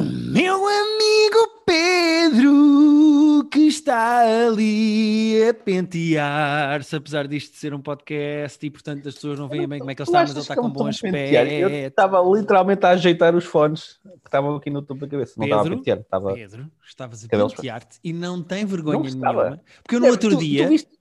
o 0.00 0.04
meu 0.32 0.54
amigo 0.66 1.62
Pedro 1.66 3.48
que 3.50 3.60
está 3.66 4.20
ali 4.46 5.42
a 5.48 5.54
pentear-se, 5.54 6.94
apesar 6.96 7.26
disto 7.26 7.56
ser 7.56 7.74
um 7.74 7.80
podcast 7.80 8.64
e 8.64 8.70
portanto 8.70 9.08
as 9.08 9.14
pessoas 9.14 9.38
não 9.38 9.48
veem 9.48 9.66
bem 9.68 9.78
como 9.78 9.90
é 9.90 9.94
que 9.94 10.02
ele 10.02 10.08
está, 10.08 10.20
mas 10.20 10.30
ele 10.30 10.40
está 10.40 10.54
com 10.56 10.66
um 10.66 10.70
bom 10.70 10.86
aspecto. 10.86 11.16
Eu 11.16 11.68
estava 11.88 12.20
literalmente 12.22 12.84
a 12.86 12.90
ajeitar 12.90 13.34
os 13.34 13.44
fones 13.44 13.98
que 14.04 14.28
estavam 14.28 14.56
aqui 14.56 14.70
no 14.70 14.82
topo 14.82 15.00
da 15.00 15.08
cabeça. 15.08 15.34
Não 15.36 15.46
Pedro, 15.46 15.58
estava 15.58 15.74
a 15.74 15.76
pentear, 15.78 15.98
estava... 15.98 16.34
Pedro, 16.34 16.70
estavas 16.86 17.24
a 17.24 17.28
pentear-te 17.28 17.98
e 18.04 18.12
não 18.12 18.42
tem 18.42 18.64
vergonha 18.64 18.98
Não 18.98 19.04
nenhuma. 19.04 19.60
Porque 19.82 19.96
eu 19.96 20.00
no 20.00 20.06
outro 20.08 20.30
Tu- 20.30 20.38
dia. 20.38 20.64
tu 20.66 20.68
viste- 20.70 20.99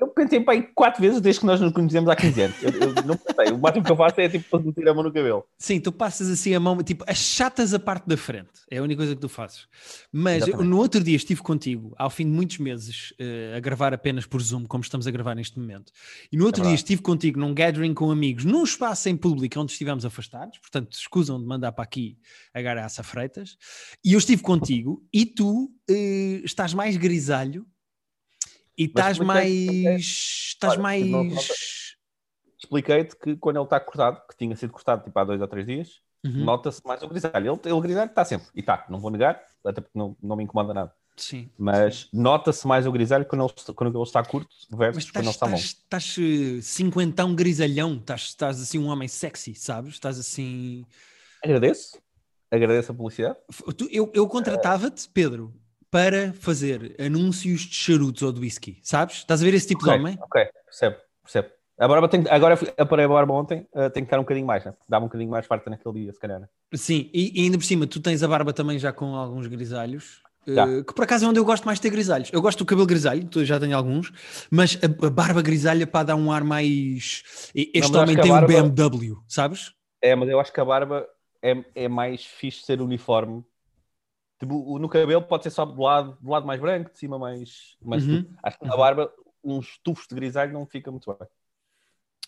Eu 0.00 0.08
pentei 0.08 0.40
para 0.40 0.54
aí 0.54 0.62
quatro 0.62 1.02
vezes 1.02 1.20
desde 1.20 1.40
que 1.40 1.46
nós 1.46 1.60
nos 1.60 1.72
conhecemos 1.74 2.08
há 2.08 2.16
15 2.16 2.40
anos. 2.40 2.62
Eu, 2.62 2.70
eu 2.70 2.94
não 3.04 3.16
pentei. 3.18 3.52
O 3.52 3.58
máximo 3.58 3.84
que 3.84 3.92
eu 3.92 3.96
faço 3.96 4.18
é 4.18 4.28
tipo 4.30 4.58
meter 4.58 4.88
a 4.88 4.94
mão 4.94 5.04
no 5.04 5.12
cabelo. 5.12 5.44
Sim, 5.58 5.78
tu 5.78 5.92
passas 5.92 6.30
assim 6.30 6.54
a 6.54 6.60
mão, 6.60 6.82
tipo, 6.82 7.04
achatas 7.06 7.74
a 7.74 7.78
parte 7.78 8.08
da 8.08 8.16
frente. 8.16 8.48
É 8.70 8.78
a 8.78 8.82
única 8.82 8.96
coisa 8.98 9.14
que 9.14 9.20
tu 9.20 9.28
fazes. 9.28 9.68
Mas 10.10 10.48
eu, 10.48 10.64
no 10.64 10.78
outro 10.78 11.04
dia 11.04 11.14
estive 11.14 11.42
contigo, 11.42 11.94
ao 11.98 12.08
fim 12.08 12.24
de 12.24 12.30
muitos 12.30 12.56
meses, 12.56 13.12
eh, 13.18 13.54
a 13.54 13.60
gravar 13.60 13.92
apenas 13.92 14.24
por 14.24 14.40
Zoom, 14.40 14.64
como 14.64 14.82
estamos 14.82 15.06
a 15.06 15.10
gravar 15.10 15.34
neste 15.34 15.58
momento. 15.58 15.92
E 16.32 16.36
no 16.36 16.46
outro 16.46 16.62
dia 16.62 16.70
verdade. 16.70 16.82
estive 16.82 17.02
contigo 17.02 17.38
num 17.38 17.52
gathering 17.52 17.92
com 17.92 18.10
amigos, 18.10 18.46
num 18.46 18.64
espaço 18.64 19.06
em 19.10 19.16
público 19.16 19.60
onde 19.60 19.72
estivemos 19.72 20.06
afastados, 20.06 20.58
portanto, 20.58 20.94
escusam 20.94 21.38
de 21.38 21.46
mandar 21.46 21.72
para 21.72 21.84
aqui 21.84 22.16
a 22.54 22.62
Garaça 22.62 23.02
Freitas. 23.02 23.58
E 24.02 24.14
eu 24.14 24.18
estive 24.18 24.40
contigo 24.40 25.04
e 25.12 25.26
tu 25.26 25.70
eh, 25.90 26.40
estás 26.42 26.72
mais 26.72 26.96
grisalho 26.96 27.66
e 28.82 28.84
estás 28.86 29.18
mais. 29.18 30.00
Estás 30.00 30.72
Olha, 30.74 30.82
mais. 30.82 31.06
não- 31.06 31.24
não 31.24 31.36
Expliquei-te 32.62 33.16
que 33.16 33.36
quando 33.36 33.56
ele 33.56 33.64
está 33.64 33.80
cortado, 33.80 34.20
que 34.28 34.36
tinha 34.36 34.54
sido 34.54 34.72
cortado 34.72 35.02
tipo 35.04 35.18
há 35.18 35.24
dois 35.24 35.40
ou 35.40 35.48
três 35.48 35.66
dias, 35.66 36.00
Uhum. 36.24 36.44
nota-se 36.44 36.82
mais 36.86 37.02
o 37.02 37.08
grisalho. 37.08 37.52
Ele, 37.64 37.72
ele 37.72 37.80
grisalho 37.80 38.10
está 38.10 38.24
sempre. 38.24 38.46
E 38.54 38.60
está, 38.60 38.84
não 38.90 39.00
vou 39.00 39.10
negar, 39.10 39.42
até 39.64 39.80
porque 39.80 39.98
não, 39.98 40.14
não 40.22 40.36
me 40.36 40.44
incomoda 40.44 40.74
nada. 40.74 40.92
Sim. 41.16 41.50
Mas 41.56 42.08
nota-se 42.12 42.66
mais 42.66 42.86
o 42.86 42.92
grisalho 42.92 43.24
quando 43.24 43.44
ele, 43.44 43.74
quando 43.74 43.94
ele 43.96 44.02
está 44.02 44.22
curto 44.22 44.48
versus 44.70 45.04
Mas 45.04 45.10
quando 45.10 45.24
ele 45.24 45.30
estás, 45.30 45.34
está 45.34 45.46
longo. 45.46 45.58
estás, 45.58 46.14
estás 46.14 46.18
eh, 46.18 46.60
cinquentão 46.62 47.34
grisalhão, 47.34 47.96
estás, 47.96 48.22
estás 48.22 48.60
assim 48.60 48.78
um 48.78 48.88
homem 48.88 49.08
sexy, 49.08 49.54
sabes? 49.54 49.94
Estás 49.94 50.18
assim. 50.18 50.84
Agradeço. 51.42 51.98
Agradeço 52.50 52.92
a 52.92 52.94
publicidade. 52.94 53.36
Eu, 53.90 54.10
eu 54.12 54.26
contratava-te, 54.28 55.08
Pedro, 55.08 55.54
para 55.90 56.32
fazer 56.34 56.94
anúncios 57.00 57.62
de 57.62 57.74
charutos 57.74 58.22
ou 58.22 58.32
de 58.32 58.40
whisky, 58.40 58.78
sabes? 58.82 59.16
Estás 59.16 59.40
a 59.42 59.44
ver 59.44 59.54
esse 59.54 59.66
tipo 59.68 59.82
Ok, 59.82 59.92
de 59.92 59.98
homem? 60.00 60.18
ok, 60.22 60.46
percebo, 60.64 60.96
percebo. 61.22 61.48
A 61.78 61.88
barba 61.88 62.08
tem, 62.08 62.22
agora 62.28 62.58
aparei 62.76 63.06
a 63.06 63.08
barba 63.08 63.32
ontem, 63.32 63.66
eh, 63.74 63.88
tem 63.88 64.02
que 64.04 64.06
estar 64.08 64.18
um 64.18 64.22
bocadinho 64.22 64.46
mais, 64.46 64.64
né? 64.64 64.74
Dá-me 64.88 65.04
um 65.04 65.08
bocadinho 65.08 65.30
mais 65.30 65.46
farta 65.46 65.70
naquele 65.70 66.00
dia, 66.02 66.12
se 66.12 66.20
calhar. 66.20 66.38
né? 66.38 66.46
Sim, 66.74 67.10
e, 67.12 67.40
e 67.40 67.44
ainda 67.44 67.56
por 67.56 67.64
cima, 67.64 67.86
tu 67.86 68.00
tens 68.00 68.22
a 68.22 68.28
barba 68.28 68.52
também 68.52 68.78
já 68.78 68.92
com 68.92 69.16
alguns 69.16 69.46
grisalhos. 69.46 70.20
Já. 70.46 70.66
que 70.84 70.94
por 70.94 71.04
acaso 71.04 71.24
é 71.24 71.28
onde 71.28 71.38
eu 71.38 71.44
gosto 71.44 71.64
mais 71.64 71.78
de 71.78 71.82
ter 71.82 71.90
grisalhos. 71.90 72.30
Eu 72.32 72.40
gosto 72.42 72.58
do 72.58 72.66
cabelo 72.66 72.86
grisalho, 72.86 73.24
tu 73.28 73.44
já 73.44 73.58
tenho 73.60 73.76
alguns, 73.76 74.10
mas 74.50 74.78
a, 74.82 75.06
a 75.06 75.10
barba 75.10 75.42
grisalha 75.42 75.86
para 75.86 76.04
dar 76.06 76.16
um 76.16 76.30
ar 76.32 76.42
mais. 76.44 77.22
Este 77.54 77.96
homem 77.96 78.16
tem 78.16 78.30
barba- 78.30 78.62
um 78.62 78.68
BMW, 78.70 79.16
sabes? 79.28 79.72
É, 80.02 80.14
mas 80.14 80.28
eu 80.28 80.40
acho 80.40 80.52
que 80.52 80.60
a 80.60 80.64
barba 80.64 81.06
é, 81.42 81.64
é 81.74 81.88
mais 81.88 82.24
fixe 82.24 82.62
ser 82.64 82.80
uniforme. 82.80 83.42
Tipo, 84.40 84.78
no 84.78 84.88
cabelo 84.88 85.22
pode 85.22 85.42
ser 85.44 85.50
só 85.50 85.64
do 85.66 85.80
lado, 85.82 86.16
do 86.20 86.30
lado 86.30 86.46
mais 86.46 86.58
branco, 86.60 86.90
de 86.90 86.98
cima 86.98 87.18
mais. 87.18 87.76
Uhum, 87.82 88.22
tudo. 88.22 88.38
Acho 88.42 88.58
que 88.58 88.64
uhum. 88.64 88.72
a 88.72 88.76
barba, 88.76 89.12
uns 89.44 89.78
tufos 89.84 90.06
de 90.08 90.14
grisalho 90.14 90.52
não 90.52 90.64
fica 90.66 90.90
muito 90.90 91.14
bem. 91.14 91.28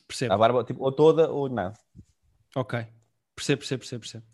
Percebo. 0.06 0.34
A 0.34 0.38
barba, 0.38 0.62
tipo, 0.62 0.82
ou 0.84 0.92
toda 0.92 1.30
ou 1.30 1.48
nada. 1.48 1.74
Ok. 2.54 2.86
Percebo, 3.34 3.60
percebo, 3.60 3.80
percebo, 3.80 4.00
percebo. 4.00 4.24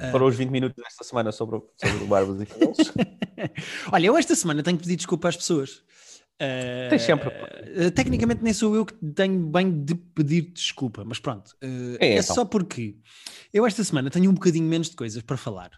Ah. 0.00 0.12
Para 0.12 0.24
os 0.24 0.36
20 0.36 0.48
minutos 0.50 0.76
desta 0.82 1.02
semana 1.02 1.32
sobre, 1.32 1.56
o- 1.56 1.68
sobre 1.76 2.04
barbas 2.06 2.40
e 2.40 2.46
cabelos. 2.46 2.76
Olha, 3.92 4.06
eu 4.06 4.16
esta 4.16 4.34
semana 4.36 4.62
tenho 4.62 4.76
que 4.76 4.84
pedir 4.84 4.96
desculpa 4.96 5.28
às 5.28 5.36
pessoas. 5.36 5.82
Ah, 6.40 6.88
Tens 6.88 7.02
sempre. 7.02 7.30
ah, 7.30 7.90
tecnicamente 7.92 8.44
nem 8.44 8.52
sou 8.52 8.76
eu 8.76 8.86
que 8.86 8.94
tenho 8.94 9.44
bem 9.48 9.84
de 9.84 9.96
pedir 9.96 10.42
desculpa, 10.52 11.04
mas 11.04 11.18
pronto. 11.18 11.50
ah, 11.60 11.66
É, 11.98 12.10
é 12.10 12.12
então. 12.20 12.34
só 12.36 12.44
porque 12.44 12.96
eu 13.52 13.66
esta 13.66 13.82
semana 13.82 14.08
tenho 14.08 14.30
um 14.30 14.34
bocadinho 14.34 14.64
menos 14.68 14.88
de 14.88 14.94
coisas 14.94 15.20
para 15.20 15.36
falar. 15.36 15.72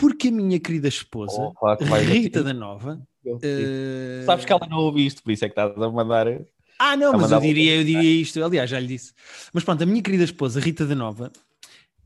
Porque 0.00 0.28
a 0.28 0.32
minha 0.32 0.58
querida 0.58 0.88
esposa, 0.88 1.36
Oh, 1.38 1.52
claro 1.52 1.78
que 1.78 1.84
Rita 1.84 2.42
da 2.42 2.54
Nova. 2.54 3.00
Ah, 3.26 4.24
Sabes 4.24 4.46
que 4.46 4.52
ela 4.52 4.66
não 4.66 4.78
ouve 4.78 5.04
isto, 5.04 5.22
por 5.22 5.30
isso 5.30 5.44
é 5.44 5.48
que 5.48 5.52
estás 5.52 5.76
a 5.76 5.90
mandar. 5.90 6.26
Ah, 6.78 6.96
não, 6.96 7.12
mas 7.12 7.30
eu 7.30 7.38
diria, 7.40 7.76
eu 7.76 7.84
diria 7.84 8.22
isto, 8.22 8.42
aliás, 8.42 8.70
já 8.70 8.80
lhe 8.80 8.86
disse. 8.86 9.12
Mas 9.52 9.62
pronto, 9.62 9.82
a 9.82 9.86
minha 9.86 10.02
querida 10.02 10.24
esposa, 10.24 10.58
Rita 10.58 10.86
da 10.86 10.94
Nova, 10.94 11.30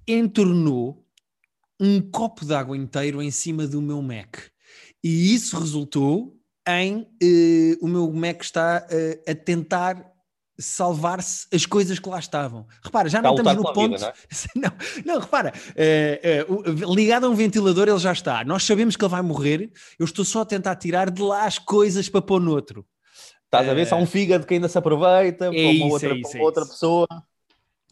entornou 0.07 1.07
um 1.79 2.01
copo 2.01 2.45
de 2.45 2.53
água 2.53 2.77
inteiro 2.77 3.23
em 3.23 3.31
cima 3.31 3.67
do 3.67 3.81
meu 3.81 4.03
Mac. 4.03 4.37
E 5.03 5.33
isso 5.33 5.57
resultou 5.59 6.37
em 6.67 7.07
eh, 7.23 7.77
o 7.81 7.87
meu 7.87 8.11
Mac 8.13 8.43
está 8.43 8.87
eh, 8.91 9.21
a 9.29 9.35
tentar 9.35 10.14
salvar-se 10.59 11.47
as 11.53 11.67
coisas 11.67 11.99
que 11.99 12.09
lá 12.09 12.19
estavam. 12.19 12.67
Repara, 12.83 13.09
já 13.09 13.19
Está 13.19 13.29
não 13.29 13.37
a 13.37 13.41
estamos 13.41 13.65
no 13.65 13.73
ponto. 13.73 13.93
vida, 13.97 14.15
não, 14.57 14.73
não, 15.05 15.21
repara, 15.21 15.53
eh, 15.75 16.21
eh, 16.23 16.47
ligado 16.95 17.27
a 17.27 17.29
um 17.29 17.35
ventilador 17.35 17.89
ele 17.89 17.99
já 17.99 18.13
está. 18.13 18.45
Nós 18.45 18.63
sabemos 18.65 18.97
que 18.97 19.05
ele 19.05 19.11
vai 19.11 19.23
morrer. 19.23 19.71
Eu 19.99 20.05
estou 20.05 20.25
só 20.25 20.43
a 20.43 20.47
tentar 20.47 20.77
tirar 20.77 21.11
de 21.11 21.23
lá 21.23 21.45
as 21.45 21.59
coisas 21.59 22.09
para 22.09 22.23
pôr 22.23 22.41
noutro. 22.41 22.87
Estás 23.45 23.69
a 23.69 23.75
ver 23.75 23.87
se 23.87 23.95
há 23.95 23.97
um 23.97 24.07
fígado 24.07 24.47
que 24.47 24.55
ainda 24.55 24.69
se 24.69 24.77
aproveita 24.77 25.49
para 25.49 25.57
isso, 25.57 25.85
uma 25.85 25.93
outra, 25.93 26.09
é 26.09 26.17
isso, 26.17 26.31
para 26.31 26.41
é 26.41 26.43
outra 26.43 26.63
isso. 26.63 26.73
pessoa. 26.73 27.07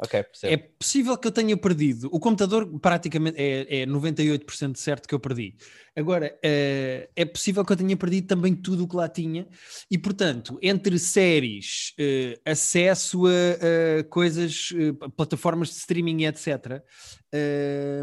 Ok, 0.02 0.22
percebo. 0.24 0.52
É 0.52 0.56
possível 0.56 1.16
que 1.16 1.28
eu 1.28 1.32
tenha 1.32 1.56
perdido. 1.56 2.08
O 2.12 2.18
computador 2.18 2.66
praticamente 2.80 3.36
é, 3.40 3.82
é 3.82 3.86
98% 3.86 4.76
certo 4.76 5.06
que 5.08 5.14
eu 5.14 5.20
perdi. 5.20 5.54
Agora, 5.94 6.36
eh, 6.42 7.08
é 7.14 7.24
possível 7.24 7.64
que 7.64 7.72
eu 7.72 7.76
tenha 7.76 7.96
perdido 7.96 8.26
também 8.26 8.52
tudo 8.54 8.82
o 8.84 8.88
que 8.88 8.96
lá 8.96 9.08
tinha. 9.08 9.46
E, 9.88 9.96
portanto, 9.96 10.58
entre 10.60 10.98
séries, 10.98 11.94
eh, 11.98 12.40
acesso 12.44 13.26
a, 13.26 14.00
a 14.00 14.04
coisas, 14.04 14.70
eh, 14.74 14.92
plataformas 15.16 15.68
de 15.68 15.74
streaming 15.76 16.24
etc., 16.24 16.82
eh, 17.32 18.02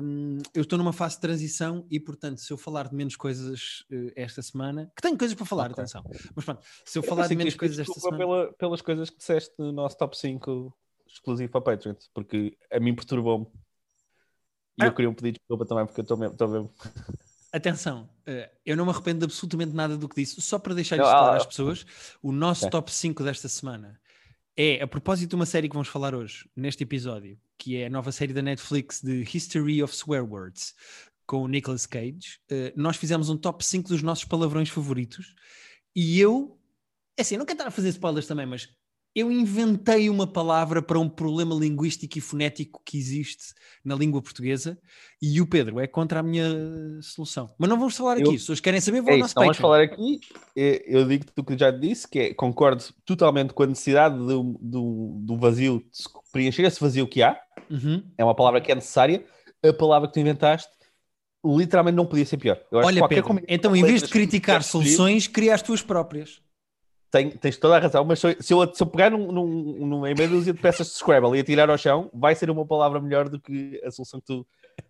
eu 0.54 0.62
estou 0.62 0.78
numa 0.78 0.94
fase 0.94 1.16
de 1.16 1.22
transição 1.22 1.86
e, 1.92 2.00
portanto, 2.00 2.40
se 2.40 2.52
eu 2.54 2.58
falar 2.58 2.88
de 2.88 2.96
menos 2.96 3.16
coisas 3.16 3.84
esta 4.16 4.42
semana, 4.42 4.92
que 4.96 5.02
tenho 5.02 5.18
coisas 5.18 5.36
para 5.36 5.46
falar, 5.46 5.66
Ok. 5.72 5.74
atenção, 5.74 6.04
mas 6.36 6.46
pronto, 6.46 6.62
se 6.86 6.98
eu 6.98 7.04
Eu 7.04 7.10
falar 7.10 7.28
de 7.28 7.36
menos 7.36 7.56
coisas 7.56 7.78
esta 7.80 8.00
semana. 8.00 8.18
pela- 8.18 8.54
pelas 8.54 8.82
coisas 8.82 9.10
que 9.10 9.18
disseste 9.18 9.54
no 9.58 9.72
nosso 9.72 9.98
top 9.98 10.18
5 10.18 10.74
exclusivo 11.12 11.52
para 11.52 11.62
Patreons, 11.62 12.10
porque 12.14 12.58
a 12.72 12.80
mim 12.80 12.96
perturbou-me. 12.96 13.46
E 14.78 14.84
Ah. 14.84 14.88
eu 14.88 14.94
queria 14.94 15.10
um 15.10 15.14
pedir 15.14 15.34
desculpa 15.34 15.66
também, 15.66 15.86
porque 15.86 16.02
eu 16.02 16.04
estou 16.04 16.48
mesmo. 16.48 16.74
Atenção, 17.52 18.10
eh, 18.26 18.52
eu 18.66 18.78
não 18.78 18.86
me 18.86 18.92
arrependo 18.92 19.20
de 19.20 19.26
absolutamente 19.26 19.74
nada 19.74 19.98
do 19.98 20.08
que 20.08 20.22
disse, 20.22 20.40
só 20.40 20.60
para 20.60 20.76
deixar 20.76 20.98
isto 20.98 21.10
claro 21.10 21.34
ah, 21.34 21.38
às 21.38 21.46
pessoas, 21.46 21.86
o 22.22 22.32
nosso 22.32 22.66
ok. 22.66 22.72
top 22.72 22.92
5 22.92 23.24
desta 23.24 23.50
semana 23.50 24.00
é, 24.62 24.82
a 24.82 24.88
propósito 24.88 25.30
de 25.30 25.36
uma 25.36 25.46
série 25.46 25.70
que 25.70 25.74
vamos 25.74 25.88
falar 25.88 26.14
hoje, 26.14 26.50
neste 26.54 26.84
episódio, 26.84 27.40
que 27.58 27.78
é 27.78 27.86
a 27.86 27.90
nova 27.90 28.12
série 28.12 28.34
da 28.34 28.42
Netflix 28.42 29.02
de 29.02 29.22
History 29.22 29.82
of 29.82 29.96
Swear 29.96 30.30
Words, 30.30 30.76
com 31.26 31.44
o 31.44 31.48
Nicolas 31.48 31.86
Cage. 31.86 32.42
Eh, 32.50 32.74
nós 32.76 32.98
fizemos 32.98 33.30
um 33.30 33.38
top 33.38 33.64
5 33.64 33.88
dos 33.88 34.04
nossos 34.04 34.26
palavrões 34.26 34.68
favoritos 34.68 35.34
e 35.96 36.20
eu, 36.20 36.60
é 37.16 37.22
assim, 37.22 37.36
eu 37.36 37.40
não 37.40 37.46
quero 37.46 37.56
estar 37.56 37.68
a 37.70 37.72
fazer 37.72 37.88
spoilers 37.88 38.28
também, 38.28 38.46
mas 38.46 38.68
eu 39.16 39.32
inventei 39.32 40.10
uma 40.10 40.28
palavra 40.28 40.82
para 40.82 41.00
um 41.00 41.10
problema 41.10 41.56
linguístico 41.56 42.18
e 42.18 42.22
fonético 42.22 42.82
que 42.86 42.98
existe 42.98 43.54
na 43.84 43.96
língua 43.96 44.22
portuguesa 44.22 44.78
e 45.22 45.42
o 45.42 45.48
Pedro 45.48 45.80
é 45.80 45.88
contra 45.88 46.20
a 46.20 46.24
minha 46.24 46.48
solução. 47.02 47.54
Mas 47.58 47.70
não 47.70 47.78
vamos 47.78 47.98
falar 47.98 48.14
aqui, 48.14 48.22
Eu- 48.22 48.28
se 48.28 48.36
as 48.36 48.42
pessoas 48.42 48.60
querem 48.60 48.80
saber, 48.80 49.02
vão 49.02 49.10
É 49.10 49.14
ao 49.14 49.20
nosso 49.20 49.32
então 49.34 49.44
vamos 49.44 49.58
falar 49.58 49.82
aqui. 49.82 50.20
Eu 50.56 51.08
digo 51.08 51.26
o 51.38 51.44
que 51.44 51.58
já 51.58 51.72
disse, 51.72 52.08
que 52.08 52.20
é, 52.20 52.34
concordo 52.34 52.84
totalmente 53.06 53.54
com 53.54 53.64
a 53.64 53.68
necessidade 53.68 54.18
do, 54.18 54.58
do, 54.62 55.18
do 55.22 55.38
vazio, 55.38 55.80
de 55.92 55.98
se 55.98 56.10
preencher 56.32 56.64
esse 56.64 56.80
vazio 56.80 57.08
que 57.08 57.24
há. 57.24 57.40
Uhum. 57.70 58.04
É 58.18 58.24
uma 58.24 58.36
palavra 58.36 58.62
que 58.62 58.72
é 58.72 58.76
necessária. 58.76 59.26
A 59.64 59.74
palavra 59.74 60.08
que 60.08 60.14
tu 60.14 60.20
inventaste 60.20 60.72
literalmente 61.44 61.96
não 61.96 62.06
podia 62.06 62.26
ser 62.26 62.38
pior. 62.38 62.60
Olha, 62.72 63.08
Pedro, 63.08 63.42
então 63.48 63.76
em 63.76 63.84
vez 63.84 64.04
de 64.04 64.10
criticar 64.10 64.64
soluções, 64.64 65.28
cria 65.28 65.56
as 65.56 65.62
tuas 65.62 65.82
próprias. 65.82 66.42
Tem- 67.12 67.30
tens 67.32 67.58
toda 67.58 67.76
a 67.76 67.80
razão, 67.80 68.04
mas 68.06 68.20
se 68.20 68.28
eu, 68.54 68.74
se 68.74 68.84
eu, 68.84 68.88
pegar 68.88 69.10
num, 69.12 69.32
num, 69.32 70.02
meia 70.02 70.28
dúzia 70.28 70.54
de 70.54 70.60
peças 70.60 70.88
de 70.88 70.94
Scrabble 70.94 71.38
e 71.38 71.42
atirar 71.42 71.70
ao 71.70 71.78
chão, 71.78 72.10
vai 72.14 72.36
ser 72.36 72.50
uma 72.50 72.66
palavra 72.66 73.00
melhor 73.02 73.28
do 73.30 73.40
que 73.40 73.82
a 73.84 73.92
solução 73.92 74.20
que 74.20 74.26
tu, 74.28 74.48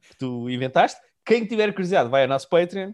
que 0.10 0.16
tu 0.18 0.50
inventaste. 0.50 1.00
Quem 1.26 1.46
tiver 1.46 1.72
curiosidade, 1.72 2.10
vai 2.10 2.24
ao 2.24 2.28
nosso 2.30 2.50
Patreon. 2.50 2.94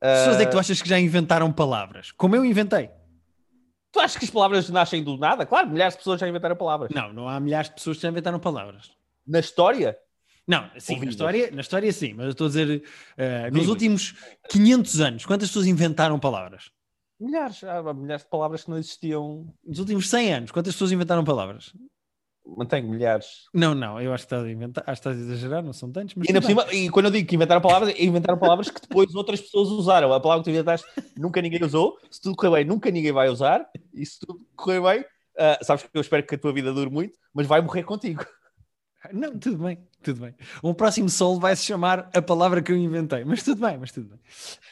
Pessoas 0.00 0.40
é 0.40 0.44
que 0.44 0.50
tu 0.50 0.56
Ah, 0.58 0.60
achas 0.60 0.82
que 0.82 0.88
já 0.88 0.98
inventaram 0.98 1.50
palavras? 1.52 2.12
Como 2.12 2.36
eu 2.36 2.44
inventei. 2.44 2.90
tu 3.92 3.98
achas 4.00 4.16
que 4.16 4.24
as 4.26 4.30
palavras 4.30 4.68
nascem 4.68 5.02
do 5.02 5.16
nada? 5.16 5.46
Claro, 5.46 5.70
milhares 5.70 5.94
de 5.94 5.98
pessoas 5.98 6.20
já 6.20 6.28
inventaram 6.28 6.54
palavras. 6.56 6.90
Não, 6.94 7.12
não 7.12 7.28
há 7.28 7.40
milhares 7.40 7.68
de 7.70 7.76
pessoas 7.76 7.96
que 7.96 8.02
já 8.02 8.10
inventaram 8.10 8.38
palavras. 8.38 8.90
Na 9.26 9.40
história, 9.40 9.96
Não, 10.46 10.68
sim, 10.78 10.98
na 11.00 11.06
história, 11.06 11.50
na 11.50 11.60
história 11.62 11.90
sim, 11.92 12.12
mas 12.12 12.26
eu 12.26 12.30
estou 12.32 12.46
a 12.46 12.50
dizer, 12.50 12.82
eh, 13.16 13.50
nos 13.50 13.68
últimos 13.68 14.14
500 14.50 15.00
anos, 15.00 15.24
quantas 15.24 15.48
pessoas 15.48 15.66
inventaram 15.66 16.18
palavras? 16.20 16.70
Milhares, 17.20 17.62
há 17.64 17.94
milhares 17.94 18.24
de 18.24 18.30
palavras 18.30 18.64
que 18.64 18.70
não 18.70 18.78
existiam. 18.78 19.52
Nos 19.64 19.78
últimos 19.78 20.08
100 20.08 20.34
anos, 20.34 20.50
quantas 20.50 20.74
pessoas 20.74 20.92
inventaram 20.92 21.24
palavras? 21.24 21.72
mantenho 22.46 22.88
milhares. 22.88 23.44
Não, 23.52 23.74
não, 23.74 24.00
eu 24.00 24.12
acho 24.12 24.24
que 24.24 24.34
estás 24.34 24.44
a 24.44 24.50
inventar, 24.50 24.84
acho 24.86 25.02
que 25.02 25.08
estás 25.08 25.16
a 25.16 25.32
exagerar, 25.32 25.62
não 25.62 25.72
são 25.72 25.90
tantos, 25.90 26.14
mas 26.14 26.28
E, 26.28 26.42
cima, 26.42 26.66
e 26.72 26.88
quando 26.90 27.06
eu 27.06 27.10
digo 27.10 27.28
que 27.28 27.34
inventaram 27.34 27.60
palavras, 27.60 27.94
é 27.94 28.04
inventaram 28.04 28.38
palavras 28.38 28.70
que 28.70 28.80
depois 28.80 29.14
outras 29.14 29.40
pessoas 29.40 29.68
usaram. 29.68 30.12
A 30.12 30.20
palavra 30.20 30.44
que 30.44 30.50
tu 30.50 30.54
inventaste 30.54 30.86
nunca 31.16 31.42
ninguém 31.42 31.62
usou. 31.64 31.98
Se 32.10 32.20
tudo 32.20 32.36
correr 32.36 32.58
bem, 32.58 32.64
nunca 32.64 32.90
ninguém 32.90 33.12
vai 33.12 33.28
usar. 33.28 33.68
E 33.92 34.06
se 34.06 34.20
tudo 34.20 34.40
correr 34.54 34.80
bem, 34.80 35.04
ah, 35.38 35.58
sabes 35.62 35.84
que 35.84 35.90
eu 35.92 36.00
espero 36.00 36.24
que 36.24 36.34
a 36.34 36.38
tua 36.38 36.52
vida 36.52 36.72
dure 36.72 36.90
muito, 36.90 37.18
mas 37.34 37.46
vai 37.46 37.60
morrer 37.60 37.82
contigo. 37.82 38.24
Não, 39.12 39.38
tudo 39.38 39.58
bem, 39.64 39.78
tudo 40.02 40.20
bem. 40.20 40.34
Um 40.62 40.72
próximo 40.74 41.08
solo 41.08 41.38
vai 41.40 41.54
se 41.56 41.64
chamar 41.64 42.10
a 42.14 42.22
palavra 42.22 42.62
que 42.62 42.70
eu 42.72 42.76
inventei, 42.76 43.24
mas 43.24 43.42
tudo 43.42 43.60
bem, 43.66 43.76
mas 43.78 43.92
tudo 43.92 44.08
bem. 44.10 44.20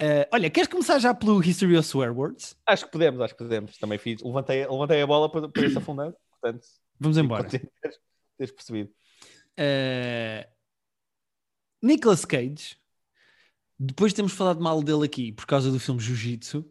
Eh, 0.00 0.28
olha, 0.32 0.50
queres 0.50 0.68
começar 0.68 0.98
já 0.98 1.12
pelo 1.14 1.42
History 1.42 1.76
of 1.76 1.86
Swear 1.88 2.16
Words? 2.16 2.56
Acho 2.66 2.84
que 2.86 2.92
podemos, 2.92 3.20
acho 3.20 3.34
que 3.34 3.42
podemos. 3.44 3.76
Também 3.78 3.98
fiz, 3.98 4.22
levantei, 4.22 4.66
levantei 4.66 5.00
a 5.02 5.06
bola 5.06 5.30
para, 5.30 5.48
para 5.48 5.66
esse 5.66 5.78
afundando. 5.78 6.14
Portanto, 6.40 6.64
Vamos 7.00 7.16
embora. 7.18 7.44
teres- 7.48 7.68
teres 8.38 8.52
percebido. 8.52 8.90
Uh, 9.58 10.44
Nicolas 11.82 12.24
Cage, 12.24 12.76
depois 13.78 14.12
de 14.12 14.16
termos 14.16 14.32
falado 14.32 14.60
mal 14.60 14.82
dele 14.82 15.04
aqui 15.04 15.32
por 15.32 15.46
causa 15.46 15.70
do 15.70 15.78
filme 15.78 16.00
Jiu-Jitsu, 16.00 16.64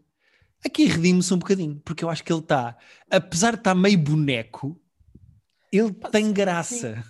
aqui 0.65 0.85
redime-se 0.85 1.33
um 1.33 1.37
bocadinho, 1.37 1.81
porque 1.83 2.03
eu 2.03 2.09
acho 2.09 2.23
que 2.23 2.31
ele 2.33 2.39
está, 2.39 2.77
apesar 3.09 3.51
de 3.51 3.57
estar 3.59 3.75
meio 3.75 3.97
boneco, 3.97 4.79
ele 5.71 5.91
tem 6.11 6.31
graça. 6.31 7.03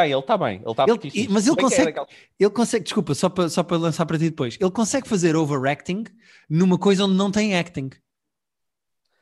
Tem, 0.00 0.10
ele 0.12 0.20
está 0.20 0.38
bem. 0.38 0.60
Ele 0.62 0.70
está 0.70 0.84
Ele- 0.86 1.28
mas 1.30 1.46
ele 1.46 1.56
é 1.58 1.62
consegue- 1.62 1.84
daquela- 1.86 2.08
Ele 2.38 2.50
consegue, 2.50 2.84
desculpa, 2.84 3.14
só 3.14 3.28
para, 3.28 3.48
só 3.48 3.62
para 3.62 3.76
lançar 3.76 4.06
para 4.06 4.18
ti 4.18 4.30
depois, 4.30 4.56
ele 4.60 4.70
consegue 4.70 5.08
fazer 5.08 5.34
overacting 5.34 6.04
numa 6.48 6.78
coisa 6.78 7.04
onde 7.04 7.14
não 7.14 7.30
tem 7.30 7.58
acting. 7.58 7.90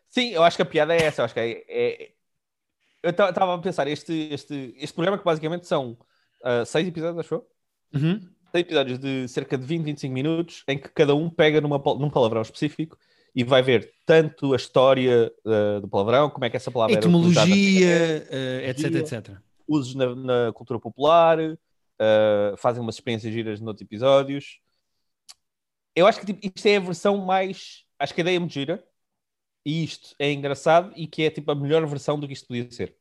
Sim, 0.09 0.31
eu 0.31 0.43
acho 0.43 0.57
que 0.57 0.63
a 0.63 0.67
piada 0.67 0.95
é 0.95 1.03
essa. 1.03 1.21
Eu 1.23 1.25
acho 1.25 1.35
que 1.35 1.41
é. 1.41 1.65
é- 1.69 2.11
Eu 3.03 3.11
estava 3.11 3.55
a 3.55 3.59
pensar, 3.59 3.87
este, 3.87 4.29
este, 4.33 4.75
este 4.79 4.93
programa 4.95 5.17
que 5.19 5.25
basicamente 5.25 5.67
são 5.67 5.97
ah, 6.43 6.65
seis 6.65 6.87
episódios, 6.89 7.19
acho 7.21 7.35
eu. 7.35 7.47
Uhum. 7.95 8.21
Seis 8.53 8.65
episódios 8.65 8.99
de 8.99 9.29
cerca 9.29 9.57
de 9.57 9.65
20, 9.67 9.85
25 9.85 10.13
minutos, 10.13 10.63
em 10.69 10.77
que 10.79 10.89
cada 10.89 11.15
um 11.15 11.31
pega 11.31 11.61
numa, 11.61 11.79
num 11.79 12.11
palavrão 12.11 12.43
específico 12.43 12.99
e 13.35 13.45
vai 13.45 13.63
ver 13.63 13.93
tanto 14.05 14.53
a 14.53 14.57
história 14.57 15.33
ah, 15.47 15.81
do 15.81 15.89
palavrão, 15.89 16.29
como 16.31 16.45
é 16.45 16.51
que 16.51 16.57
essa 16.57 16.71
palavra 16.71 16.97
era 16.97 17.07
utilizada 17.07 17.49
Etimologia, 17.49 18.27
eh, 18.31 18.71
etc, 18.71 18.85
Etimologia. 18.87 19.19
etc. 19.19 19.37
usos 19.69 19.95
na, 19.95 20.15
na 20.15 20.53
cultura 20.53 20.79
popular, 20.81 21.39
uh, 21.41 22.57
fazem 22.57 22.83
umas 22.83 22.97
experiências 22.97 23.33
giras 23.33 23.61
noutros 23.61 23.85
episódios. 23.85 24.61
Eu 25.95 26.07
acho 26.07 26.21
que 26.21 26.27
tipo, 26.27 26.41
isto 26.45 26.67
é 26.67 26.77
a 26.77 26.81
versão 26.81 27.17
mais. 27.19 27.85
Acho 27.99 28.15
que 28.15 28.21
a 28.21 28.23
ideia 28.23 28.37
é 28.37 28.39
muito 28.39 28.53
gira 28.53 28.85
e 29.65 29.83
isto 29.85 30.15
é 30.19 30.31
engraçado 30.31 30.93
e 30.95 31.07
que 31.07 31.23
é 31.23 31.31
tipo 31.31 31.51
a 31.51 31.55
melhor 31.55 31.85
versão 31.87 32.21
do 32.21 32.27
que 32.27 32.33
isto 32.35 32.47
podia 32.47 32.71
ser. 32.71 32.97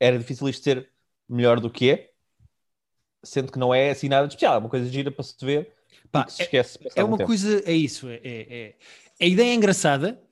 Era 0.00 0.18
difícil 0.18 0.48
isto 0.48 0.64
ser 0.64 0.90
melhor 1.28 1.60
do 1.60 1.70
que 1.70 1.90
é, 1.90 2.10
sendo 3.22 3.52
que 3.52 3.58
não 3.58 3.74
é 3.74 3.90
assim 3.90 4.08
nada 4.08 4.26
de 4.26 4.32
especial, 4.32 4.54
é 4.54 4.58
uma 4.58 4.68
coisa 4.68 4.88
gira 4.88 5.10
para 5.10 5.22
se 5.22 5.34
ver 5.44 5.72
Pá, 6.10 6.26
se 6.28 6.42
esquece. 6.42 6.78
É 6.96 7.04
uma 7.04 7.18
coisa, 7.18 7.62
é 7.68 7.72
isso. 7.72 8.08
É, 8.08 8.20
é- 8.24 8.46
é- 8.50 8.74
A 9.20 9.26
ideia 9.26 9.50
é 9.50 9.54
engraçada. 9.54 10.22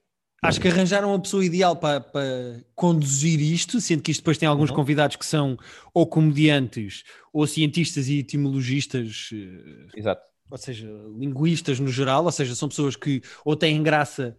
Acho 0.43 0.61
que 0.61 0.69
arranjaram 0.69 1.13
a 1.13 1.19
pessoa 1.19 1.45
ideal 1.45 1.75
para, 1.77 2.01
para 2.01 2.63
conduzir 2.75 3.41
isto, 3.41 3.81
sendo 3.81 4.03
que 4.03 4.11
isto 4.13 4.21
depois 4.21 4.39
tem 4.39 4.49
alguns 4.49 4.71
Uhum. 4.71 4.77
convidados 4.77 5.17
que 5.17 5.27
são 5.27 5.57
ou 5.93 6.07
comediantes, 6.07 7.03
ou 7.33 7.47
cientistas 7.47 8.07
e 8.09 8.19
etimologistas, 8.19 9.31
eh, 9.33 9.99
Exato. 9.99 10.23
ou 10.51 10.59
seja, 10.59 10.89
linguistas 11.19 11.81
no 11.81 11.89
geral, 11.89 12.25
ou 12.25 12.31
seja, 12.33 12.55
são 12.55 12.69
pessoas 12.69 12.95
que 12.95 13.23
ou 13.45 13.57
têm 13.57 13.83
graça 13.83 14.37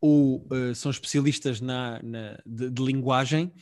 ou 0.00 0.46
eh, 0.52 0.74
são 0.74 0.90
especialistas 0.90 1.60
na, 1.60 2.00
na- 2.02 2.38
de, 2.44 2.68
de 2.70 2.82
linguagem. 2.82 3.52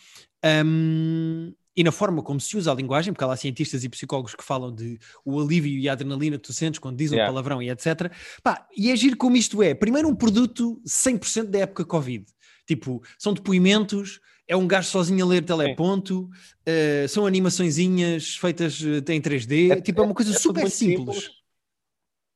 Ahm, 0.43 1.53
e 1.79 1.85
na 1.85 1.93
forma 1.93 2.25
como 2.25 2.41
se 2.41 2.57
usa 2.57 2.73
a 2.73 2.75
linguagem, 2.75 3.13
porque 3.13 3.23
há 3.23 3.29
lá 3.29 3.37
cientistas 3.37 3.85
e 3.85 3.89
psicólogos 3.89 4.35
que 4.35 4.43
falam 4.43 4.75
de 4.75 4.99
o 5.25 5.41
alívio 5.41 5.79
e 5.79 5.89
a 5.89 5.93
adrenalina 5.93 6.37
que 6.37 6.43
tu 6.43 6.53
sentes 6.53 6.81
quando 6.81 6.97
dizem 6.97 7.17
um 7.17 7.21
Yeah. 7.21 7.33
palavrão 7.33 7.63
e 7.63 7.71
etc. 7.71 8.11
Pá, 8.43 8.67
e 8.77 8.91
é 8.91 8.97
giro 8.97 9.17
como 9.17 9.37
isto 9.37 9.63
é. 9.63 9.75
Primeiro, 9.75 10.09
um 10.09 10.15
produto 10.15 10.83
100% 10.85 11.45
da 11.45 11.61
época 11.61 11.85
Covid. 11.85 12.27
Tipo, 12.67 13.01
são 13.17 13.33
depoimentos, 13.33 14.19
é 14.49 14.57
um 14.57 14.67
gajo 14.67 14.89
sozinho 14.89 15.25
a 15.25 15.29
ler 15.29 15.45
teleponto, 15.45 16.29
eh, 16.67 17.07
são 17.09 17.25
animaçõezinhas 17.25 18.35
feitas 18.35 18.83
eh, 18.83 19.13
em 19.13 19.21
3D. 19.21 19.71
É- 19.71 19.81
tipo, 19.81 20.01
é 20.01 20.05
uma 20.05 20.15
coisa 20.15 20.33
é 20.33 20.35
tudo 20.35 20.43
super 20.43 20.63
muito 20.63 20.75
simples. 20.75 21.29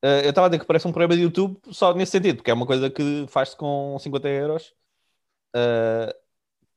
Uh, 0.04 0.22
eu 0.22 0.30
estava 0.30 0.46
a 0.46 0.50
dizer 0.50 0.60
que 0.60 0.66
parece 0.66 0.86
um 0.86 0.92
programa 0.92 1.16
de 1.16 1.22
YouTube 1.22 1.58
só 1.72 1.92
nesse 1.94 2.12
sentido, 2.12 2.36
porque 2.36 2.50
é 2.50 2.54
uma 2.54 2.66
coisa 2.66 2.88
que 2.88 3.24
faz-se 3.28 3.56
com 3.56 3.96
50 3.98 4.28
euros. 4.28 4.72
Uh, 5.54 6.21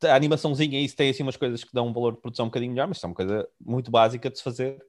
a 0.05 0.15
animaçãozinha, 0.15 0.79
isso 0.79 0.95
tem 0.95 1.09
assim 1.09 1.23
umas 1.23 1.37
coisas 1.37 1.63
que 1.63 1.73
dão 1.73 1.87
um 1.87 1.93
valor 1.93 2.13
de 2.15 2.21
produção 2.21 2.45
um 2.45 2.49
bocadinho 2.49 2.71
melhor, 2.73 2.87
mas 2.87 2.97
isso 2.97 3.05
é 3.05 3.09
uma 3.09 3.15
coisa 3.15 3.47
muito 3.59 3.91
básica 3.91 4.29
de 4.29 4.37
se 4.37 4.43
fazer. 4.43 4.83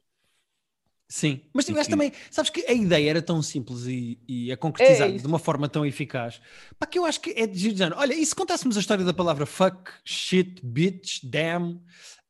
Sim, 1.09 1.41
mas 1.55 1.65
tiveste 1.65 1.89
também, 1.89 2.11
sabes 2.33 2.51
que 2.51 2.67
a 2.67 2.73
ideia 2.73 3.11
era 3.11 3.23
tão 3.23 3.41
simples 3.41 3.87
e, 3.87 4.19
e 4.27 4.51
a 4.51 4.57
concretizar 4.57 5.09
É 5.09 5.15
isso. 5.15 5.23
de 5.23 5.27
uma 5.29 5.39
forma 5.39 5.69
tão 5.69 5.87
eficaz, 5.87 6.41
para 6.81 6.89
que 6.89 6.99
eu 6.99 7.05
acho 7.05 7.21
que 7.21 7.31
é 7.31 7.47
de 7.47 7.57
género. 7.57 7.95
Olha, 7.97 8.13
e 8.13 8.27
se 8.27 8.35
contássemos 8.35 8.77
a 8.77 8.81
história 8.81 9.05
da 9.05 9.15
palavra 9.15 9.47
fuck, 9.47 9.89
shit, 10.05 10.61
bitch, 10.67 11.21
damn, 11.23 11.81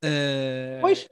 eh, 0.03 0.81
Pois, 0.81 1.09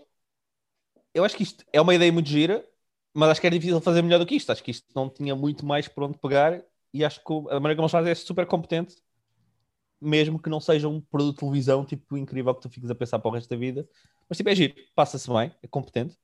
eu 1.12 1.24
acho 1.24 1.36
que 1.36 1.42
isto 1.42 1.64
é 1.72 1.80
uma 1.80 1.94
ideia 1.94 2.12
muito 2.12 2.28
gira, 2.28 2.66
mas 3.14 3.30
acho 3.30 3.40
que 3.40 3.46
era 3.46 3.56
difícil 3.56 3.80
fazer 3.80 4.02
melhor 4.02 4.18
do 4.18 4.26
que 4.26 4.34
isto. 4.36 4.50
Acho 4.50 4.62
que 4.62 4.70
isto 4.70 4.86
não 4.94 5.08
tinha 5.08 5.34
muito 5.36 5.64
mais 5.64 5.88
por 5.88 6.04
onde 6.04 6.18
pegar 6.18 6.62
e 6.92 7.04
acho 7.04 7.22
que 7.24 7.32
a 7.32 7.54
maneira 7.60 7.76
como 7.76 7.82
eles 7.84 7.92
fazem 7.92 8.12
é 8.12 8.14
super 8.14 8.46
competente, 8.46 8.96
mesmo 10.04 10.38
que 10.38 10.50
não 10.50 10.60
seja 10.60 10.88
um 10.88 11.00
produto 11.00 11.34
de 11.34 11.40
televisão 11.40 11.84
tipo 11.84 12.16
incrível 12.16 12.54
que 12.54 12.62
tu 12.62 12.68
fiques 12.68 12.90
a 12.90 12.94
pensar 12.94 13.18
para 13.18 13.28
o 13.28 13.32
resto 13.32 13.48
da 13.50 13.56
vida. 13.56 13.88
Mas 14.28 14.38
tipo, 14.38 14.50
é 14.50 14.54
giro, 14.54 14.74
passa-se 14.94 15.28
bem, 15.28 15.52
é 15.62 15.66
competente. 15.66 16.16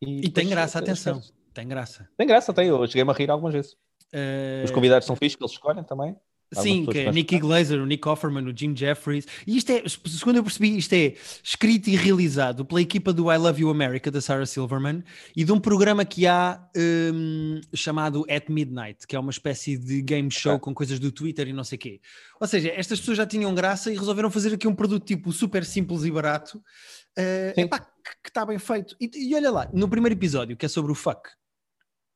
e 0.00 0.22
tem 0.22 0.30
depois, 0.30 0.48
graça, 0.48 0.78
eh, 0.78 0.82
atenção, 0.82 1.22
tem 1.52 1.68
graça. 1.68 2.08
Tem 2.16 2.26
graça, 2.26 2.52
tem. 2.52 2.68
Eu 2.68 2.86
cheguei-me 2.86 3.10
a 3.10 3.14
rir 3.14 3.30
algumas 3.30 3.54
vezes. 3.54 3.76
Eh, 4.12 4.62
Os 4.64 4.70
convidados 4.70 5.06
são 5.06 5.16
fixos, 5.16 5.40
eles 5.40 5.52
escolhem 5.52 5.84
também. 5.84 6.16
Sim, 6.52 6.86
que 6.86 6.98
é 6.98 7.10
Nicky 7.12 7.38
Glazer, 7.38 7.80
o 7.80 7.86
Nick 7.86 8.06
Offerman, 8.06 8.46
o 8.46 8.56
Jim 8.56 8.76
Jeffries. 8.76 9.26
E 9.46 9.56
isto 9.56 9.70
é, 9.70 9.82
segundo 10.06 10.36
eu 10.36 10.42
percebi, 10.42 10.76
isto 10.76 10.92
é 10.92 11.14
escrito 11.42 11.88
e 11.88 11.96
realizado 11.96 12.64
pela 12.64 12.80
equipa 12.80 13.12
do 13.12 13.32
I 13.32 13.36
Love 13.38 13.62
You 13.62 13.70
America, 13.70 14.10
da 14.10 14.20
Sarah 14.20 14.46
Silverman, 14.46 15.02
e 15.36 15.44
de 15.44 15.52
um 15.52 15.58
programa 15.58 16.04
que 16.04 16.26
há 16.26 16.62
hum, 16.76 17.60
chamado 17.74 18.24
At 18.28 18.48
Midnight, 18.48 19.06
que 19.06 19.16
é 19.16 19.18
uma 19.18 19.30
espécie 19.30 19.76
de 19.76 20.02
game 20.02 20.30
show 20.30 20.54
Ok. 20.54 20.64
com 20.64 20.74
coisas 20.74 20.98
do 20.98 21.10
Twitter 21.10 21.48
e 21.48 21.52
não 21.52 21.64
sei 21.64 21.76
o 21.76 21.80
quê. 21.80 22.00
Ou 22.40 22.46
seja, 22.46 22.68
estas 22.70 23.00
pessoas 23.00 23.18
já 23.18 23.26
tinham 23.26 23.54
graça 23.54 23.92
e 23.92 23.96
resolveram 23.96 24.30
fazer 24.30 24.54
aqui 24.54 24.66
um 24.68 24.74
produto 24.74 25.04
tipo 25.04 25.32
super 25.32 25.64
simples 25.64 26.04
e 26.04 26.10
barato, 26.10 26.62
Sim. 27.54 27.62
epá, 27.62 27.78
que 27.78 28.28
está 28.28 28.44
bem 28.44 28.58
feito. 28.58 28.96
E, 29.00 29.10
e 29.14 29.34
olha 29.34 29.50
lá, 29.50 29.70
no 29.72 29.88
primeiro 29.88 30.14
episódio, 30.14 30.56
que 30.56 30.66
é 30.66 30.68
sobre 30.68 30.92
o 30.92 30.94
fuck, 30.94 31.30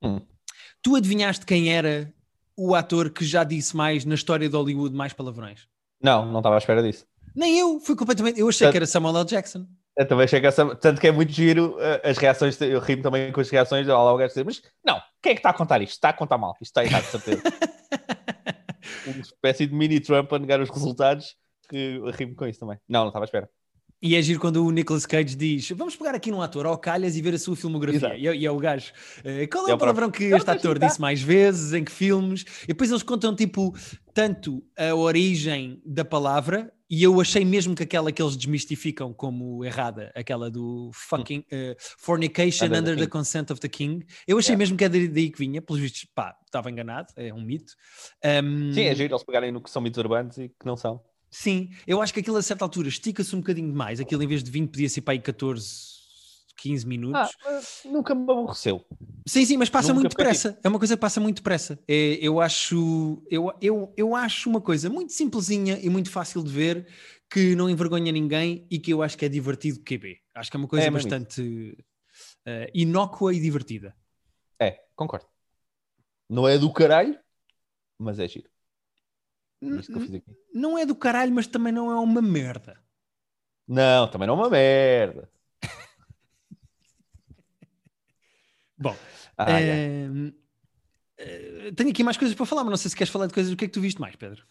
Hum. 0.03 0.21
tu 0.83 0.95
adivinhaste 0.95 1.47
quem 1.47 1.73
era 1.73 2.13
o 2.57 2.75
ator 2.75 3.11
que 3.11 3.25
já 3.25 3.45
disse 3.45 3.77
mais 3.77 4.05
na 4.05 4.15
história 4.15 4.49
de 4.49 4.57
Hollywood 4.57 4.95
mais 4.95 5.13
palavrões? 5.13 5.67
Não, 6.03 6.27
não 6.31 6.39
estava 6.41 6.55
à 6.57 6.59
espera 6.59 6.83
disso. 6.83 7.07
Nem 7.35 7.59
eu, 7.59 7.79
fui 7.81 7.95
completamente. 7.97 8.41
Eu 8.41 8.49
achei 8.49 8.67
Tanto- 8.67 8.73
que 8.73 8.79
era 8.79 8.87
Samuel 8.87 9.19
L. 9.19 9.25
Jackson. 9.27 9.67
Eu 9.97 10.07
também 10.07 10.25
achei 10.25 10.41
que 10.41 10.47
essa... 10.47 10.77
Tanto 10.77 11.01
que 11.01 11.07
é 11.07 11.13
muito 11.13 11.33
giro 11.33 11.77
eh, 11.81 12.11
as 12.11 12.19
reações. 12.19 12.61
Eu 12.61 12.81
rimo 12.81 13.03
também 13.03 13.33
com 13.33 13.41
as 13.41 13.49
reações. 13.49 13.87
Olha 13.89 13.97
lá 13.97 14.13
o 14.13 14.17
gajo 14.19 14.29
dizer, 14.29 14.45
mas 14.45 14.63
não, 14.85 15.01
quem 15.23 15.33
é 15.33 15.35
que 15.35 15.39
está 15.39 15.51
a 15.51 15.55
contar 15.55 15.81
isto? 15.81 15.93
Está 15.95 16.11
a 16.11 16.13
contar 16.13 16.37
mal. 16.37 16.53
Isto 16.61 16.79
está 16.79 16.85
errado, 16.85 17.05
de 17.05 17.11
certeza. 17.11 17.43
Uma 19.07 19.21
espécie 19.21 19.67
de 19.67 19.75
mini 19.75 20.01
Trump 20.01 20.33
a 20.33 20.39
negar 20.39 20.61
os 20.61 20.69
resultados. 20.71 21.35
Que 21.69 21.97
eu 21.97 22.11
rimo 22.11 22.37
com 22.37 22.47
isso 22.47 22.61
também. 22.61 22.79
Não, 22.89 23.01
não 23.01 23.09
estava 23.09 23.25
à 23.25 23.27
espera. 23.27 23.49
E 24.03 24.15
é 24.15 24.21
giro 24.21 24.39
quando 24.39 24.65
o 24.65 24.71
Nicolas 24.71 25.07
Cage 25.07 25.35
diz: 25.35 25.71
Vamos 25.71 25.97
pegar 25.97 26.15
aqui 26.15 26.31
num 26.31 26.43
ator 26.43 26.67
ao 26.67 26.77
calhas 26.77 27.17
e 27.17 27.23
ver 27.23 27.35
a 27.35 27.39
sua 27.39 27.57
filmografia. 27.57 28.15
E, 28.17 28.27
é- 28.29 28.37
e 28.37 28.47
é 28.47 28.51
o 28.51 28.59
gajo: 28.59 28.93
"Eh, 29.25 29.47
Qual 29.47 29.67
é 29.67 29.71
É 29.71 29.75
o 29.75 29.79
palavrão 29.79 30.11
que 30.11 30.29
Não, 30.29 30.37
este 30.37 30.51
ator 30.51 30.79
tá. 30.79 30.87
disse 30.87 31.01
mais 31.01 31.23
vezes? 31.23 31.73
Em 31.73 31.83
que 31.83 31.91
filmes? 31.91 32.45
E 32.65 32.69
depois 32.69 32.91
eles 32.91 33.03
contam, 33.03 33.35
tipo, 33.35 33.75
tanto 34.13 34.63
a 34.77 34.95
origem 34.95 35.81
da 35.85 36.05
palavra. 36.05 36.71
E 36.89 37.03
eu 37.03 37.21
achei 37.21 37.45
mesmo 37.45 37.75
que 37.75 37.83
aquela 37.83 38.13
que 38.13 38.23
eles 38.23 38.37
desmistificam 38.37 39.13
como 39.13 39.65
errada, 39.65 40.13
aquela 40.15 40.49
do 40.49 40.89
fucking 40.95 41.45
eh, 41.51 41.75
fornication 41.99 42.67
Under 42.67 42.95
the 42.95 42.97
the 42.97 43.07
consent 43.09 43.51
of 43.51 43.61
the 43.61 43.69
king, 43.69 44.07
eu 44.25 44.39
achei 44.39 44.53
Yeah. 44.53 44.59
mesmo 44.59 44.77
que 44.77 44.85
é 44.85 44.89
daí 44.89 45.09
daí 45.09 45.31
que 45.31 45.39
vinha, 45.39 45.61
pelos 45.61 45.83
vistos, 45.83 46.07
pá, 46.15 46.37
estava 46.45 46.71
enganado, 46.71 47.09
é 47.17 47.35
um 47.35 47.43
mito. 47.43 47.73
Um, 48.25 48.73
Sim, 48.73 48.83
é 48.83 48.95
giro 48.95 49.15
eles 49.15 49.25
pegarem 49.25 49.51
no 49.51 49.61
que 49.61 49.69
são 49.69 49.83
mitos 49.83 49.99
urbanos 49.99 50.39
e 50.39 50.49
que 50.49 50.65
não 50.65 50.77
são. 50.77 51.01
Sim, 51.31 51.71
eu 51.87 52.01
acho 52.01 52.15
que 52.15 52.21
aquilo 52.21 52.37
a 52.37 52.43
certa 52.43 52.65
altura 52.65 52.89
estica-se 52.89 53.35
um 53.35 53.41
bocadinho 53.41 53.69
demais. 53.69 54.01
Aquilo 54.01 54.23
em 54.23 54.27
vez 54.27 54.43
de 54.43 54.51
20 54.51 54.71
podia 54.71 54.89
ser 54.89 55.01
para 55.03 55.13
aí 55.13 55.21
14, 55.21 55.97
15 56.57 56.87
minutos. 56.87 57.21
Ah, 57.21 57.51
mas 57.51 57.83
nunca 57.85 58.15
me 58.15 58.23
aborreceu. 58.23 58.85
sim, 59.27 59.45
sim, 59.45 59.57
mas 59.57 59.69
passa 59.69 59.89
nunca 59.89 60.01
muito 60.01 60.13
fiquei 60.13 60.25
depressa. 60.25 60.59
É 60.63 60.69
uma 60.69 60.79
coisa 60.79 60.97
que 60.97 61.01
passa 61.01 61.21
muito 61.21 61.37
depressa. 61.37 61.79
É, 61.87 62.19
eu, 62.21 62.41
acho, 62.41 63.23
eu, 63.31 63.53
eu, 63.61 63.93
eu 63.97 64.17
acho 64.17 64.49
uma 64.49 64.61
coisa 64.61 64.89
muito 64.89 65.13
simplesinha 65.13 65.79
e 65.81 65.89
muito 65.91 66.11
fácil 66.11 66.43
de 66.43 66.51
ver 66.51 66.87
que 67.31 67.55
não 67.57 67.69
envergonha 67.69 68.13
ninguém 68.13 68.67
e 68.71 68.79
que 68.79 68.93
eu 68.93 69.03
acho 69.03 69.19
que 69.19 69.25
é 69.25 69.29
divertido 69.29 69.81
QB. 69.81 70.21
Acho 70.35 70.51
que 70.51 70.57
é 70.57 70.59
uma 70.59 70.69
coisa 70.69 70.87
É 70.87 70.91
bastante 70.91 71.77
eh, 72.45 72.71
inócua 72.73 73.35
e 73.35 73.41
divertida. 73.41 73.95
É, 74.61 74.81
concordo. 74.95 75.27
Não 76.29 76.49
é 76.49 76.59
do 76.59 76.73
caralho, 76.73 77.19
mas 77.99 78.19
é 78.19 78.27
giro. 78.27 78.49
É 79.75 79.81
isto 79.81 79.93
que 79.93 79.99
eu 79.99 80.03
fiz 80.03 80.15
aqui. 80.15 80.37
Não 80.55 80.79
é 80.79 80.87
do 80.87 80.95
caralho, 80.95 81.33
mas 81.33 81.47
também 81.47 81.73
não 81.73 81.91
é 81.91 81.95
uma 81.97 82.23
merda. 82.23 82.79
Não, 83.67 84.07
também 84.09 84.27
não 84.29 84.35
é 84.35 84.39
uma 84.39 84.51
merda. 84.51 85.29
Bom, 88.79 88.95
Ah, 89.39 89.61
é. 89.61 90.09
eh, 91.19 91.73
tenho 91.75 91.91
aqui 91.91 92.05
mais 92.05 92.17
coisas 92.17 92.37
para 92.37 92.47
falar, 92.47 92.63
mas 92.65 92.71
não 92.71 92.77
sei 92.77 92.91
se 92.91 92.97
queres 92.97 93.13
falar 93.13 93.27
de 93.27 93.35
coisas. 93.35 93.53
O 93.53 93.57
que 93.57 93.65
é 93.65 93.69
que 93.69 93.75
tu 93.75 93.81
viste 93.81 94.01
mais, 94.01 94.15
Pedro? 94.17 94.45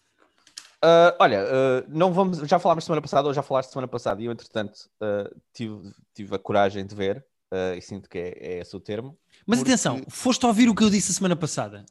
Ah, 0.81 1.15
olha, 1.19 1.41
ah, 1.43 1.85
não 1.87 2.11
vamos, 2.13 2.39
já 2.47 2.59
falámos 2.59 2.83
semana 2.83 3.01
passada, 3.01 3.27
ou 3.27 3.33
já 3.33 3.41
falaste 3.43 3.71
semana 3.71 3.87
passada, 3.87 4.21
e 4.21 4.25
eu, 4.25 4.31
entretanto, 4.31 4.89
ah, 5.01 5.29
tive, 5.53 5.91
tive 6.13 6.35
a 6.35 6.39
coragem 6.39 6.85
de 6.85 6.95
ver, 6.95 7.25
e 7.77 7.81
sinto 7.81 8.09
que 8.09 8.17
é, 8.17 8.29
é 8.39 8.59
esse 8.59 8.75
o 8.75 8.79
termo. 8.79 9.17
Mas 9.45 9.59
Porque- 9.59 9.71
atenção, 9.71 10.01
foste 10.09 10.45
ouvir 10.45 10.67
o 10.67 10.75
que 10.75 10.83
eu 10.83 10.89
disse 10.89 11.11
a 11.11 11.15
semana 11.15 11.35
passada. 11.35 11.85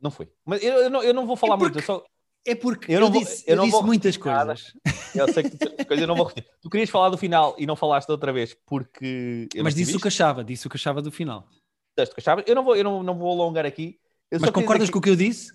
Não 0.00 0.10
foi. 0.10 0.30
Mas 0.44 0.62
eu, 0.62 0.74
eu 0.84 0.90
não, 0.90 1.02
eu 1.02 1.12
não 1.12 1.26
vou 1.26 1.36
falar 1.36 1.54
É 1.54 1.58
muito, 1.58 1.72
porque- 1.72 1.90
eu, 1.90 1.96
só, 1.96 2.04
É 2.46 2.54
porque 2.54 2.90
Eu 2.90 2.96
eu, 2.96 3.00
não 3.02 3.10
vou- 3.12 3.20
disse, 3.22 3.44
eu 3.46 3.52
eu 3.52 3.56
não 3.56 3.64
disse 3.64 3.76
vou 3.76 3.86
muitas 3.86 4.16
coisas. 4.16 4.72
eu 5.14 5.32
sei 5.32 5.42
que 5.44 5.56
tu, 5.58 5.58
coisa 5.86 6.02
eu 6.02 6.06
não 6.06 6.16
vou 6.16 6.26
repetir. 6.26 6.50
Tu 6.62 6.70
querias 6.70 6.88
falar 6.90 7.10
do 7.10 7.18
final 7.18 7.54
e 7.58 7.66
não 7.66 7.76
falaste 7.76 8.08
da 8.08 8.14
outra 8.14 8.32
vez 8.32 8.56
porque. 8.66 9.48
Mas 9.62 9.74
disse 9.74 9.94
o 9.96 10.00
que 10.00 10.08
achava, 10.08 10.42
disse 10.42 10.66
o 10.66 10.70
que 10.70 10.76
achava 10.76 11.02
do 11.02 11.10
final. 11.12 11.46
disseste 11.96 12.12
o 12.12 12.14
que 12.14 12.20
achavas. 12.20 12.44
Eu 12.46 12.54
não 12.54 12.64
vou, 12.64 12.76
eu 12.76 12.84
não, 12.84 13.02
não 13.02 13.16
vou 13.18 13.30
alongar 13.30 13.66
aqui. 13.66 13.98
Eu 14.30 14.40
Mas 14.40 14.50
concordas 14.50 14.88
com 14.88 14.98
o 14.98 15.02
que 15.02 15.10
eu 15.10 15.16
disse? 15.16 15.52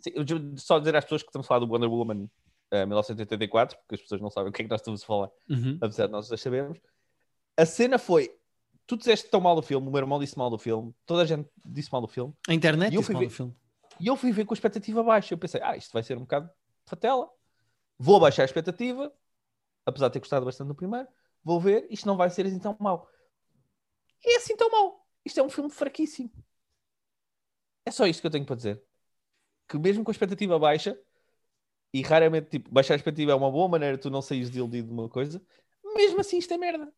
sim, 0.00 0.12
só 0.56 0.78
dizer 0.78 0.94
às 0.94 1.04
pessoas 1.04 1.22
que 1.22 1.28
estamos 1.28 1.44
a 1.46 1.48
falar 1.48 1.60
do 1.66 1.72
Wonder 1.72 1.90
Woman 1.90 2.28
eh, 2.70 2.86
1984, 2.86 3.76
porque 3.78 3.96
as 3.96 4.00
pessoas 4.02 4.20
não 4.20 4.30
sabem 4.30 4.50
o 4.50 4.52
que 4.52 4.62
é 4.62 4.64
que 4.64 4.70
nós 4.70 4.80
estamos 4.80 5.02
a 5.02 5.06
falar, 5.06 5.28
Uhum. 5.50 5.76
apesar 5.80 6.06
de 6.06 6.12
nós 6.12 6.28
já 6.28 6.36
sabermos. 6.36 6.78
A 7.56 7.66
cena 7.66 7.98
foi. 7.98 8.30
Tu 8.86 8.96
disseste 8.96 9.28
tão 9.28 9.40
mal 9.40 9.56
do 9.56 9.62
filme, 9.62 9.88
o 9.88 9.90
meu 9.90 9.98
irmão 10.00 10.18
disse 10.20 10.38
mal 10.38 10.48
do 10.50 10.56
filme, 10.58 10.94
toda 11.04 11.22
a 11.22 11.26
gente 11.26 11.48
disse 11.64 11.90
mal 11.90 12.00
do 12.00 12.06
filme. 12.06 12.32
A 12.48 12.54
internet 12.54 12.92
E 12.92 12.94
eu 12.94 13.00
disse 13.00 13.06
fui 13.06 13.14
mal 13.14 13.20
ver- 13.22 13.26
do 13.28 13.32
filme. 13.34 13.54
E 14.00 14.06
eu 14.06 14.16
fui 14.16 14.32
ver 14.32 14.44
com 14.44 14.54
a 14.54 14.56
expectativa 14.56 15.02
baixa. 15.02 15.34
Eu 15.34 15.38
pensei, 15.38 15.60
ah, 15.62 15.76
isto 15.76 15.92
vai 15.92 16.02
ser 16.02 16.16
um 16.16 16.22
bocado 16.22 16.50
fatela. 16.84 17.28
Vou 17.98 18.20
baixar 18.20 18.42
a 18.42 18.44
expectativa, 18.44 19.12
apesar 19.84 20.08
de 20.08 20.14
ter 20.14 20.18
gostado 20.20 20.46
bastante 20.46 20.68
do 20.68 20.74
primeiro. 20.74 21.08
Vou 21.42 21.60
ver, 21.60 21.86
isto 21.90 22.06
não 22.06 22.16
vai 22.16 22.30
ser 22.30 22.46
assim 22.46 22.58
tão 22.58 22.76
mau. 22.78 23.08
E 24.24 24.34
é 24.34 24.36
assim 24.36 24.56
tão 24.56 24.70
mau. 24.70 25.06
Isto 25.24 25.40
é 25.40 25.42
um 25.42 25.50
filme 25.50 25.70
fraquíssimo. 25.70 26.30
É 27.84 27.90
só 27.90 28.06
isto 28.06 28.20
que 28.20 28.26
eu 28.26 28.30
tenho 28.30 28.44
para 28.44 28.56
dizer. 28.56 28.82
Que 29.68 29.78
mesmo 29.78 30.04
com 30.04 30.10
a 30.10 30.12
expectativa 30.12 30.58
baixa, 30.58 30.98
e 31.92 32.02
raramente, 32.02 32.50
tipo, 32.50 32.70
baixar 32.70 32.94
a 32.94 32.96
expectativa 32.96 33.32
é 33.32 33.34
uma 33.34 33.50
boa 33.50 33.68
maneira 33.68 33.96
de 33.96 34.02
tu 34.02 34.10
não 34.10 34.22
saís 34.22 34.48
desiludido 34.48 34.88
de 34.88 34.92
uma 34.92 35.08
coisa, 35.08 35.42
mesmo 35.94 36.20
assim 36.20 36.38
isto 36.38 36.52
é 36.52 36.58
merda. 36.58 36.92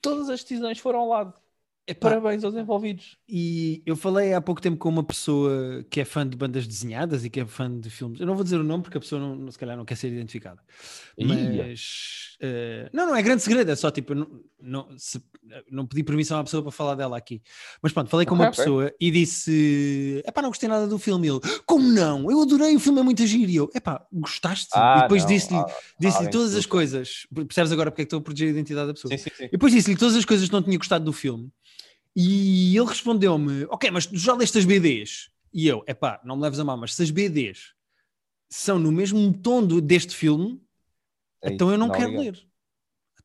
Todas 0.00 0.28
as 0.30 0.42
decisões 0.42 0.78
foram 0.78 1.00
ao 1.00 1.08
lado. 1.08 1.40
Epá, 1.88 2.08
Parabéns 2.10 2.42
aos 2.42 2.56
envolvidos. 2.56 3.16
E 3.28 3.80
eu 3.86 3.94
falei 3.94 4.34
há 4.34 4.40
pouco 4.40 4.60
tempo 4.60 4.76
com 4.76 4.88
uma 4.88 5.04
pessoa 5.04 5.84
que 5.88 6.00
é 6.00 6.04
fã 6.04 6.26
de 6.28 6.36
bandas 6.36 6.66
desenhadas 6.66 7.24
e 7.24 7.30
que 7.30 7.38
é 7.38 7.46
fã 7.46 7.70
de 7.78 7.88
filmes. 7.88 8.18
Eu 8.18 8.26
não 8.26 8.34
vou 8.34 8.42
dizer 8.42 8.58
o 8.58 8.64
nome 8.64 8.82
porque 8.82 8.98
a 8.98 9.00
pessoa 9.00 9.20
não, 9.20 9.48
se 9.52 9.56
calhar 9.58 9.76
não 9.76 9.84
quer 9.84 9.94
ser 9.94 10.08
identificada. 10.08 10.60
Mas 11.16 12.36
eh, 12.40 12.90
não, 12.92 13.06
não 13.06 13.16
é 13.16 13.22
grande 13.22 13.42
segredo, 13.42 13.70
é 13.70 13.76
só 13.76 13.90
tipo, 13.90 14.14
não, 14.14 14.26
não, 14.60 14.88
se- 14.98 15.22
não 15.70 15.86
pedi 15.86 16.02
permissão 16.02 16.38
à 16.40 16.44
pessoa 16.44 16.60
para 16.62 16.72
falar 16.72 16.96
dela 16.96 17.16
aqui. 17.16 17.40
Mas 17.80 17.92
pronto, 17.92 18.10
falei 18.10 18.26
com 18.26 18.34
uma 18.34 18.48
ok. 18.48 18.56
pessoa 18.56 18.92
e 19.00 19.10
disse: 19.10 20.22
Epá, 20.26 20.42
não 20.42 20.48
gostei 20.50 20.68
nada 20.68 20.88
do 20.88 20.98
filme. 20.98 21.28
Ele, 21.28 21.40
como 21.64 21.86
não? 21.88 22.28
Eu 22.30 22.42
adorei 22.42 22.74
o 22.74 22.80
filme, 22.80 22.98
é 22.98 23.02
muito 23.02 23.24
giro. 23.26 23.50
E 23.50 23.56
eu, 23.56 23.70
epá, 23.74 24.04
gostaste? 24.12 24.70
Ah, 24.74 24.96
e 24.98 25.02
depois 25.02 25.24
disse-lhe 25.24 25.58
Ah, 25.58 25.66
disse 26.00 26.16
alguém 26.16 26.32
todas 26.32 26.54
as 26.54 26.66
coisas. 26.66 27.26
Percebes 27.32 27.70
agora 27.70 27.90
porque 27.92 28.02
é 28.02 28.04
que 28.04 28.06
estou 28.08 28.18
a 28.18 28.22
proteger 28.22 28.48
a 28.48 28.50
identidade 28.50 28.88
da 28.88 28.94
pessoa? 28.94 29.16
Sim, 29.16 29.18
sim, 29.18 29.30
sim. 29.36 29.44
E 29.44 29.50
depois 29.50 29.72
disse-lhe 29.72 29.96
todas 29.96 30.16
as 30.16 30.24
coisas 30.24 30.48
que 30.48 30.52
não 30.52 30.62
tinha 30.62 30.76
gostado 30.76 31.04
do 31.04 31.12
filme. 31.12 31.48
E 32.18 32.74
ele 32.74 32.86
respondeu-me: 32.86 33.66
Ok, 33.66 33.90
mas 33.90 34.06
tu 34.06 34.16
já 34.16 34.34
leste 34.34 34.56
as 34.58 34.64
BDs? 34.64 35.30
E 35.52 35.68
eu: 35.68 35.84
Epá, 35.86 36.18
não 36.24 36.34
me 36.36 36.42
leves 36.42 36.58
a 36.58 36.64
mal, 36.64 36.76
mas 36.78 36.94
se 36.94 37.02
as 37.02 37.10
BDs 37.10 37.74
são 38.48 38.78
no 38.78 38.90
mesmo 38.90 39.32
tom 39.34 39.64
do- 39.66 39.80
deste 39.82 40.16
filme, 40.16 40.58
É 41.42 41.52
então 41.52 41.70
eu 41.70 41.76
não, 41.76 41.90
quero 41.90 42.08
obrigado. 42.08 42.24
ler. 42.36 42.45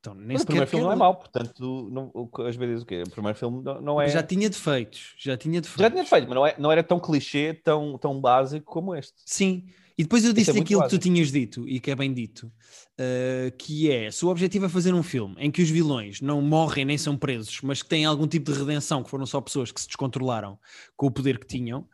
Então 0.01 0.15
nem 0.15 0.35
o 0.35 0.43
primeiro 0.43 0.67
filme 0.67 0.83
quero 0.83 0.87
não 0.87 0.91
é 0.91 0.95
mau, 0.95 1.15
portanto, 1.15 1.87
não, 1.91 2.11
as 2.47 2.55
vezes 2.55 2.81
o 2.81 2.85
quê? 2.87 3.03
O 3.05 3.09
primeiro 3.11 3.37
filme 3.37 3.63
não, 3.63 3.81
não 3.81 4.01
é. 4.01 4.09
Já 4.09 4.21
Já, 4.21 4.23
tinha 4.23 4.49
defeitos, 4.49 5.13
já 5.19 5.37
tinha 5.37 5.61
defeitos. 5.61 5.91
tinha 5.91 6.05
feito, 6.05 6.27
mas 6.27 6.35
não, 6.35 6.47
é, 6.47 6.55
não 6.57 6.71
era 6.71 6.83
tão 6.83 6.99
clichê, 6.99 7.53
tão, 7.53 7.97
tão 7.99 8.19
básico 8.19 8.65
como 8.65 8.95
este. 8.95 9.13
Sim, 9.23 9.67
e 9.95 10.01
depois 10.03 10.25
eu 10.25 10.31
é 10.31 10.33
disse 10.33 10.51
muito 10.53 10.65
aquilo 10.65 10.81
que 10.81 10.89
tu 10.89 10.97
básico. 10.97 11.03
tinhas 11.03 11.31
dito 11.31 11.69
e 11.69 11.79
que 11.79 11.91
é 11.91 11.95
bem 11.95 12.11
dito, 12.11 12.47
uh, 12.47 13.55
que 13.59 13.91
é, 13.91 14.09
se 14.09 14.25
o 14.25 14.29
objetivo 14.29 14.65
é 14.65 14.69
fazer 14.69 14.91
um 14.91 15.03
filme 15.03 15.35
em 15.37 15.51
que 15.51 15.61
os 15.61 15.69
vilões 15.69 16.19
não 16.19 16.41
morrem 16.41 16.83
nem 16.83 16.97
são 16.97 17.15
presos, 17.15 17.59
mas 17.61 17.83
que 17.83 17.89
têm 17.89 18.03
algum 18.03 18.25
tipo 18.25 18.51
de 18.51 18.57
redenção, 18.57 19.03
que 19.03 19.09
foram 19.09 19.27
só 19.27 19.39
pessoas 19.39 19.71
que 19.71 19.79
se 19.79 19.85
descontrolaram 19.85 20.57
com 20.97 21.05
o 21.05 21.11
poder 21.11 21.37
que 21.37 21.45
tinham, 21.45 21.87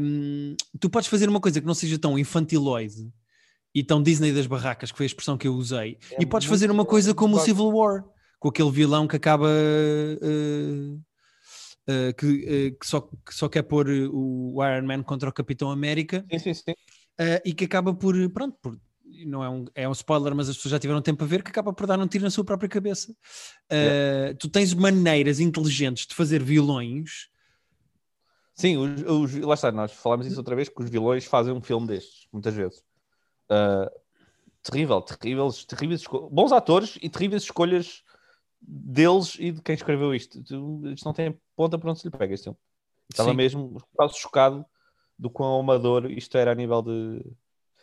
um, 0.00 0.54
tu 0.78 0.88
podes 0.88 1.08
fazer 1.08 1.28
uma 1.28 1.40
coisa 1.40 1.60
que 1.60 1.66
não 1.66 1.74
seja 1.74 1.98
tão 1.98 2.16
infantiloide 2.16 3.10
e 3.76 3.84
tão 3.84 4.02
Disney 4.02 4.32
das 4.32 4.46
barracas, 4.46 4.90
que 4.90 4.96
foi 4.96 5.04
a 5.04 5.06
expressão 5.08 5.36
que 5.36 5.46
eu 5.46 5.52
usei, 5.54 5.98
É 6.12 6.22
e 6.22 6.24
podes 6.24 6.48
fazer 6.48 6.70
uma 6.70 6.86
coisa 6.86 7.12
como 7.14 7.36
o. 7.36 7.40
Civil 7.40 7.66
War, 7.68 8.06
com 8.38 8.48
aquele 8.48 8.70
vilão 8.70 9.06
que 9.06 9.16
acaba... 9.16 9.46
uh, 9.46 10.94
uh, 10.96 12.14
que, 12.16 12.26
uh, 12.26 12.78
que 12.78 12.86
só, 12.86 13.02
que 13.02 13.34
só 13.34 13.50
quer 13.50 13.64
pôr 13.64 13.86
o 14.10 14.64
Iron 14.64 14.86
Man 14.86 15.02
contra 15.02 15.28
o 15.28 15.32
Capitão 15.32 15.70
América 15.70 16.24
Sim, 16.32 16.38
sim, 16.38 16.54
sim. 16.54 16.74
E 17.44 17.52
que 17.52 17.66
acaba 17.66 17.92
por, 17.92 18.14
pronto, 18.30 18.56
por, 18.62 18.80
não 19.26 19.44
é 19.44 19.50
um, 19.50 19.64
é 19.74 19.86
um 19.86 19.92
spoiler, 19.92 20.34
mas 20.34 20.48
as 20.48 20.56
pessoas 20.56 20.72
já 20.72 20.78
tiveram 20.78 21.02
tempo 21.02 21.22
a 21.22 21.26
ver, 21.26 21.42
que 21.42 21.50
acaba 21.50 21.70
por 21.70 21.86
dar 21.86 22.00
um 22.00 22.06
tiro 22.06 22.24
na 22.24 22.30
sua 22.30 22.44
própria 22.44 22.68
cabeça. 22.70 23.14
Tu 24.38 24.48
tens 24.48 24.72
maneiras 24.72 25.38
inteligentes 25.38 26.06
de 26.06 26.14
fazer 26.14 26.42
vilões. 26.42 27.28
Sim, 28.54 28.78
os, 28.78 29.02
os- 29.02 29.34
lá 29.44 29.52
está, 29.54 29.70
nós 29.70 29.92
falámos 29.92 30.26
isso 30.26 30.38
outra 30.38 30.56
vez, 30.56 30.68
que 30.70 30.82
os 30.82 30.88
vilões 30.88 31.26
fazem 31.26 31.52
um 31.52 31.60
filme 31.60 31.86
destes, 31.86 32.26
muitas 32.32 32.54
vezes. 32.54 32.82
Ah, 33.48 33.90
terrível, 34.62 35.00
terríveis, 35.00 35.64
terríveis 35.64 36.04
bons 36.30 36.52
atores 36.52 36.98
e 37.00 37.08
terríveis 37.08 37.44
escolhas 37.44 38.02
deles 38.60 39.36
e 39.38 39.52
de 39.52 39.62
quem 39.62 39.74
escreveu 39.74 40.14
isto. 40.14 40.40
Isto 40.40 41.04
não 41.04 41.12
tem 41.12 41.38
ponta 41.54 41.78
para 41.78 41.90
onde 41.90 42.00
se 42.00 42.08
lhe 42.08 42.16
pega 42.16 42.34
este 42.34 42.44
filme. 42.44 42.58
Estava 43.10 43.30
Sim. 43.30 43.36
mesmo 43.36 43.80
quase 43.94 44.18
chocado 44.18 44.64
do 45.18 45.30
quão 45.30 45.60
amador 45.60 46.10
isto 46.10 46.36
era 46.36 46.52
a 46.52 46.54
nível 46.54 46.82
de. 46.82 47.24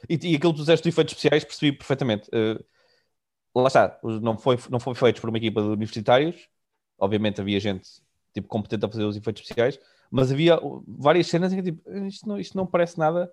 E, 0.10 0.32
e 0.32 0.36
aquilo 0.36 0.52
que 0.52 0.60
tu 0.60 0.64
disseste 0.64 0.84
de 0.84 0.90
efeitos 0.90 1.14
especiais 1.14 1.46
percebi 1.46 1.72
perfeitamente. 1.72 2.30
Uh, 2.30 2.64
lá 3.56 3.68
está, 3.68 4.00
não 4.04 4.38
foi, 4.38 4.58
não 4.70 4.80
foi 4.80 4.94
feito 4.96 5.22
por 5.22 5.30
uma 5.30 5.38
equipa 5.38 5.62
de 5.62 5.70
universitários. 5.70 6.50
Obviamente 6.98 7.40
havia 7.40 7.60
gente 7.60 7.90
tipo, 8.34 8.48
competente 8.48 8.86
a 8.86 8.90
fazer 8.90 9.06
os 9.06 9.16
efeitos 9.16 9.42
especiais, 9.42 9.80
mas 10.12 10.32
havia 10.32 10.58
uh, 10.64 10.84
várias 10.86 11.28
cenas 11.28 11.54
em 11.54 11.58
que 11.58 11.72
tipo, 11.72 11.90
isto, 12.06 12.28
não, 12.28 12.38
isto 12.38 12.58
não 12.58 12.68
parece 12.68 13.00
nada 13.00 13.32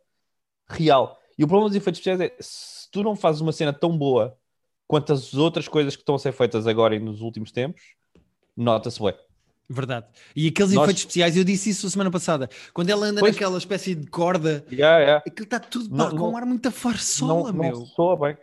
real. 0.69 1.20
E 1.41 1.45
o 1.45 1.49
problema 1.49 1.71
dos 1.71 1.77
efeitos 1.77 1.99
especiais 2.01 2.21
é 2.21 2.37
se 2.39 2.91
tu 2.91 3.03
não 3.03 3.17
fazes 3.17 3.41
uma 3.41 3.51
cena 3.51 3.73
tão 3.73 3.97
boa 3.97 4.37
quanto 4.87 5.11
as 5.15 5.33
outras 5.33 5.67
coisas 5.67 5.97
que 5.97 6.03
estão 6.03 6.15
a 6.17 6.19
ser 6.19 6.33
feitas 6.33 6.67
agora 6.67 6.95
e 6.95 6.99
nos 6.99 7.23
últimos 7.23 7.51
tempos, 7.51 7.81
nota-se 8.55 9.01
bem. 9.03 9.15
Verdade. 9.67 10.07
E 10.37 10.49
aqueles 10.49 10.73
Nós- 10.73 10.83
efeitos 10.85 11.01
especiais, 11.03 11.37
eu 11.39 11.45
disse 11.45 11.71
isso 11.71 11.87
a 11.87 11.91
semana 11.91 12.11
passada, 12.11 12.51
quando 12.75 12.91
ela 12.91 13.07
anda 13.07 13.21
Pois. 13.21 13.33
naquela 13.35 13.57
espécie 13.57 13.95
de 13.95 14.07
corda, 14.09 14.67
Yeah, 14.71 14.99
yeah. 14.99 15.25
aquilo 15.27 15.45
está 15.45 15.59
tudo 15.59 15.89
pá, 15.89 15.97
Não- 15.97 16.11
com 16.11 16.17
não- 16.17 16.31
um 16.33 16.37
ar 16.37 16.45
muito 16.45 16.65
não, 16.67 16.73
farsola, 16.73 17.53
não 17.53 17.59
meu. 17.59 17.87
soa 17.87 18.17
bem. 18.19 18.37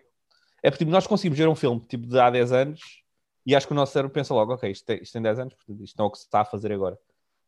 É 0.63 0.71
porque 0.71 0.79
tipo, 0.83 0.89
nós 0.91 1.05
conseguimos 1.05 1.37
ver 1.37 1.47
um 1.47 1.55
filme 1.55 1.81
tipo, 1.81 2.07
de 2.07 2.17
há 2.17 2.31
10 2.31 2.51
anos 2.51 2.81
e 3.45 3.55
acho 3.55 3.67
que 3.67 3.73
o 3.73 3.75
nosso 3.75 3.93
cérebro 3.93 4.11
pensa 4.11 4.33
logo, 4.33 4.53
ok, 4.53 4.71
isto 4.71 4.85
tem, 4.85 5.03
isto 5.03 5.13
tem 5.13 5.21
10 5.21 5.37
anos, 5.37 5.53
portanto, 5.53 5.83
isto 5.83 5.95
não 5.99 6.05
é 6.05 6.07
o 6.07 6.11
que 6.11 6.17
se 6.17 6.23
está 6.23 6.41
a 6.41 6.45
fazer 6.45 6.71
agora. 6.71 6.97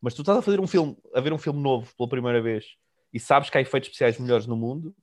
Mas 0.00 0.14
tu 0.14 0.22
estás 0.22 0.38
a 0.38 0.42
fazer 0.42 0.60
um 0.60 0.66
filme, 0.68 0.96
a 1.12 1.20
ver 1.20 1.32
um 1.32 1.38
filme 1.38 1.60
novo 1.60 1.92
pela 1.96 2.08
primeira 2.08 2.40
vez 2.40 2.66
e 3.12 3.18
sabes 3.18 3.50
que 3.50 3.58
há 3.58 3.60
efeitos 3.60 3.88
especiais 3.88 4.16
melhores 4.18 4.46
no 4.46 4.56
mundo, 4.56 4.94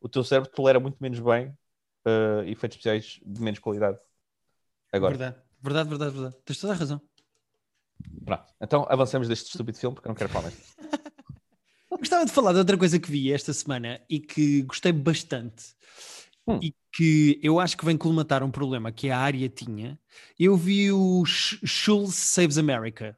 o 0.00 0.08
teu 0.08 0.24
cérebro 0.24 0.50
tolera 0.50 0.80
muito 0.80 0.98
menos 1.00 1.20
bem 1.20 1.56
eh, 2.06 2.44
efeitos 2.50 2.76
especiais 2.76 3.20
de 3.24 3.40
menos 3.42 3.58
qualidade. 3.60 3.98
Agora, 4.92 5.14
Verdade, 5.14 5.36
verdade, 5.62 5.88
verdade, 5.88 6.12
verdade. 6.14 6.36
Tens 6.44 6.58
toda 6.60 6.72
a 6.72 6.76
razão. 6.76 7.00
pronto. 8.24 8.44
Então 8.60 8.86
avancemos 8.88 9.28
deste 9.28 9.50
estúpido 9.50 9.78
filme 9.78 9.94
porque 9.94 10.08
eu 10.08 10.10
não 10.10 10.16
quero 10.16 10.30
falar 10.30 10.44
mais. 10.44 10.76
Gostava 11.90 12.24
de 12.24 12.32
falar 12.32 12.52
de 12.52 12.58
outra 12.58 12.78
coisa 12.78 12.98
que 12.98 13.10
vi 13.10 13.32
esta 13.32 13.52
semana 13.52 14.00
e 14.08 14.18
que 14.20 14.62
gostei 14.62 14.92
bastante 14.92 15.74
Hum. 16.46 16.58
e 16.62 16.74
que 16.92 17.38
eu 17.42 17.60
acho 17.60 17.76
que 17.76 17.84
vem 17.84 17.96
colmatar 17.96 18.42
um 18.42 18.50
problema 18.50 18.90
que 18.90 19.10
a 19.10 19.18
área 19.18 19.48
tinha. 19.48 19.98
Eu 20.38 20.56
vi 20.56 20.90
o 20.90 21.24
Sch- 21.24 21.60
Schulz 21.64 22.14
Saves 22.14 22.58
America. 22.58 23.16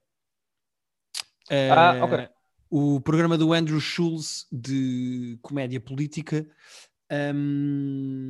Ah, 1.70 1.90
Eh, 1.90 2.02
ok. 2.04 2.41
O 2.74 2.98
programa 3.02 3.36
do 3.36 3.52
Andrew 3.52 3.78
Schulz 3.78 4.46
de 4.50 5.38
comédia 5.42 5.78
política 5.78 6.46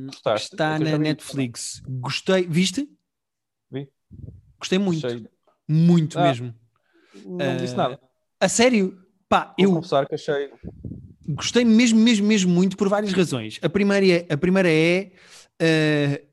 Gostaste? 0.07 0.53
está 0.53 0.77
na 0.77 0.97
vi 0.97 0.97
Netflix. 0.97 1.81
Gostei, 1.87 2.45
viste? 2.45 2.89
Vi. 3.71 3.87
Gostei 4.59 4.77
muito, 4.77 5.07
Achei- 5.07 5.25
muito 5.65 6.19
Ah, 6.19 6.23
mesmo. 6.23 6.53
Não 7.25 7.55
disse 7.55 7.73
Eh, 7.73 7.77
nada. 7.77 7.97
A 8.37 8.49
sério, 8.49 9.01
pá, 9.29 9.53
Vou 9.57 9.65
eu 9.65 9.71
confessar 9.75 10.05
que 10.09 10.15
achei. 10.15 10.49
gostei 11.29 11.63
mesmo, 11.63 11.97
mesmo, 12.01 12.27
mesmo 12.27 12.51
muito 12.53 12.75
por 12.75 12.89
várias 12.89 13.13
razões. 13.13 13.59
A 13.61 13.69
primeira 13.69 14.05
é, 14.05 14.33
a 14.33 14.35
primeira 14.35 14.69
é, 14.69 15.13
eh, 15.57 16.25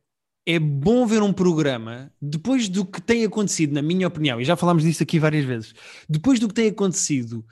é 0.45 0.59
bom 0.59 1.07
ver 1.07 1.23
um 1.23 1.33
programa 1.33 2.13
depois 2.21 2.69
do 2.69 2.85
que 2.85 3.01
tem 3.01 3.25
acontecido, 3.25 3.73
na 3.73 3.83
minha 3.83 4.09
opinião, 4.09 4.41
e 4.41 4.45
já 4.45 4.57
falámos 4.57 4.83
disso 4.83 5.01
aqui 5.05 5.21
várias 5.21 5.45
vezes, 5.45 5.73
depois 6.09 6.41
do 6.41 6.49
que 6.49 6.55
tem 6.55 6.71
acontecido 6.71 7.47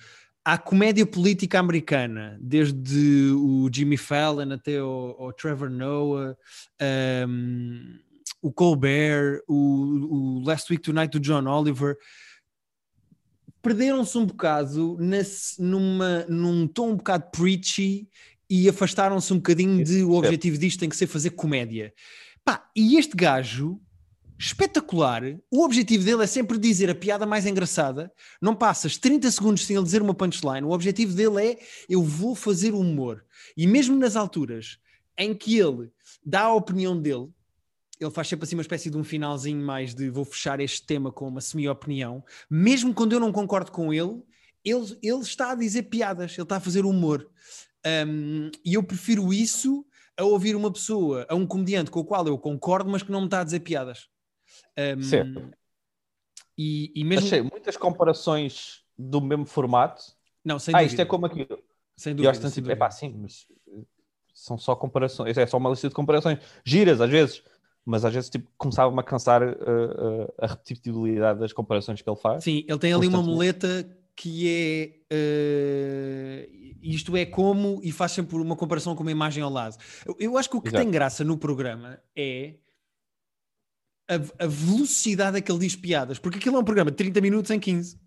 à 0.48 0.56
comédia 0.56 1.04
política 1.04 1.60
americana, 1.60 2.38
desde 2.40 3.32
o 3.32 3.68
Jimmy 3.70 3.98
Fallon 3.98 4.50
até 4.50 4.82
o, 4.82 5.30
Trevor 5.38 5.68
Noah, 5.68 6.34
ehm, 6.80 7.98
o 8.40 8.50
Colbert, 8.50 9.42
o, 9.46 9.56
o 9.56 10.42
Last 10.46 10.72
Week 10.72 10.82
Tonight 10.82 11.10
do 11.10 11.20
John 11.20 11.46
Oliver, 11.46 11.98
perderam-se 13.60 14.16
um 14.16 14.24
bocado 14.24 14.96
nesse, 14.98 15.60
numa, 15.60 16.24
num 16.30 16.66
tom 16.66 16.92
um 16.92 16.96
bocado 16.96 17.26
preachy 17.30 18.08
e 18.48 18.70
afastaram-se 18.70 19.30
um 19.34 19.36
bocadinho 19.36 19.84
de 19.84 20.02
o 20.02 20.12
objetivo 20.12 20.56
disto 20.56 20.80
tem 20.80 20.88
que 20.88 20.96
ser 20.96 21.08
fazer 21.08 21.32
comédia. 21.32 21.92
Pá, 22.42 22.66
e 22.74 22.96
este 22.96 23.14
gajo, 23.14 23.78
espetacular, 24.38 25.22
o 25.50 25.64
objetivo 25.64 26.04
dele 26.04 26.22
é 26.22 26.26
sempre 26.26 26.58
dizer 26.58 26.88
a 26.88 26.94
piada 26.94 27.26
mais 27.26 27.44
engraçada, 27.44 28.12
não 28.40 28.54
passas 28.54 28.96
30 28.96 29.30
segundos 29.32 29.66
sem 29.66 29.74
ele 29.74 29.84
dizer 29.84 30.00
uma 30.00 30.14
punchline, 30.14 30.64
o 30.64 30.70
objetivo 30.70 31.12
dele 31.12 31.44
é 31.44 31.58
eu 31.88 32.02
vou 32.02 32.34
fazer 32.36 32.72
humor. 32.72 33.24
E 33.56 33.66
mesmo 33.66 33.96
nas 33.96 34.14
alturas 34.14 34.78
em 35.16 35.34
que 35.34 35.58
ele 35.58 35.90
dá 36.24 36.42
a 36.42 36.54
opinião 36.54 36.96
dele, 37.00 37.28
ele 38.00 38.10
faz 38.12 38.28
sempre 38.28 38.44
assim 38.44 38.54
uma 38.54 38.62
espécie 38.62 38.88
de 38.88 38.96
um 38.96 39.02
finalzinho 39.02 39.60
mais 39.60 39.92
de 39.92 40.08
vou 40.08 40.24
fechar 40.24 40.60
este 40.60 40.86
tema 40.86 41.10
com 41.10 41.26
uma 41.26 41.40
semi-opinião, 41.40 42.24
mesmo 42.48 42.94
quando 42.94 43.12
eu 43.12 43.20
não 43.20 43.32
concordo 43.32 43.72
com 43.72 43.92
ele, 43.92 44.22
ele, 44.64 44.98
ele 45.02 45.20
está 45.20 45.50
a 45.50 45.54
dizer 45.56 45.84
piadas, 45.84 46.32
ele 46.32 46.42
está 46.42 46.56
a 46.56 46.60
fazer 46.60 46.84
humor. 46.84 47.28
Um, 48.06 48.50
e 48.64 48.74
eu 48.74 48.82
prefiro 48.84 49.32
isso 49.32 49.84
a 50.16 50.24
ouvir 50.24 50.54
uma 50.54 50.72
pessoa, 50.72 51.26
a 51.28 51.34
um 51.34 51.46
comediante 51.46 51.90
com 51.90 52.00
o 52.00 52.04
qual 52.04 52.26
eu 52.26 52.38
concordo, 52.38 52.90
mas 52.90 53.02
que 53.02 53.10
não 53.10 53.20
me 53.20 53.26
está 53.26 53.40
a 53.40 53.44
dizer 53.44 53.60
piadas. 53.60 54.08
Um, 54.78 55.02
certo. 55.02 55.50
E, 56.56 56.92
e 56.94 57.04
mesmo... 57.04 57.26
Achei 57.26 57.42
muitas 57.42 57.76
comparações 57.76 58.82
do 58.96 59.20
mesmo 59.20 59.46
formato. 59.46 60.02
Não, 60.44 60.58
sem 60.58 60.74
ah, 60.74 60.78
dúvida. 60.78 60.92
isto 60.92 61.00
é 61.00 61.04
como 61.04 61.26
aquilo. 61.26 61.58
Sem 61.96 62.14
dúvida. 62.14 62.48
E 62.48 62.50
tipo, 62.50 62.70
é 62.70 62.76
pá, 62.76 62.90
sim, 62.90 63.14
mas 63.20 63.46
são 64.38 64.56
só 64.56 64.76
comparações, 64.76 65.36
é 65.36 65.46
só 65.46 65.56
uma 65.56 65.70
lista 65.70 65.88
de 65.88 65.94
comparações 65.94 66.38
giras 66.64 67.00
às 67.00 67.10
vezes, 67.10 67.42
mas 67.84 68.04
às 68.04 68.14
vezes 68.14 68.30
tipo, 68.30 68.48
começava-me 68.56 69.00
a 69.00 69.02
cansar 69.02 69.42
uh, 69.42 69.50
uh, 69.50 70.34
a 70.38 70.46
repetibilidade 70.46 71.40
das 71.40 71.52
comparações 71.52 72.00
que 72.00 72.08
ele 72.08 72.16
faz. 72.16 72.44
Sim, 72.44 72.64
ele 72.68 72.78
tem 72.78 72.92
ali 72.92 73.08
uma 73.08 73.22
muleta 73.22 73.88
que 74.14 74.48
é 74.48 75.14
uh, 75.14 76.58
isto 76.80 77.16
é 77.16 77.26
como 77.26 77.80
e 77.82 77.90
faz 77.90 78.12
sempre 78.12 78.36
uma 78.36 78.54
comparação 78.54 78.94
com 78.94 79.02
uma 79.02 79.10
imagem 79.10 79.42
ao 79.42 79.50
lado. 79.50 79.76
Eu, 80.06 80.16
eu 80.20 80.38
acho 80.38 80.48
que 80.48 80.56
o 80.56 80.60
que 80.60 80.68
Exato. 80.68 80.84
tem 80.84 80.90
graça 80.90 81.24
no 81.24 81.36
programa 81.36 81.98
é 82.14 82.54
a, 84.08 84.44
a, 84.44 84.46
velocidade 84.46 85.36
a 85.36 85.40
que 85.40 85.50
ele 85.52 85.60
diz 85.60 85.76
piadas, 85.76 86.18
porque 86.18 86.38
aquilo 86.38 86.56
é 86.56 86.58
um 86.58 86.64
programa 86.64 86.90
de 86.90 86.96
30 86.96 87.20
minutos 87.20 87.50
em 87.50 87.60
15. 87.60 87.98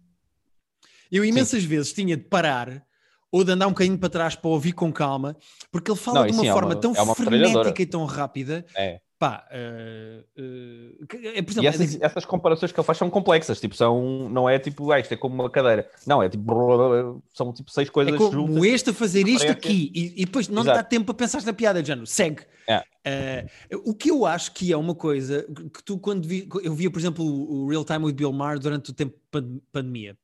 Eu 1.11 1.23
imensas 1.23 1.61
Sim. 1.61 1.67
vezes 1.67 1.93
tinha 1.93 2.17
de 2.17 2.23
parar 2.23 2.83
ou 3.31 3.43
de 3.43 3.51
andar 3.51 3.67
um 3.67 3.71
bocadinho 3.71 3.97
para 3.97 4.09
trás 4.09 4.35
para 4.35 4.49
ouvir 4.49 4.73
com 4.73 4.91
calma, 4.91 5.37
porque 5.71 5.89
ele 5.91 5.97
fala 5.97 6.21
Não, 6.21 6.27
de 6.27 6.33
uma 6.33 6.43
sim, 6.43 6.51
forma 6.51 6.73
é 6.73 6.75
uma, 6.75 6.81
tão 6.81 6.91
é 6.93 7.15
frenética 7.15 7.81
e 7.81 7.85
tão 7.85 8.05
rápida 8.05 8.65
é. 8.75 8.99
Pá, 9.21 9.47
uh, 9.51 10.41
uh, 10.41 11.07
é, 11.35 11.43
por 11.43 11.51
exemplo, 11.51 11.63
e 11.63 11.67
essas, 11.67 11.95
é... 11.95 11.99
essas, 12.03 12.25
comparações 12.25 12.71
que 12.71 12.79
ele 12.79 12.85
faz 12.87 12.97
são 12.97 13.07
complexas, 13.07 13.59
tipo, 13.59 13.75
são, 13.75 14.27
não 14.27 14.49
é 14.49 14.57
tipo, 14.57 14.91
ah, 14.91 14.99
isto 14.99 15.13
é 15.13 15.15
como 15.15 15.35
uma 15.35 15.47
cadeira, 15.47 15.87
não, 16.07 16.23
é 16.23 16.27
tipo, 16.27 17.21
são 17.31 17.53
tipo 17.53 17.69
seis 17.69 17.87
coisas 17.87 18.15
é 18.15 18.17
como 18.17 18.31
juntas. 18.31 18.63
este 18.63 18.89
a 18.89 18.93
fazer 18.95 19.27
isto 19.27 19.51
aqui, 19.51 19.91
e, 19.93 20.23
e 20.23 20.25
depois 20.25 20.47
não 20.47 20.63
Exato. 20.63 20.77
dá 20.79 20.83
tempo 20.83 21.05
para 21.05 21.13
pensar 21.13 21.43
na 21.43 21.53
piada, 21.53 21.85
Jano, 21.85 22.07
segue. 22.07 22.41
É. 23.05 23.45
Uh, 23.71 23.91
o 23.91 23.93
que 23.93 24.09
eu 24.09 24.25
acho 24.25 24.53
que 24.53 24.73
é 24.73 24.77
uma 24.77 24.95
coisa 24.95 25.45
que 25.71 25.83
tu, 25.83 25.99
quando 25.99 26.27
vi, 26.27 26.49
eu 26.63 26.73
via, 26.73 26.89
por 26.89 26.97
exemplo, 26.97 27.23
o, 27.23 27.65
o 27.65 27.69
Real 27.69 27.85
Time 27.85 28.05
with 28.05 28.13
Bill 28.13 28.33
Maher 28.33 28.57
durante 28.57 28.89
o 28.89 28.93
tempo 28.93 29.15
de 29.39 29.61
pandemia, 29.71 30.17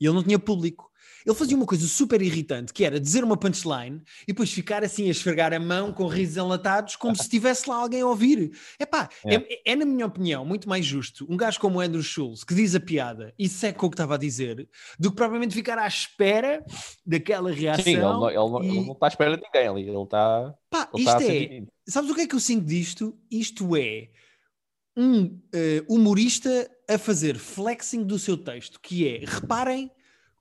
e 0.00 0.06
ele 0.06 0.14
não 0.14 0.22
tinha 0.22 0.38
público. 0.38 0.90
Ele 1.24 1.34
fazia 1.34 1.56
uma 1.56 1.66
coisa 1.66 1.86
super 1.86 2.20
irritante, 2.22 2.72
que 2.72 2.84
era 2.84 3.00
dizer 3.00 3.24
uma 3.24 3.36
punchline 3.36 4.02
e 4.22 4.28
depois 4.28 4.52
ficar 4.52 4.84
assim 4.84 5.08
a 5.08 5.10
esfregar 5.10 5.52
a 5.52 5.60
mão 5.60 5.92
com 5.92 6.06
risos 6.06 6.36
enlatados, 6.36 6.96
como 6.96 7.16
se 7.16 7.28
tivesse 7.28 7.68
lá 7.68 7.76
alguém 7.76 8.00
a 8.00 8.06
ouvir. 8.06 8.52
Epá, 8.78 9.08
é. 9.24 9.34
É, 9.34 9.72
é, 9.72 9.76
na 9.76 9.84
minha 9.84 10.06
opinião, 10.06 10.44
muito 10.44 10.68
mais 10.68 10.84
justo 10.84 11.26
um 11.28 11.36
gajo 11.36 11.60
como 11.60 11.78
o 11.78 11.80
Andrew 11.80 12.02
Schultz, 12.02 12.44
que 12.44 12.54
diz 12.54 12.74
a 12.74 12.80
piada 12.80 13.34
e 13.38 13.48
segue 13.48 13.78
com 13.78 13.86
o 13.86 13.90
que 13.90 13.94
estava 13.94 14.14
a 14.14 14.18
dizer, 14.18 14.68
do 14.98 15.10
que 15.10 15.16
propriamente 15.16 15.54
ficar 15.54 15.78
à 15.78 15.86
espera 15.86 16.64
daquela 17.04 17.50
reação. 17.50 17.84
Sim, 17.84 17.92
ele 17.92 18.02
não, 18.02 18.28
ele 18.28 18.36
não, 18.36 18.62
e... 18.62 18.68
ele 18.68 18.86
não 18.86 18.92
está 18.92 19.06
à 19.06 19.08
espera 19.08 19.36
de 19.36 19.42
ninguém 19.42 19.68
ali, 19.68 19.88
ele 19.88 20.02
está. 20.02 20.54
Pá, 20.70 20.88
ele 20.92 21.02
isto 21.02 21.20
está 21.20 21.34
é. 21.34 21.62
Sabes 21.86 22.10
o 22.10 22.14
que 22.14 22.22
é 22.22 22.26
que 22.26 22.34
eu 22.34 22.40
sinto 22.40 22.66
disto? 22.66 23.18
Isto 23.30 23.76
é 23.76 24.08
um 24.96 25.24
uh, 25.24 25.38
humorista 25.88 26.70
a 26.88 26.98
fazer 26.98 27.36
flexing 27.36 28.02
do 28.02 28.18
seu 28.18 28.36
texto, 28.36 28.80
que 28.80 29.06
é, 29.06 29.24
reparem 29.24 29.90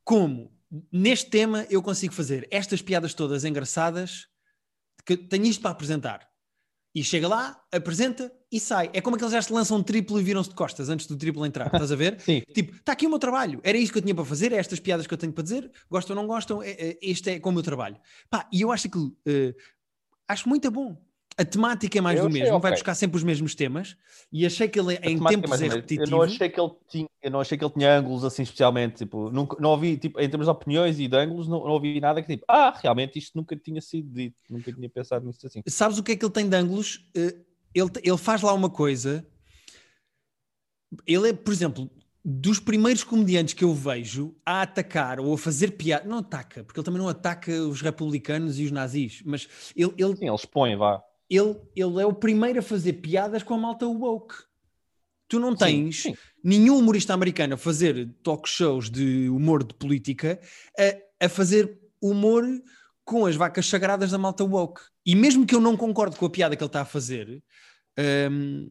como 0.04 0.52
neste 0.92 1.30
tema 1.30 1.66
eu 1.70 1.82
consigo 1.82 2.14
fazer 2.14 2.48
estas 2.52 2.82
piadas 2.82 3.14
todas 3.14 3.46
engraçadas 3.46 4.28
que 5.06 5.16
tenho 5.16 5.46
isto 5.46 5.62
para 5.62 5.72
apresentar. 5.72 6.28
E 6.94 7.04
chega 7.04 7.28
lá, 7.28 7.62
apresenta 7.72 8.32
e 8.52 8.60
sai. 8.60 8.90
É 8.92 9.02
como 9.02 9.16
aqueles 9.16 9.32
já 9.32 9.42
se 9.42 9.54
lançam 9.54 9.78
um 9.78 9.84
triplo 9.84 10.20
e 10.20 10.24
viram-se 10.24 10.50
de 10.50 10.56
costas 10.56 10.90
antes 10.90 11.06
do 11.06 11.16
triplo 11.16 11.46
entrar. 11.46 11.68
Estás 11.68 11.92
a 11.92 11.96
ver? 11.96 12.20
Sim. 12.22 12.42
Tipo, 12.54 12.76
está 12.76 12.94
aqui 12.94 13.06
o 13.06 13.10
meu 13.10 13.20
trabalho. 13.20 13.62
Era 13.64 13.78
isto 13.78 13.92
que 13.94 14.00
eu 14.00 14.02
tinha 14.02 14.16
para 14.16 14.26
fazer, 14.26 14.52
é 14.52 14.58
estas 14.58 14.80
piadas 14.80 15.06
que 15.06 15.14
eu 15.14 15.18
tenho 15.18 15.32
para 15.32 15.44
dizer. 15.44 15.72
Gostam 15.90 16.16
ou 16.16 16.22
não 16.24 16.28
gostam? 16.28 16.64
É, 16.64 16.72
é, 16.72 16.98
este 17.02 17.30
é 17.30 17.40
como 17.40 17.52
o 17.52 17.56
meu 17.56 17.64
trabalho. 17.64 18.00
Pá, 18.30 18.50
e 18.52 18.62
eu 18.62 18.72
acho 18.72 18.90
que 18.90 18.98
uh, 18.98 19.56
acho 20.28 20.50
muito 20.50 20.72
bom 20.72 20.98
a 21.38 21.45
temática 21.45 22.00
é 22.00 22.02
mais 22.02 22.17
eu 22.17 22.28
do 22.28 22.34
mesmo, 22.34 22.56
okay. 22.56 22.62
vai 22.62 22.71
buscar 22.71 22.95
sempre 22.95 23.15
os 23.15 23.23
mesmos 23.23 23.54
temas 23.54 23.95
e 24.32 24.43
achei 24.43 24.67
que 24.67 24.80
ele 24.80 24.95
é 24.95 25.12
em 25.12 25.23
tempos 25.23 25.62
é 25.62 25.67
repetitivo. 25.67 26.04
Eu 26.04 26.10
não 26.10 26.21
achei 26.23 26.50
que 26.50 26.60
ele 26.60 26.71
tinha, 26.89 27.10
eu 27.21 27.32
não 27.32 27.39
achei 27.39 27.58
que 27.58 27.63
ele 27.63 27.73
tinha 27.73 27.95
ângulos 27.95 28.26
assim 28.26 28.41
especialmente, 28.41 28.95
tipo, 28.95 29.30
nunca, 29.30 29.56
não 29.60 29.69
ouvi, 29.69 29.97
tipo, 29.97 30.19
em 30.19 30.28
termos 30.28 30.47
de 30.47 30.52
opiniões 30.52 31.00
e 31.00 31.08
de 31.08 31.15
ângulos, 31.15 31.47
não, 31.47 31.60
não, 31.60 31.73
ouvi 31.73 32.02
nada 32.02 32.23
que 32.23 32.28
tipo, 32.28 32.43
ah, 32.47 32.76
realmente 32.82 33.19
isto 33.19 33.38
nunca 33.38 33.56
tinha 33.56 33.80
sido 33.82 34.12
dito, 34.12 34.36
nunca 34.50 34.73
tinha 34.73 34.89
pensado 34.89 35.28
nisso 35.28 35.45
assim. 35.45 35.62
Sabes 35.67 36.00
o 36.00 36.04
que 36.04 36.13
é 36.13 36.15
que 36.15 36.26
ele 36.26 36.34
tem 36.34 36.50
de 36.50 36.56
ângulos? 36.56 37.08
Eh, 37.15 37.36
ele, 37.71 37.91
ele 38.02 38.17
faz 38.17 38.41
lá 38.41 38.52
uma 38.54 38.69
coisa, 38.69 39.23
ele 41.06 41.30
é, 41.30 41.34
por 41.34 41.54
exemplo, 41.54 41.88
dos 42.26 42.60
primeiros 42.60 43.04
comediantes 43.04 43.54
que 43.54 43.63
eu 43.63 43.76
vejo 43.76 44.36
a 44.43 44.63
atacar 44.63 45.19
ou 45.19 45.36
a 45.36 45.38
fazer 45.38 45.71
piada, 45.73 46.10
não 46.10 46.17
ataca, 46.17 46.63
porque 46.63 46.80
ele 46.80 46.86
também 46.86 47.00
não 47.00 47.08
ataca 47.08 47.52
os 47.62 47.80
republicanos 47.80 48.58
e 48.58 48.65
os 48.65 48.71
nazis, 48.71 49.21
mas 49.23 49.47
ele. 49.76 49.93
ele 49.97 50.15
Sim, 50.15 50.26
ele 50.26 50.36
expõe, 50.36 50.76
vá 50.76 51.04
ele, 51.30 51.56
ele 51.76 52.02
é 52.02 52.06
o 52.06 52.13
primeiro 52.13 52.60
a 52.60 52.63
fazer 52.63 52.94
piadas 52.94 53.44
com 53.44 53.54
a 53.54 53.58
malta 53.58 53.86
woke. 53.86 54.36
Tu 55.28 55.40
não 55.40 55.56
tens 55.56 56.04
sim, 56.04 56.12
sim. 56.13 56.18
nenhum 56.42 56.78
humorista 56.78 57.13
americano 57.13 57.56
a 57.56 57.58
fazer 57.58 58.10
talk 58.24 58.48
shows 58.48 58.90
de 58.90 59.28
humor 59.30 59.63
de 59.63 59.74
política 59.74 60.40
a, 60.80 61.26
a 61.26 61.30
fazer 61.30 61.78
humor 62.02 62.46
com 63.04 63.26
as 63.26 63.36
vacas 63.36 63.66
sagradas 63.66 64.12
da 64.12 64.18
malta 64.18 64.44
woke. 64.44 64.82
E 65.06 65.16
mesmo 65.16 65.46
que 65.46 65.56
eu 65.56 65.62
não 65.62 65.76
concorde 65.76 66.16
com 66.18 66.26
a 66.26 66.30
piada 66.30 66.56
que 66.56 66.63
ele 66.63 66.68
está 66.70 66.82
a 66.82 66.86
fazer, 66.86 67.44
um, 68.32 68.70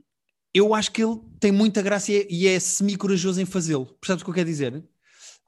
eu 0.52 0.74
acho 0.74 0.92
que 0.92 1.02
ele 1.02 1.18
tem 1.38 1.52
muita 1.52 1.82
graça 1.82 2.12
e 2.12 2.16
é, 2.16 2.26
e 2.30 2.48
é 2.48 2.58
semi-corajoso 2.58 3.40
em 3.40 3.46
fazê-lo. 3.46 3.86
Percebes 4.00 4.22
o 4.22 4.24
que 4.24 4.30
eu 4.30 4.34
quero 4.34 4.48
dizer? 4.48 4.84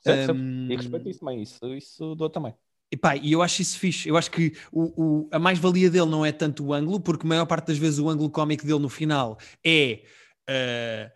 Certo, 0.03 0.33
um, 0.33 0.71
E 0.71 0.77
respeito 0.77 1.09
isso 1.09 1.21
também, 1.21 1.43
isso, 1.43 1.75
isso 1.75 2.15
dou 2.15 2.31
também. 2.31 2.55
E, 2.91 2.97
pá, 2.97 3.17
e 3.17 3.33
eu 3.33 3.43
acho 3.43 3.61
isso 3.61 3.79
fixe. 3.79 4.09
Eu 4.09 4.17
acho 4.17 4.31
que 4.31 4.55
o, 4.73 5.03
o 5.03 5.29
a 5.31 5.39
mais-valia 5.39 5.91
dele 5.91 6.07
não 6.07 6.25
é 6.25 6.33
tanto 6.33 6.65
o 6.65 6.73
ângulo, 6.73 7.01
porque 7.01 7.27
a 7.27 7.29
maior 7.29 7.47
parte 7.47 7.67
das 7.67 7.79
vezes 7.79 7.99
o 7.99 8.09
ângulo 8.09 8.31
cómico 8.31 8.65
dele 8.65 8.79
no 8.79 8.89
final 8.89 9.39
é 9.65 10.03
uh, 10.49 11.11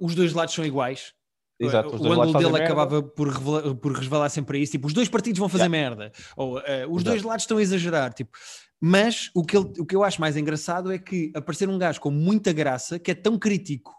os 0.00 0.14
dois 0.14 0.32
lados 0.32 0.54
são 0.54 0.64
iguais. 0.64 1.12
Exato, 1.58 1.96
o 1.96 2.12
ângulo 2.12 2.38
dele 2.38 2.62
acabava 2.62 3.02
por, 3.02 3.28
revelar, 3.28 3.74
por 3.76 3.92
resvalar 3.92 4.28
sempre 4.28 4.58
a 4.58 4.60
isso, 4.60 4.72
tipo, 4.72 4.88
os 4.88 4.92
dois 4.92 5.08
partidos 5.08 5.38
vão 5.38 5.48
fazer 5.48 5.64
yeah. 5.64 5.90
merda, 5.96 6.12
ou 6.36 6.58
uh, 6.58 6.60
os 6.60 6.64
Exato. 6.64 7.04
dois 7.04 7.22
lados 7.22 7.44
estão 7.44 7.58
a 7.58 7.62
exagerar, 7.62 8.12
tipo, 8.12 8.36
mas 8.80 9.30
o 9.34 9.44
que, 9.44 9.56
ele, 9.56 9.72
o 9.78 9.86
que 9.86 9.94
eu 9.94 10.02
acho 10.02 10.20
mais 10.20 10.36
engraçado 10.36 10.92
é 10.92 10.98
que 10.98 11.30
aparecer 11.32 11.68
um 11.68 11.78
gajo 11.78 12.00
com 12.00 12.10
muita 12.10 12.52
graça, 12.52 12.98
que 12.98 13.12
é 13.12 13.14
tão 13.14 13.38
crítico 13.38 13.94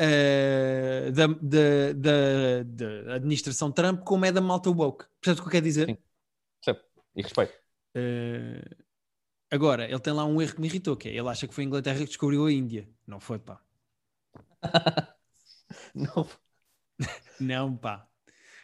uh, 0.00 1.12
da, 1.12 1.26
da, 1.26 1.92
da, 1.94 2.62
da, 2.64 3.14
administração 3.14 3.70
Trump 3.70 4.02
como 4.02 4.24
é 4.24 4.32
da 4.32 4.40
malta 4.40 4.70
woke. 4.70 5.04
Percebes 5.20 5.40
o 5.40 5.42
que 5.42 5.48
eu 5.48 5.52
quero 5.52 5.64
dizer? 5.64 5.86
Sim, 5.88 5.98
Percebo. 6.64 6.86
e 7.14 7.22
respeito. 7.22 7.52
Uh, 7.96 8.76
agora, 9.50 9.84
ele 9.84 10.00
tem 10.00 10.12
lá 10.12 10.24
um 10.24 10.40
erro 10.40 10.54
que 10.54 10.60
me 10.60 10.68
irritou, 10.68 10.96
que 10.96 11.08
é, 11.08 11.12
ele 11.12 11.28
acha 11.28 11.46
que 11.46 11.54
foi 11.54 11.64
a 11.64 11.66
Inglaterra 11.66 11.98
que 11.98 12.06
descobriu 12.06 12.46
a 12.46 12.52
Índia. 12.52 12.88
Não 13.06 13.20
foi, 13.20 13.38
pá. 13.38 13.60
Não. 15.94 16.26
Não, 17.40 17.76
pá. 17.76 18.06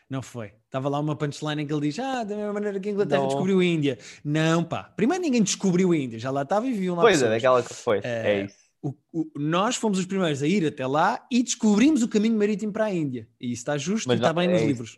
Não 0.09 0.23
foi. 0.23 0.53
Estava 0.65 0.89
lá 0.89 1.01
uma 1.01 1.17
punchline 1.17 1.63
em 1.63 1.67
que 1.67 1.73
ele 1.73 1.89
diz: 1.89 1.99
Ah, 1.99 2.23
da 2.23 2.37
mesma 2.37 2.53
maneira 2.53 2.79
que 2.79 2.89
a 2.89 2.93
Inglaterra 2.93 3.23
não. 3.23 3.29
descobriu 3.29 3.59
a 3.59 3.65
Índia. 3.65 3.99
Não, 4.25 4.63
pá. 4.63 4.85
Primeiro 4.85 5.21
ninguém 5.21 5.43
descobriu 5.43 5.91
a 5.91 5.97
Índia, 5.97 6.17
já 6.17 6.31
lá 6.31 6.43
estava 6.43 6.65
e 6.65 6.73
viviam 6.73 6.95
lá. 6.95 7.03
Pois 7.03 7.21
é, 7.23 7.29
daquela 7.29 7.61
que 7.61 7.75
foi. 7.75 7.99
Uh, 7.99 8.03
é 8.05 8.45
isso 8.45 8.66
o, 8.87 8.95
o, 9.13 9.31
nós 9.37 9.75
fomos 9.75 9.99
os 9.99 10.07
primeiros 10.07 10.43
a 10.43 10.47
ir 10.47 10.65
até 10.65 10.87
lá 10.87 11.27
e 11.31 11.43
descobrimos 11.43 12.03
o 12.03 12.09
caminho 12.09 12.39
marítimo 12.39 12.73
para 12.73 12.85
a 12.85 12.95
Índia. 12.95 13.29
E 13.41 13.47
isso 13.47 13.63
está 13.63 13.77
justo 13.77 14.09
Mas 14.09 14.19
e 14.19 14.21
está 14.21 14.33
bem 14.33 14.49
é 14.49 14.53
nos 14.53 14.61
isso, 14.61 14.69
livros. 14.69 14.97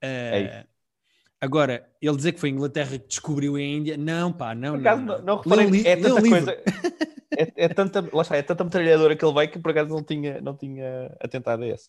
É, 0.00 0.38
é 0.38 0.66
agora, 1.40 1.88
ele 2.00 2.16
dizer 2.16 2.32
que 2.32 2.40
foi 2.40 2.50
a 2.50 2.52
Inglaterra 2.52 2.98
que 2.98 3.08
descobriu 3.08 3.56
a 3.56 3.60
Índia, 3.60 3.96
não, 3.96 4.32
pá, 4.32 4.54
não. 4.54 4.72
Por 4.72 4.80
acaso, 4.80 5.02
não, 5.02 5.18
não, 5.18 5.24
não 5.24 5.36
reparei, 5.40 5.82
é 5.84 5.96
tanta 5.96 6.22
coisa. 6.22 6.52
é, 7.36 7.52
é, 7.56 7.68
tanta, 7.68 8.08
lá 8.12 8.22
está, 8.22 8.36
é 8.36 8.42
tanta 8.42 8.64
metralhadora 8.64 9.16
que 9.16 9.24
ele 9.24 9.34
vai 9.34 9.48
que 9.48 9.58
por 9.58 9.70
acaso 9.72 9.90
não 9.90 10.02
tinha, 10.02 10.40
não 10.40 10.56
tinha 10.56 11.16
atentado 11.20 11.64
a 11.64 11.68
esse. 11.68 11.88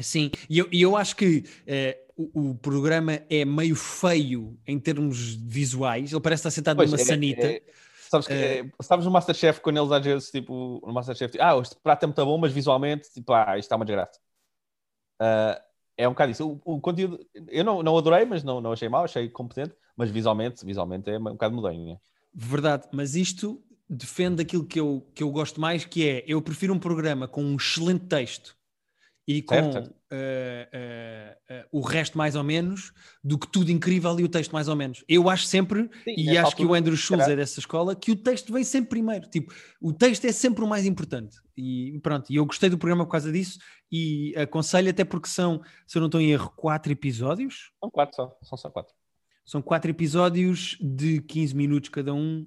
Sim, 0.00 0.30
e 0.48 0.58
eu, 0.58 0.68
eu 0.72 0.96
acho 0.96 1.16
que 1.16 1.44
uh, 1.66 2.30
o, 2.34 2.50
o, 2.50 2.54
programa 2.54 3.22
é 3.30 3.44
meio 3.44 3.74
feio 3.74 4.58
em 4.66 4.78
termos 4.78 5.34
visuais. 5.34 6.12
Ele 6.12 6.20
parece 6.20 6.40
estar 6.40 6.50
sentado 6.50 6.76
pois, 6.76 6.90
numa 6.90 7.00
é, 7.00 7.04
sanita. 7.04 7.42
Sabes 7.42 7.85
Sabes, 8.22 8.26
que, 8.26 8.34
Eh, 8.34 8.60
é, 8.60 8.82
sabes 8.82 9.04
no 9.04 9.10
Masterchef, 9.10 9.60
quando 9.60 9.78
eles 9.78 9.92
às 9.92 10.04
vezes, 10.04 10.30
tipo, 10.30 10.80
no 10.84 10.92
Masterchef, 10.92 11.32
tipo, 11.32 11.44
ah, 11.44 11.58
este 11.58 11.76
prato 11.82 12.04
é 12.04 12.06
muito 12.06 12.24
bom, 12.24 12.38
mas 12.38 12.52
visualmente, 12.52 13.10
tipo, 13.12 13.32
ah, 13.32 13.58
isto 13.58 13.66
está 13.66 13.76
uma 13.76 13.84
desgraça. 13.84 14.18
Ah, 15.18 15.62
é 15.96 16.06
um 16.06 16.12
bocado 16.12 16.32
isso. 16.32 16.60
O, 16.64 16.76
o 16.76 16.80
conteúdo, 16.80 17.18
eu 17.48 17.64
não, 17.64 17.82
não 17.82 17.96
adorei, 17.96 18.24
mas 18.24 18.44
não, 18.44 18.60
não 18.60 18.72
achei 18.72 18.88
mau, 18.88 19.04
achei 19.04 19.28
competente, 19.28 19.74
mas 19.96 20.10
visualmente, 20.10 20.64
visualmente 20.64 21.10
é 21.10 21.18
um 21.18 21.22
bocado 21.22 21.54
mudinho. 21.54 21.98
Verdade, 22.34 22.86
mas 22.92 23.14
isto 23.14 23.62
defende 23.88 24.42
aquilo 24.42 24.64
que 24.64 24.78
eu, 24.78 25.06
que 25.14 25.22
eu 25.22 25.30
gosto 25.30 25.60
mais, 25.60 25.84
que 25.84 26.06
é, 26.06 26.24
eu 26.26 26.42
prefiro 26.42 26.74
um 26.74 26.78
programa 26.78 27.26
com 27.26 27.42
um 27.42 27.56
excelente 27.56 28.04
texto 28.06 28.56
e 29.26 29.42
com 29.42 29.56
eh, 30.08 30.68
eh, 30.72 31.38
eh, 31.48 31.66
o 31.72 31.80
resto 31.80 32.16
mais 32.16 32.36
ou 32.36 32.44
menos, 32.44 32.92
do 33.24 33.36
que 33.36 33.48
tudo 33.48 33.72
incrível 33.72 34.18
e 34.20 34.24
o 34.24 34.28
texto 34.28 34.52
mais 34.52 34.68
ou 34.68 34.76
menos. 34.76 35.04
Eu 35.08 35.28
acho 35.28 35.46
sempre, 35.46 35.90
e 36.06 36.26
nessa 36.26 36.42
acho 36.42 36.56
que 36.56 36.64
o 36.64 36.72
Andrew 36.72 36.96
calhar. 37.08 37.30
é 37.30 37.36
dessa 37.36 37.58
escola, 37.58 37.96
que 37.96 38.12
o 38.12 38.16
texto 38.16 38.52
vem 38.52 38.62
sempre 38.62 38.90
primeiro. 38.90 39.28
Tipo, 39.28 39.52
o 39.80 39.92
texto 39.92 40.24
é 40.26 40.32
sempre 40.32 40.62
o 40.62 40.68
mais 40.68 40.86
importante. 40.86 41.38
E 41.56 41.98
pronto, 42.04 42.30
e 42.30 42.36
eu 42.36 42.46
gostei 42.46 42.70
do 42.70 42.78
programa 42.78 43.04
por 43.04 43.10
causa 43.12 43.32
disso 43.32 43.58
e 43.90 44.32
aconselho 44.36 44.90
até 44.90 45.04
porque 45.04 45.28
são, 45.28 45.60
se 45.86 45.98
eu 45.98 46.00
não 46.00 46.06
estou 46.06 46.20
em 46.20 46.30
erro, 46.30 46.52
quatro 46.54 46.92
episódios. 46.92 47.72
São 47.80 47.90
quatro 47.90 48.14
só, 48.14 48.38
são 48.42 48.56
só 48.56 48.70
quatro. 48.70 48.94
São 49.44 49.60
quatro 49.60 49.90
episódios 49.90 50.76
de 50.80 51.20
15 51.20 51.54
minutos 51.56 51.88
cada 51.88 52.14
um. 52.14 52.46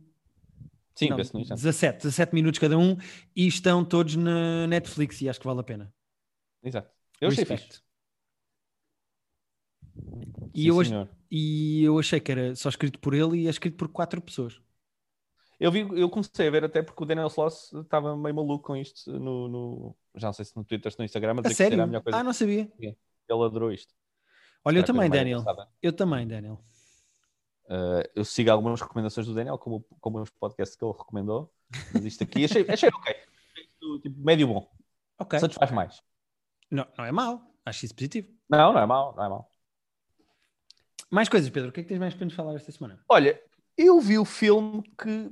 Sim, 0.96 1.10
Não, 1.10 1.18
penso 1.18 1.38
nisso. 1.38 1.54
17, 1.54 1.98
17 1.98 2.36
minutos 2.36 2.60
cada 2.60 2.78
um 2.78 2.96
e 3.36 3.48
estão 3.48 3.84
todos 3.84 4.16
na 4.16 4.68
Netflix 4.68 5.22
e 5.22 5.30
acho 5.30 5.40
que 5.40 5.46
vale 5.46 5.60
a 5.60 5.64
pena. 5.64 5.94
Exato. 6.64 6.92
Eu 7.22 7.30
achei 7.30 7.44
Respect. 7.44 7.82
E 10.54 10.62
Sim, 10.64 10.68
eu, 10.68 10.80
ach- 10.80 11.10
e 11.32 11.84
eu 11.84 12.00
achei 12.00 12.20
que 12.20 12.32
era 12.32 12.56
só 12.56 12.70
escrito 12.70 13.00
por 13.00 13.14
ele 13.14 13.40
e 13.42 13.48
é 13.48 13.50
escrito 13.50 13.78
por 13.78 13.88
quatro 13.90 14.22
pessoas. 14.22 14.60
Eu, 15.60 15.72
vi, 15.72 15.80
eu 16.00 16.10
comecei 16.10 16.48
a 16.48 16.52
ver 16.52 16.64
até 16.64 16.82
porque 16.82 17.04
o 17.04 17.06
Daniel 17.06 17.28
Sloss 17.28 17.74
estava 17.74 18.16
meio 18.16 18.34
maluco 18.34 18.66
com 18.66 18.78
isto 18.78 19.12
no, 19.20 19.48
no- 19.48 19.96
já 20.16 20.28
não 20.28 20.34
sei 20.34 20.46
se 20.46 20.56
no 20.56 20.64
Twitter, 20.64 20.92
se 20.92 20.98
no 20.98 21.06
Instagram, 21.06 21.34
mas 21.36 21.46
A 21.46 21.54
sério? 21.54 21.82
a 21.82 21.86
melhor 21.86 22.02
coisa. 22.02 22.18
Ah, 22.20 22.24
não 22.24 22.34
sabia. 22.34 22.72
Ele 22.80 22.96
adorou 23.30 23.72
isto. 23.72 23.94
Olha, 24.64 24.78
eu 24.78 24.80
Era 24.80 24.88
também, 24.88 25.10
Daniel. 25.10 25.44
Eu 25.82 25.94
também, 25.94 26.28
Daniel. 26.28 26.64
Uh, 27.66 28.02
eu 28.16 28.26
sigo 28.26 28.50
algumas 28.50 28.82
recomendações 28.82 29.28
do 29.28 29.34
Daniel, 29.34 29.58
como, 29.58 29.86
como 30.02 30.22
os 30.22 30.30
podcasts 30.32 30.76
que 30.76 30.84
ele 30.84 30.92
recomendou. 30.98 31.54
Mas 31.94 32.04
isto 32.04 32.24
aqui 32.24 32.44
achei, 32.46 32.66
achei 32.68 32.90
ok. 32.90 33.16
Tipo, 34.02 34.20
médio 34.20 34.48
bom. 34.48 34.72
Ok. 35.18 35.40
Satisfaz 35.40 35.72
mais. 35.72 36.02
Não, 36.72 36.88
não 36.98 37.06
é 37.06 37.12
mau. 37.12 37.42
Acho 37.66 37.86
isso 37.86 37.96
positivo. 37.96 38.28
Não, 38.50 38.74
não 38.74 38.80
é 38.82 38.86
mau, 38.86 39.16
não 39.16 39.24
é 39.24 39.30
mau. 39.30 39.50
Mais 41.10 41.28
coisas, 41.30 41.50
Pedro. 41.50 41.70
O 41.70 41.72
que 41.74 41.80
é 41.80 41.84
que 41.84 41.90
tens 41.90 42.00
mais 42.00 42.14
para 42.14 42.26
nos 42.26 42.34
falar 42.36 42.56
esta 42.56 42.72
semana? 42.72 43.00
Olha, 43.10 43.42
eu 43.78 44.00
vi 44.00 44.18
o 44.20 44.26
filme 44.26 44.84
que 45.02 45.32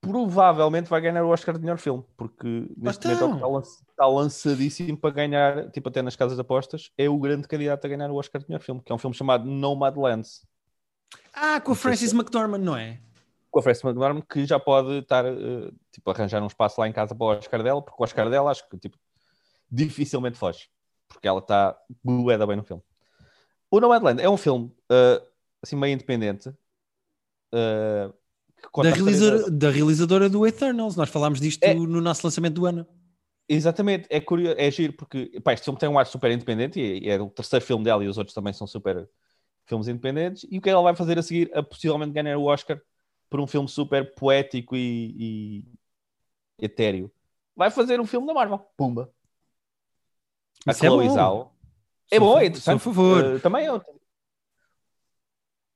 provavelmente 0.00 0.88
vai 0.88 1.00
ganhar 1.00 1.24
o 1.24 1.28
Oscar 1.28 1.54
de 1.54 1.60
melhor 1.60 1.78
filme, 1.78 2.04
porque 2.16 2.46
neste 2.76 3.06
Então. 3.08 3.28
momento 3.30 3.34
é 3.34 3.36
está, 3.36 3.46
lan- 3.46 3.62
está 3.90 4.06
lançadíssimo 4.06 4.98
para 4.98 5.14
ganhar, 5.14 5.70
tipo 5.70 5.88
até 5.88 6.02
nas 6.02 6.16
casas 6.16 6.36
de 6.36 6.40
apostas, 6.40 6.90
é 6.98 7.08
o 7.08 7.18
grande 7.18 7.46
candidato 7.46 7.84
a 7.84 7.88
ganhar 7.88 8.10
o 8.10 8.16
Oscar 8.16 8.40
de 8.42 8.48
melhor 8.48 8.60
filme, 8.62 8.82
que 8.82 8.90
é 8.90 8.94
um 8.94 8.98
filme 8.98 9.14
chamado 9.14 9.44
Nomadlands, 9.44 10.44
Ah, 11.32 11.60
com 11.60 11.72
a 11.72 11.76
Frances 11.76 12.10
se- 12.10 12.16
McDormand, 12.16 12.58
não 12.64 12.76
é? 12.76 13.00
com 13.50 13.58
a 13.60 13.62
Frances 13.62 13.84
McDormand, 13.84 14.22
que 14.22 14.46
já 14.46 14.58
pode 14.58 14.98
estar, 15.00 15.24
eh, 15.26 15.70
tipo, 15.90 16.10
arranjar 16.10 16.42
um 16.42 16.46
espaço 16.46 16.80
lá 16.80 16.88
em 16.88 16.92
casa 16.92 17.14
para 17.14 17.24
o 17.24 17.28
Oscar 17.38 17.62
dela, 17.62 17.82
porque 17.82 18.00
o 18.00 18.04
Oscar 18.04 18.30
dela 18.30 18.50
acho 18.50 18.66
que, 18.68 18.78
tipo, 18.78 18.98
dificilmente 19.72 20.36
foge, 20.38 20.68
porque 21.08 21.26
ela 21.26 21.38
está 21.38 21.76
bué 22.04 22.36
bem 22.46 22.56
no 22.56 22.62
filme. 22.62 22.82
O 23.70 23.80
Nomadland 23.80 24.20
é 24.22 24.28
um 24.28 24.36
filme, 24.36 24.70
eh, 24.90 25.22
assim, 25.62 25.76
meio 25.76 25.94
independente, 25.94 26.52
conta 28.70 28.90
Da 28.90 28.96
realizadora, 28.96 29.50
da 29.50 29.70
realizadora 29.70 30.28
do 30.28 30.46
Eternals. 30.46 30.94
Nós 30.94 31.08
falámos 31.08 31.40
disto 31.40 31.62
É. 31.62 31.74
no 31.74 32.00
nosso 32.00 32.26
lançamento 32.26 32.54
do 32.54 32.66
ano. 32.66 32.86
Exatamente, 33.48 34.06
é 34.08 34.20
curioso, 34.20 34.56
é 34.58 34.70
giro 34.70 34.92
porque 34.92 35.40
pá, 35.40 35.52
este 35.52 35.64
filme 35.64 35.78
tem 35.78 35.88
um 35.88 35.98
ar 35.98 36.06
super 36.06 36.30
independente 36.30 36.80
e 36.80 37.08
é 37.08 37.20
o 37.20 37.28
terceiro 37.28 37.64
filme 37.64 37.84
dela 37.84 38.04
e 38.04 38.08
os 38.08 38.16
outros 38.16 38.34
também 38.34 38.52
são 38.52 38.66
super 38.66 39.08
filmes 39.66 39.88
independentes. 39.88 40.46
E 40.50 40.58
o 40.58 40.60
que 40.60 40.70
ela 40.70 40.82
vai 40.82 40.94
fazer 40.94 41.18
a 41.18 41.22
seguir? 41.22 41.50
A 41.56 41.62
possivelmente 41.62 42.12
ganhar 42.12 42.36
o 42.38 42.44
Oscar 42.44 42.80
por 43.28 43.40
um 43.40 43.46
filme 43.46 43.68
super 43.68 44.14
poético 44.14 44.76
e, 44.76 45.64
e 46.60 46.64
etéreo. 46.64 47.10
Vai 47.56 47.70
fazer 47.70 48.00
um 48.00 48.06
filme 48.06 48.26
da 48.26 48.34
Marvel. 48.34 48.58
Pumba. 48.76 49.12
A 50.66 50.70
Isso 50.70 50.84
é 50.84 50.88
Chloe 50.88 51.08
bom. 51.08 51.14
Zhao. 51.14 51.52
É 52.10 52.20
bom, 52.20 52.36
é 52.36 52.40
fa- 52.40 52.46
interessante. 52.46 52.76
a 52.76 52.78
favor. 52.78 53.24
Uh, 53.24 53.40
também 53.40 53.66
eu 53.66 53.82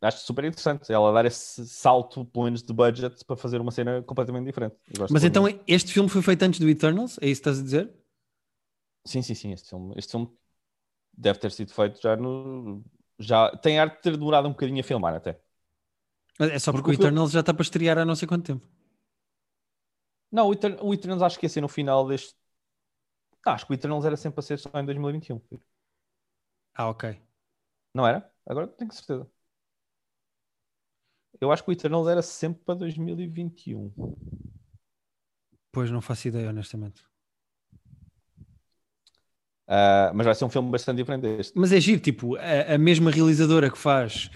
acho 0.02 0.18
super 0.24 0.44
interessante 0.44 0.92
ela 0.92 1.12
dar 1.12 1.24
esse 1.24 1.66
salto, 1.66 2.24
pelo 2.26 2.44
menos 2.44 2.62
de 2.62 2.72
budget, 2.72 3.24
para 3.24 3.36
fazer 3.36 3.60
uma 3.60 3.70
cena 3.70 4.02
completamente 4.02 4.44
diferente. 4.46 4.76
Mas 5.10 5.24
então 5.24 5.44
este 5.66 5.92
filme 5.92 6.08
foi 6.08 6.22
feito 6.22 6.42
antes 6.42 6.60
do 6.60 6.68
Eternals? 6.68 7.18
É 7.20 7.26
isso 7.28 7.42
que 7.42 7.48
estás 7.48 7.58
a 7.58 7.62
dizer? 7.62 7.92
Sim, 9.04 9.22
sim, 9.22 9.34
sim. 9.34 9.52
Este 9.52 9.70
filme, 9.70 9.94
este 9.96 10.10
filme 10.10 10.30
deve 11.16 11.38
ter 11.38 11.50
sido 11.50 11.72
feito 11.72 12.00
já 12.00 12.16
no. 12.16 12.84
Já 13.18 13.50
tem 13.56 13.78
arte 13.78 13.96
de 13.96 14.02
ter 14.02 14.16
demorado 14.16 14.46
um 14.46 14.52
bocadinho 14.52 14.80
a 14.80 14.84
filmar 14.84 15.14
até. 15.14 15.40
É 16.38 16.58
só 16.58 16.70
porque, 16.70 16.90
Porque 16.90 17.02
o 17.02 17.06
Eternals 17.06 17.30
já 17.30 17.40
está 17.40 17.54
para 17.54 17.62
estrear 17.62 17.96
há 17.96 18.04
não 18.04 18.14
sei 18.14 18.28
quanto 18.28 18.44
tempo. 18.44 18.66
Não, 20.30 20.48
o, 20.48 20.52
Etern 20.52 20.76
o 20.82 20.92
Eternals 20.92 21.22
acho 21.22 21.38
que 21.38 21.46
ia 21.46 21.50
ser 21.50 21.62
no 21.62 21.68
final 21.68 22.06
deste. 22.06 22.34
Ah, 23.46 23.54
acho 23.54 23.64
que 23.66 23.72
o 23.72 23.74
Eternals 23.74 24.04
era 24.04 24.16
sempre 24.16 24.40
a 24.40 24.42
ser 24.42 24.58
só 24.58 24.68
em 24.74 24.84
2021. 24.84 25.40
Ah, 26.74 26.88
ok. 26.88 27.20
Não 27.94 28.06
era? 28.06 28.30
Agora 28.46 28.68
tenho 28.68 28.92
certeza. 28.92 29.30
Eu 31.40 31.52
acho 31.52 31.62
que 31.62 31.70
o 31.70 31.72
Eternals 31.72 32.08
era 32.08 32.22
sempre 32.22 32.64
para 32.64 32.74
2021. 32.76 33.92
Pois 35.70 35.90
não 35.90 36.00
faço 36.00 36.28
ideia, 36.28 36.48
honestamente. 36.48 37.04
Ah, 39.68 40.12
mas 40.14 40.26
vai 40.26 40.34
ser 40.34 40.44
um 40.44 40.48
filme 40.48 40.70
bastante 40.70 40.98
diferente 40.98 41.22
deste. 41.22 41.52
Mas 41.56 41.72
é 41.72 41.80
giro, 41.80 42.00
tipo, 42.00 42.36
a, 42.36 42.74
a 42.74 42.78
mesma 42.78 43.10
realizadora 43.10 43.70
que 43.70 43.78
faz 43.78 44.30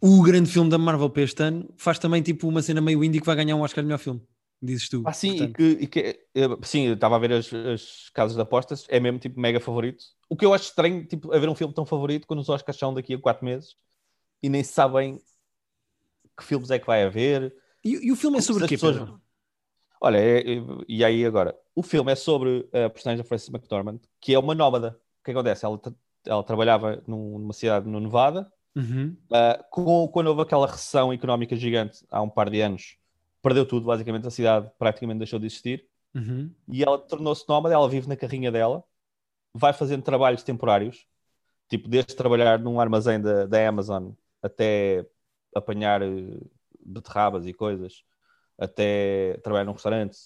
o 0.00 0.22
grande 0.22 0.50
filme 0.50 0.70
da 0.70 0.78
Marvel 0.78 1.10
para 1.10 1.22
este 1.22 1.42
ano 1.42 1.68
faz 1.76 1.98
também 1.98 2.22
tipo 2.22 2.48
uma 2.48 2.62
cena 2.62 2.80
meio 2.80 3.04
indie 3.04 3.20
que 3.20 3.26
vai 3.26 3.36
ganhar 3.36 3.56
um 3.56 3.60
Oscar 3.62 3.82
de 3.82 3.86
melhor 3.86 3.98
filme. 3.98 4.20
Dizes 4.62 4.88
tu. 4.88 5.02
Ah, 5.06 5.12
sim, 5.12 5.30
e 5.30 5.38
portanto. 5.38 5.56
que, 5.56 5.64
e 5.84 5.86
que- 5.86 6.26
eu- 6.34 6.58
sim, 6.62 6.92
estava 6.92 7.16
a 7.16 7.18
ver 7.18 7.32
as, 7.32 7.52
as 7.52 8.10
casas 8.10 8.36
de 8.36 8.42
apostas, 8.42 8.84
é 8.88 9.00
mesmo 9.00 9.18
tipo 9.18 9.40
mega 9.40 9.58
favorito. 9.58 10.04
O 10.28 10.36
que 10.36 10.44
eu 10.44 10.52
acho 10.52 10.64
estranho, 10.64 11.04
tipo, 11.06 11.32
haver 11.32 11.48
um 11.48 11.54
filme 11.54 11.72
tão 11.72 11.86
favorito 11.86 12.26
quando 12.26 12.40
os 12.40 12.48
Oscars 12.48 12.78
são 12.78 12.92
daqui 12.92 13.14
a 13.14 13.18
4 13.18 13.44
meses 13.44 13.76
e 14.42 14.48
nem 14.48 14.62
sabem 14.62 15.18
que 16.36 16.44
filmes 16.44 16.70
é 16.70 16.78
que 16.78 16.86
vai 16.86 17.02
haver. 17.04 17.54
E, 17.84 18.06
e 18.06 18.12
o 18.12 18.16
filme 18.16 18.38
é 18.38 18.40
sobre 18.42 18.64
o 18.64 18.68
quê, 18.68 18.74
pessoas- 18.76 18.98
Pedro? 18.98 19.20
Olha, 20.00 20.18
é- 20.18 20.40
é- 20.40 20.62
e 20.88 21.04
aí 21.04 21.24
agora, 21.24 21.54
o 21.74 21.82
filme 21.82 22.10
é 22.12 22.14
sobre 22.14 22.68
a 22.72 22.88
personagem 22.88 23.22
da 23.22 23.28
Frances 23.28 23.48
McDormand, 23.48 24.00
que 24.20 24.32
é 24.34 24.38
uma 24.38 24.54
nómada. 24.54 24.98
O 25.20 25.24
que 25.24 25.30
acontece? 25.30 25.64
Ela, 25.64 25.78
ela 26.26 26.42
trabalhava 26.42 27.02
num- 27.06 27.38
numa 27.38 27.52
cidade 27.52 27.88
no 27.88 28.00
Nevada, 28.00 28.50
Uhum. 28.76 29.16
Uh, 29.32 29.64
com- 29.68 30.06
quando 30.12 30.28
houve 30.28 30.42
aquela 30.42 30.64
recessão 30.64 31.12
económica 31.12 31.56
gigante 31.56 32.06
há 32.08 32.22
um 32.22 32.30
par 32.30 32.48
de 32.48 32.60
anos, 32.60 32.96
perdeu 33.42 33.66
tudo, 33.66 33.86
basicamente 33.86 34.26
a 34.26 34.30
cidade 34.30 34.70
praticamente 34.78 35.18
deixou 35.18 35.38
de 35.38 35.46
existir 35.46 35.88
Uhum. 36.14 36.52
e 36.66 36.82
ela 36.82 36.98
tornou-se 36.98 37.44
nómada, 37.48 37.74
ela 37.74 37.88
vive 37.88 38.08
na 38.08 38.16
carrinha 38.16 38.50
dela, 38.50 38.82
vai 39.54 39.72
fazendo 39.72 40.02
trabalhos 40.02 40.42
temporários, 40.42 41.06
tipo 41.68 41.88
desde 41.88 42.16
trabalhar 42.16 42.58
num 42.58 42.80
armazém 42.80 43.20
da, 43.20 43.46
da 43.46 43.68
Amazon 43.68 44.10
até 44.42 45.06
apanhar 45.54 46.02
eh, 46.02 46.40
beterrabas 46.80 47.46
e 47.46 47.52
coisas, 47.52 48.02
até 48.58 49.38
trabalhar 49.42 49.64
num 49.64 49.72
restaurante, 49.72 50.18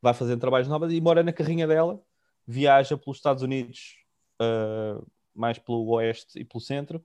vai 0.00 0.14
fazendo 0.14 0.40
trabalhos 0.40 0.68
nómadas 0.68 0.94
e 0.94 1.00
mora 1.00 1.22
na 1.22 1.32
carrinha 1.32 1.66
dela, 1.66 2.00
viaja 2.46 2.96
pelos 2.96 3.18
Estados 3.18 3.42
Unidos, 3.42 3.96
uh, 4.40 5.06
mais 5.34 5.58
pelo 5.58 5.86
oeste 5.90 6.40
e 6.40 6.44
pelo 6.44 6.60
centro, 6.60 7.04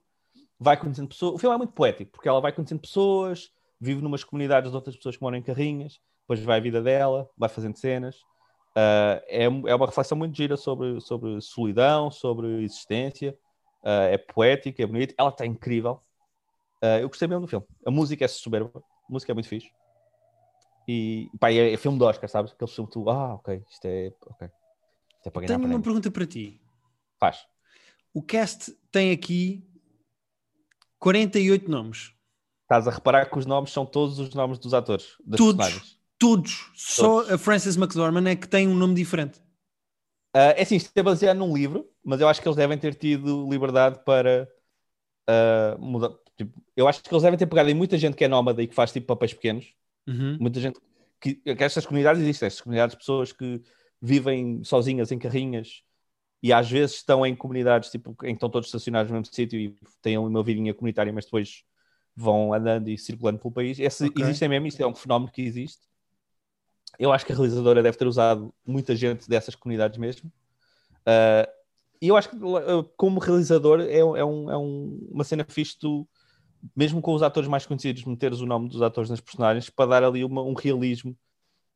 vai 0.58 0.76
conhecendo 0.76 1.08
pessoas. 1.08 1.34
O 1.34 1.38
filme 1.38 1.54
é 1.54 1.58
muito 1.58 1.72
poético, 1.72 2.10
porque 2.10 2.28
ela 2.28 2.40
vai 2.40 2.52
conhecendo 2.52 2.80
pessoas, 2.80 3.52
vive 3.80 4.02
numas 4.02 4.24
comunidades 4.24 4.70
de 4.70 4.76
outras 4.76 4.96
pessoas 4.96 5.16
que 5.16 5.22
moram 5.22 5.36
em 5.36 5.42
carrinhas, 5.42 6.00
depois 6.22 6.40
vai 6.40 6.58
a 6.58 6.62
vida 6.62 6.82
dela, 6.82 7.28
vai 7.36 7.48
fazendo 7.48 7.76
cenas. 7.76 8.16
Uh, 8.76 9.18
é, 9.26 9.44
é 9.44 9.74
uma 9.74 9.86
reflexão 9.86 10.16
muito 10.16 10.36
gira 10.36 10.56
sobre, 10.56 11.00
sobre 11.00 11.40
solidão, 11.40 12.10
sobre 12.10 12.62
existência. 12.62 13.36
Uh, 13.82 14.12
é 14.12 14.18
poética, 14.18 14.82
é 14.82 14.86
bonito. 14.86 15.14
Ela 15.16 15.30
está 15.30 15.46
incrível. 15.46 16.02
Uh, 16.82 17.00
eu 17.00 17.08
gostei 17.08 17.26
mesmo 17.26 17.42
do 17.42 17.48
filme. 17.48 17.66
A 17.86 17.90
música 17.90 18.24
é 18.24 18.28
soberba, 18.28 18.78
a 18.78 19.12
música 19.12 19.32
é 19.32 19.34
muito 19.34 19.48
fixe. 19.48 19.70
E 20.86 21.30
pá, 21.40 21.50
é, 21.50 21.72
é 21.72 21.76
filme 21.76 21.98
de 21.98 22.04
Oscar, 22.04 22.28
sabes? 22.28 22.52
Aquele 22.52 22.70
filme 22.70 22.88
que 22.88 22.92
tu, 22.92 23.10
ah, 23.10 23.34
ok, 23.34 23.62
isto 23.70 23.84
é, 23.86 24.12
ok. 24.26 24.48
Isto 25.16 25.26
é 25.26 25.30
para 25.30 25.46
ganhar 25.46 25.58
Tenho 25.58 25.70
uma 25.70 25.82
pergunta 25.82 26.10
para 26.10 26.26
ti. 26.26 26.60
Faz. 27.18 27.46
O 28.14 28.22
cast 28.22 28.72
tem 28.90 29.12
aqui 29.12 29.68
48 30.98 31.70
nomes. 31.70 32.14
Estás 32.68 32.86
a 32.86 32.90
reparar 32.90 33.30
que 33.30 33.38
os 33.38 33.46
nomes 33.46 33.70
são 33.72 33.86
todos 33.86 34.18
os 34.18 34.34
nomes 34.34 34.58
dos 34.58 34.74
atores, 34.74 35.16
das 35.24 35.38
Todos. 35.38 35.56
personagens. 35.56 35.98
Todos. 36.18 36.70
Só 36.74 37.22
Todos. 37.22 37.32
a 37.32 37.38
Frances 37.38 37.76
McDormand 37.76 38.28
é 38.28 38.36
que 38.36 38.46
tem 38.46 38.68
um 38.68 38.74
nome 38.74 38.94
diferente. 38.94 39.40
Ah, 40.34 40.54
é 40.56 40.62
assim, 40.62 40.76
isto 40.76 40.90
é 40.94 41.02
baseado 41.02 41.38
num 41.38 41.56
livro, 41.56 41.88
mas 42.04 42.20
eu 42.20 42.28
acho 42.28 42.42
que 42.42 42.46
eles 42.46 42.56
devem 42.56 42.76
ter 42.76 42.94
tido 42.94 43.48
liberdade 43.48 44.00
para 44.04 44.46
ah, 45.26 45.76
mudar. 45.78 46.10
Tipo, 46.36 46.62
eu 46.76 46.86
acho 46.86 47.02
que 47.02 47.12
eles 47.12 47.22
devem 47.22 47.38
ter 47.38 47.46
pegado 47.46 47.70
em 47.70 47.74
muita 47.74 47.96
gente 47.96 48.14
que 48.16 48.24
é 48.24 48.28
nómada 48.28 48.62
e 48.62 48.68
que 48.68 48.74
faz 48.74 48.92
tipo 48.92 49.06
papéis 49.06 49.32
pequenos 49.32 49.72
Uhum. 50.08 50.38
Muita 50.40 50.58
gente 50.58 50.80
que, 51.20 51.34
que 51.34 51.62
estas 51.62 51.84
comunidades 51.84 52.22
existem, 52.22 52.46
estas 52.46 52.62
comunidades 52.62 52.94
de 52.94 52.98
pessoas 52.98 53.30
que 53.30 53.60
vivem 54.00 54.64
sozinhas 54.64 55.12
em 55.12 55.18
carrinhas 55.18 55.82
e 56.42 56.52
às 56.52 56.70
vezes 56.70 56.96
estão 56.96 57.26
em 57.26 57.36
comunidades 57.36 57.90
tipo, 57.90 58.10
em 58.22 58.28
que 58.28 58.32
estão 58.32 58.48
todos 58.48 58.68
estacionados 58.68 59.10
no 59.10 59.18
mesmo 59.18 59.34
sítio 59.34 59.58
e 59.60 59.76
têm 60.00 60.16
uma 60.16 60.42
vidinha 60.42 60.72
comunitária, 60.72 61.12
mas 61.12 61.26
depois 61.26 61.62
vão 62.18 62.52
andando 62.52 62.88
e 62.88 62.98
circulando 62.98 63.38
pelo 63.38 63.52
país. 63.52 63.78
Esse, 63.78 64.06
Ok. 64.06 64.22
Existem 64.24 64.48
mesmo, 64.48 64.66
isto 64.66 64.82
é 64.82 64.86
um 64.86 64.94
fenómeno 64.94 65.30
que 65.30 65.40
existe. 65.42 65.86
Eu 66.98 67.12
acho 67.12 67.24
que 67.24 67.32
a 67.32 67.34
realizadora 67.36 67.82
deve 67.82 67.96
ter 67.96 68.06
usado 68.08 68.52
muita 68.66 68.96
gente 68.96 69.28
dessas 69.28 69.54
comunidades 69.54 69.98
mesmo. 69.98 70.32
Ah, 71.06 71.48
e 72.02 72.08
eu 72.08 72.16
acho 72.16 72.28
que, 72.30 72.36
como 72.96 73.20
realizador, 73.20 73.80
é, 73.80 73.98
é 73.98 74.04
um- 74.04 74.50
é 74.50 74.56
um- 74.56 75.08
uma 75.10 75.24
cena 75.24 75.44
fixe 75.48 75.78
tu, 75.78 76.08
mesmo 76.74 77.00
com 77.00 77.12
os 77.14 77.22
atores 77.22 77.48
mais 77.48 77.66
conhecidos, 77.66 78.04
meteres 78.04 78.40
o 78.40 78.46
nome 78.46 78.68
dos 78.68 78.82
atores 78.82 79.10
nas 79.10 79.20
personagens 79.20 79.70
para 79.70 79.90
dar 79.90 80.04
ali 80.04 80.24
uma- 80.24 80.42
um 80.42 80.54
realismo 80.54 81.16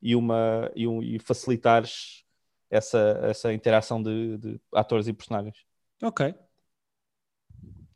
e, 0.00 0.16
uma, 0.16 0.70
e, 0.74 0.86
um, 0.88 1.00
e 1.02 1.18
facilitares 1.20 2.24
essa, 2.68 3.20
essa 3.22 3.52
interação 3.52 4.02
de, 4.02 4.38
de 4.38 4.60
atores 4.74 5.06
e 5.06 5.12
personagens. 5.12 5.56
Ok. 6.02 6.34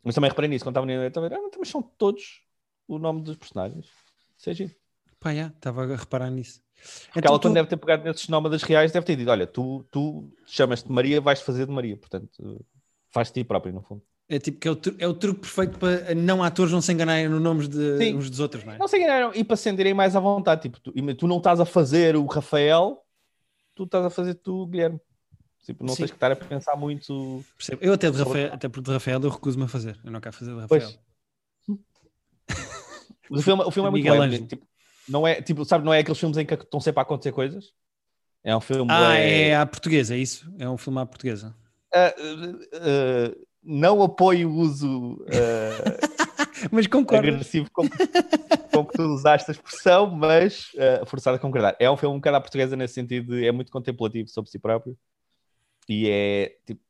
Mas 0.07 0.15
também 0.15 0.29
reparei 0.29 0.49
nisso, 0.49 0.63
quando 0.63 0.71
estava 0.77 0.85
na 0.85 1.05
estava 1.05 1.25
a 1.25 1.29
ver, 1.29 1.35
ah, 1.35 1.49
mas 1.59 1.67
são 1.67 1.81
todos 1.81 2.41
o 2.87 2.97
nome 2.97 3.21
dos 3.21 3.35
personagens. 3.35 3.87
Seja 4.37 4.73
Pá, 5.19 5.35
já, 5.35 5.47
estava 5.47 5.83
a 5.83 5.97
reparar 5.97 6.31
nisso. 6.31 6.61
Porque 7.07 7.19
Então 7.19 7.31
ela, 7.31 7.39
tu- 7.39 7.41
quando 7.41 7.55
deve 7.55 7.67
ter 7.67 7.75
pegado 7.75 8.05
nesses 8.05 8.29
nómadas 8.29 8.63
reais, 8.63 8.93
deve 8.93 9.05
ter 9.05 9.17
dito: 9.17 9.29
Olha, 9.29 9.45
tu, 9.45 9.85
tu 9.91 10.31
chamas-te 10.45 10.89
Maria, 10.89 11.19
vais 11.19 11.41
fazer 11.41 11.65
de 11.65 11.73
Maria. 11.73 11.97
Portanto, 11.97 12.65
faz-te 13.09 13.41
ti 13.41 13.43
próprio, 13.43 13.73
no 13.73 13.81
fundo. 13.81 14.01
É 14.29 14.39
tipo 14.39 14.59
que 14.61 14.67
é 14.69 14.71
o, 14.71 14.79
é 14.97 15.07
o 15.09 15.13
truque 15.13 15.41
perfeito 15.41 15.77
para 15.77 16.15
não 16.15 16.41
atores 16.41 16.71
não 16.71 16.79
se 16.79 16.93
enganarem 16.93 17.27
nos 17.27 17.41
nomes 17.41 17.67
de 17.67 17.97
Sim. 17.97 18.15
uns 18.15 18.29
dos 18.29 18.39
outros, 18.39 18.63
não 18.63 18.75
é? 18.75 18.77
Não 18.77 18.87
se 18.87 18.95
enganaram, 18.97 19.33
e 19.35 19.43
para 19.43 19.57
se 19.57 19.93
mais 19.93 20.15
à 20.15 20.21
vontade. 20.21 20.61
Tipo, 20.61 20.79
tu, 20.79 20.93
tu 21.15 21.27
não 21.27 21.37
estás 21.39 21.59
a 21.59 21.65
fazer 21.65 22.15
o 22.15 22.25
Rafael, 22.27 23.03
tu 23.75 23.83
estás 23.83 24.05
a 24.05 24.09
fazer 24.09 24.35
tu, 24.35 24.67
Guilherme. 24.67 25.01
Tipo, 25.67 25.83
não 25.83 25.93
Sim. 25.93 26.03
tens 26.03 26.11
que 26.11 26.15
estar 26.15 26.31
a 26.31 26.35
pensar 26.35 26.77
muito. 26.77 27.43
Percebo. 27.57 27.83
Eu 27.83 27.91
até 27.91 28.09
de 28.09 28.17
Rafael, 28.17 28.53
até 28.53 28.69
porque 28.69 28.85
de 28.89 28.93
Rafael 28.93 29.21
eu 29.21 29.29
recuso-me 29.29 29.65
a 29.65 29.67
fazer. 29.67 29.99
Eu 30.01 30.09
não 30.11 30.21
quero 30.21 30.33
fazer 30.33 30.53
de 30.55 30.61
Rafael. 30.61 30.89
Pois. 33.29 33.41
O 33.41 33.43
filme, 33.43 33.63
o 33.63 33.71
filme 33.71 33.89
é 33.89 33.91
muito 33.91 34.03
Miguel 34.05 34.19
leve. 34.21 34.45
Tipo, 34.45 34.65
não 35.09 35.27
é, 35.27 35.41
tipo, 35.41 35.65
sabe, 35.65 35.83
não 35.83 35.93
é 35.93 35.99
aqueles 35.99 36.17
filmes 36.17 36.37
em 36.37 36.45
que 36.45 36.53
estão 36.53 36.79
sempre 36.79 37.01
a 37.01 37.03
acontecer 37.03 37.33
coisas. 37.33 37.73
É 38.41 38.55
um 38.55 38.61
filme. 38.61 38.89
Ah, 38.89 39.09
bué- 39.09 39.49
é 39.49 39.55
à 39.57 39.65
portuguesa, 39.65 40.15
é 40.15 40.17
isso? 40.17 40.49
É 40.57 40.69
um 40.69 40.77
filme 40.77 41.01
à 41.01 41.05
portuguesa. 41.05 41.53
Ah, 41.93 42.15
ah, 42.15 43.35
não 43.61 44.01
apoio 44.01 44.49
o 44.49 44.55
uso 44.55 45.21
Mas 46.71 46.87
concordo. 46.87 47.27
agressivo 47.27 47.69
com, 47.73 47.83
com 48.71 48.85
que 48.85 48.93
tu 48.93 49.03
usaste 49.03 49.51
a 49.51 49.53
expressão, 49.53 50.09
mas 50.09 50.71
uh, 50.75 51.05
forçado 51.05 51.35
a 51.35 51.39
concordar. 51.39 51.75
É 51.77 51.91
um 51.91 51.97
filme 51.97 52.15
um 52.15 52.19
bocado 52.19 52.37
à 52.37 52.41
portuguesa 52.41 52.77
nesse 52.77 52.93
sentido, 52.93 53.35
de, 53.35 53.45
é 53.45 53.51
muito 53.51 53.69
contemplativo 53.73 54.29
sobre 54.29 54.49
si 54.49 54.57
próprio 54.57 54.97
e 55.89 56.09
é 56.09 56.57
tipo. 56.65 56.81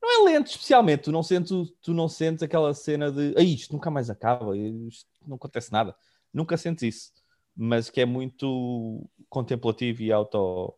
Não 0.00 0.28
é 0.28 0.32
lento, 0.32 0.48
especialmente. 0.48 1.04
Tu 1.04 1.12
não 1.12 1.22
sentes, 1.22 1.50
tu 1.82 1.92
não 1.92 2.08
sentes 2.08 2.42
aquela 2.42 2.72
cena 2.74 3.10
de 3.10 3.34
"Ai, 3.36 3.44
isto 3.46 3.72
nunca 3.72 3.90
mais 3.90 4.08
acaba, 4.08 4.56
isto 4.56 5.08
não 5.26 5.36
acontece 5.36 5.72
nada. 5.72 5.96
Nunca 6.32 6.56
sentes 6.56 6.82
isso, 6.82 7.12
mas 7.56 7.90
que 7.90 8.00
é 8.00 8.04
muito 8.04 9.08
contemplativo 9.28 10.02
e 10.02 10.12
auto 10.12 10.74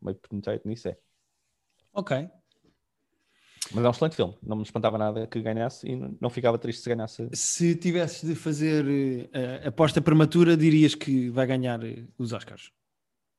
meio 0.00 0.16
penetrate 0.16 0.66
nisso 0.66 0.88
é. 0.88 0.96
Ok. 1.92 2.28
Mas 3.72 3.84
é 3.84 3.86
um 3.86 3.90
excelente 3.90 4.16
filme, 4.16 4.34
não 4.42 4.56
me 4.56 4.62
espantava 4.62 4.98
nada 4.98 5.26
que 5.26 5.40
ganhasse 5.40 5.86
e 5.86 5.94
não 6.20 6.28
ficava 6.28 6.58
triste 6.58 6.82
se 6.82 6.88
ganhasse. 6.88 7.28
Se 7.32 7.76
tivesses 7.76 8.28
de 8.28 8.34
fazer 8.34 9.30
a 9.64 9.68
aposta 9.68 10.00
prematura, 10.00 10.56
dirias 10.56 10.94
que 10.94 11.28
vai 11.30 11.46
ganhar 11.46 11.84
eh, 11.84 12.04
os 12.18 12.32
Oscars. 12.32 12.72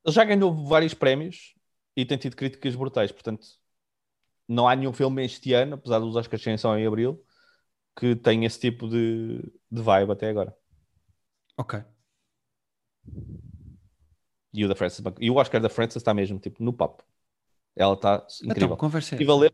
Ele 0.06 0.16
já 0.16 0.24
ganhou 0.24 0.66
vários 0.66 0.94
prémios 0.94 1.54
e 1.96 2.06
tem 2.06 2.18
tido 2.18 2.36
críticas 2.36 2.76
brutais, 2.76 3.12
portanto, 3.12 3.46
não 4.48 4.68
há 4.68 4.76
nenhum 4.76 4.94
filme 4.94 5.24
este 5.26 5.54
ano, 5.54 5.76
apesar 5.76 6.00
dos 6.00 6.16
Oscars 6.16 6.42
serem 6.42 6.58
só 6.58 6.78
em 6.78 6.86
abril, 6.86 7.24
que 7.96 8.16
tenha 8.16 8.48
esse 8.48 8.60
tipo 8.60 8.88
de, 8.88 9.42
de 9.70 9.82
vibe 9.82 10.12
até 10.12 10.30
agora. 10.30 10.56
Ok. 11.58 11.84
E 14.54 14.66
o 14.66 14.68
da 14.68 14.76
Frances 14.76 15.02
e 15.20 15.30
o 15.30 15.36
Oscar 15.36 15.62
da 15.62 15.70
Frances 15.70 15.96
está 15.96 16.14
mesmo 16.14 16.40
tipo 16.40 16.64
no 16.64 16.74
papo. 16.74 17.04
Ela 17.76 17.94
está 17.94 18.26
incrível. 18.44 18.68
Então, 18.68 18.78
conversa 18.78 19.16
é 19.16 19.18
Estive 19.18 19.32
a 19.32 19.36
ler, 19.36 19.54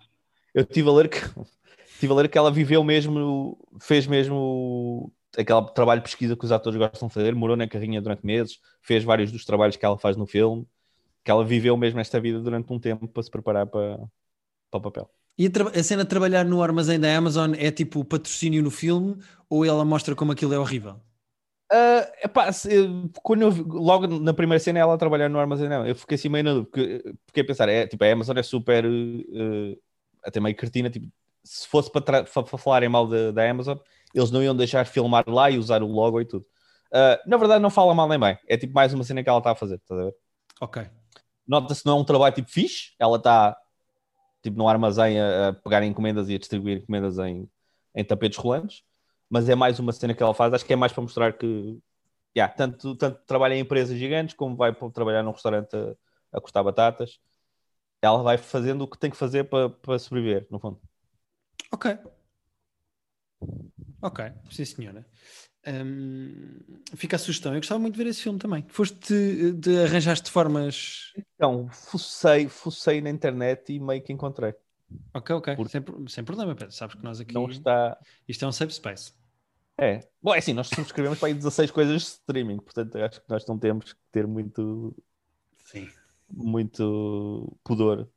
eu 0.53 0.63
estive 0.63 0.89
a 0.89 0.91
ler 0.91 1.09
que 1.09 1.17
estive 1.85 2.13
a 2.13 2.15
ler 2.15 2.29
que 2.29 2.37
ela 2.37 2.51
viveu 2.51 2.83
mesmo, 2.83 3.57
fez 3.79 4.07
mesmo 4.07 5.13
aquele 5.37 5.61
trabalho 5.73 6.01
de 6.01 6.05
pesquisa 6.05 6.35
que 6.35 6.45
os 6.45 6.51
atores 6.51 6.77
gostam 6.77 7.07
de 7.07 7.13
fazer, 7.13 7.35
morou 7.35 7.55
na 7.55 7.67
carrinha 7.67 8.01
durante 8.01 8.25
meses, 8.25 8.59
fez 8.81 9.03
vários 9.03 9.31
dos 9.31 9.45
trabalhos 9.45 9.75
que 9.75 9.85
ela 9.85 9.97
faz 9.97 10.17
no 10.17 10.25
filme, 10.25 10.67
que 11.27 11.31
ela 11.31 11.43
viveu 11.45 11.75
mesmo 11.77 11.99
esta 11.99 12.21
vida 12.21 12.39
durante 12.39 12.71
um 12.73 12.79
tempo 12.79 13.05
para 13.07 13.21
se 13.23 13.29
preparar 13.31 13.67
para, 13.67 13.97
para 14.71 14.79
o 14.79 14.81
papel. 14.81 15.11
E 15.37 15.45
a, 15.47 15.79
a 15.79 15.83
cena 15.83 16.03
de 16.03 16.09
trabalhar 16.09 16.45
no 16.45 16.61
armazém 16.61 16.99
da 16.99 17.15
Amazon 17.17 17.53
é 17.57 17.71
tipo 17.71 18.03
patrocínio 18.05 18.61
no 18.63 18.69
filme 18.71 19.17
ou 19.49 19.65
ela 19.65 19.83
mostra 19.85 20.15
como 20.15 20.31
aquilo 20.31 20.53
é 20.53 20.59
horrível? 20.59 20.99
Ah, 21.69 22.09
epá, 22.23 22.51
se- 22.53 22.71
quando 23.21 23.41
eu 23.41 23.49
logo 23.67 24.07
na 24.19 24.33
primeira 24.33 24.59
cena 24.59 24.79
ela 24.79 24.93
a 24.93 24.97
trabalhar 24.97 25.27
no 25.29 25.37
armazém, 25.39 25.67
não, 25.67 25.85
eu 25.85 25.95
fiquei 25.95 26.15
assim 26.15 26.29
meio 26.29 26.43
na 26.45 26.53
dúvida, 26.53 26.69
porque 26.71 27.15
fiquei 27.27 27.43
a 27.43 27.45
pensar, 27.45 27.67
é, 27.67 27.85
tipo, 27.85 28.01
a 28.05 28.11
Amazon 28.11 28.37
é 28.37 28.43
super 28.43 28.85
eh, 28.85 29.77
até 30.23 30.39
meio 30.39 30.55
cretina, 30.55 30.89
tipo, 30.89 31.07
se 31.43 31.67
fosse 31.67 31.91
para, 31.91 32.25
fa- 32.25 32.45
falarem 32.45 32.87
mal 32.89 33.05
da, 33.07 33.31
da 33.31 33.49
Amazon, 33.49 33.77
eles 34.13 34.31
não 34.31 34.41
iam 34.41 34.55
deixar 34.55 34.85
filmar 34.85 35.25
lá 35.27 35.51
e 35.51 35.57
usar 35.57 35.83
o 35.83 35.87
logo 35.87 36.21
e 36.21 36.25
tudo. 36.25 36.45
Ah, 36.91 37.21
na 37.27 37.35
verdade, 37.37 37.61
não 37.61 37.69
fala 37.69 37.93
mal 37.93 38.07
nem 38.07 38.19
bem, 38.19 38.37
é 38.47 38.57
tipo 38.57 38.73
mais 38.73 38.93
uma 38.93 39.03
cena 39.03 39.21
que 39.21 39.27
ela 39.29 39.39
está 39.39 39.51
a 39.51 39.55
fazer, 39.55 39.75
estás 39.75 39.99
a 39.99 40.05
ver? 40.05 40.15
Ok. 40.61 40.77
Nota-se 41.47 41.85
não 41.85 41.97
é 41.97 42.01
um 42.01 42.05
trabalho 42.05 42.35
tipo 42.35 42.49
fixe, 42.49 42.93
ela 42.99 43.17
está 43.17 43.57
tipo 44.43 44.57
no 44.57 44.67
armazém 44.67 45.19
a, 45.19 45.49
a 45.49 45.53
pegar 45.53 45.83
encomendas 45.83 46.29
e 46.29 46.35
a 46.35 46.37
distribuir 46.37 46.77
encomendas 46.77 47.17
em, 47.19 47.49
em 47.95 48.03
tapetes 48.03 48.37
rolantes, 48.37 48.83
mas 49.29 49.49
é 49.49 49.55
mais 49.55 49.79
uma 49.79 49.91
cena 49.91 50.13
que 50.13 50.21
ela 50.23 50.33
faz, 50.33 50.53
acho 50.53 50.65
que 50.65 50.73
é 50.73 50.75
mais 50.75 50.91
para 50.91 51.01
mostrar 51.01 51.33
que 51.33 51.79
yeah, 52.37 52.53
tanto, 52.53 52.95
tanto 52.95 53.19
trabalha 53.25 53.55
em 53.55 53.59
empresas 53.61 53.97
gigantes 53.97 54.35
como 54.35 54.55
vai 54.55 54.71
para 54.73 54.89
trabalhar 54.91 55.23
num 55.23 55.31
restaurante 55.31 55.75
a, 55.75 56.37
a 56.37 56.41
cortar 56.41 56.63
batatas. 56.63 57.19
Ela 57.99 58.21
vai 58.21 58.37
fazendo 58.37 58.83
o 58.83 58.87
que 58.87 58.97
tem 58.97 59.09
que 59.09 59.17
fazer 59.17 59.45
para, 59.45 59.69
para 59.69 59.97
sobreviver, 59.97 60.45
no 60.51 60.59
fundo. 60.59 60.79
Ok. 61.71 61.97
Ok, 64.01 64.31
sim 64.51 64.65
senhora. 64.65 65.05
Hum, 65.67 66.59
fica 66.95 67.17
a 67.17 67.19
sugestão. 67.19 67.53
Eu 67.53 67.59
gostava 67.59 67.79
muito 67.79 67.95
de 67.95 68.03
ver 68.03 68.09
esse 68.09 68.21
filme 68.21 68.39
também. 68.39 68.63
Foste 68.69 69.51
de 69.53 69.79
arranjaste 69.83 70.31
formas. 70.31 71.11
Então, 71.35 71.69
fucei, 71.71 72.47
fucei 72.47 73.01
na 73.01 73.09
internet 73.09 73.73
e 73.73 73.79
meio 73.79 74.01
que 74.01 74.13
encontrei. 74.13 74.53
Ok, 75.13 75.35
ok. 75.35 75.55
Por- 75.55 75.69
Sem, 75.69 75.83
sem 76.07 76.23
problema, 76.23 76.55
Pedro. 76.55 76.71
Sabes 76.73 76.95
que 76.95 77.03
nós 77.03 77.19
aqui. 77.19 77.33
Não 77.33 77.49
está. 77.49 77.97
Isto 78.27 78.45
é 78.45 78.47
um 78.47 78.51
safe 78.51 78.73
space. 78.73 79.11
É. 79.79 79.99
Bom, 80.21 80.33
é 80.33 80.39
assim, 80.39 80.53
nós 80.53 80.67
subscrevemos 80.69 81.19
para 81.19 81.27
aí 81.27 81.33
16 81.33 81.69
coisas 81.69 82.01
de 82.01 82.07
streaming, 82.07 82.57
portanto 82.57 82.97
acho 82.97 83.21
que 83.21 83.29
nós 83.29 83.45
não 83.45 83.59
temos 83.59 83.93
que 83.93 83.99
ter 84.11 84.25
muito 84.25 84.95
Sim. 85.57 85.87
muito 86.29 87.55
pudor 87.63 88.09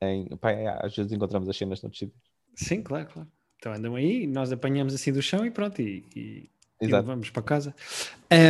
em. 0.00 0.36
Pá, 0.38 0.50
é, 0.50 0.66
às 0.84 0.96
vezes 0.96 1.12
encontramos 1.12 1.48
as 1.48 1.56
cenas 1.56 1.80
noutros 1.82 2.00
sítios. 2.00 2.20
Sim, 2.56 2.82
claro, 2.82 3.06
claro. 3.06 3.30
Então 3.58 3.72
andam 3.72 3.94
aí, 3.94 4.26
nós 4.26 4.50
apanhamos 4.50 4.94
assim 4.94 5.12
do 5.12 5.22
chão 5.22 5.46
e 5.46 5.50
pronto, 5.50 5.80
e, 5.80 6.04
e, 6.14 6.50
Exato. 6.80 7.06
vamos 7.06 7.30
para 7.30 7.42
casa. 7.42 7.74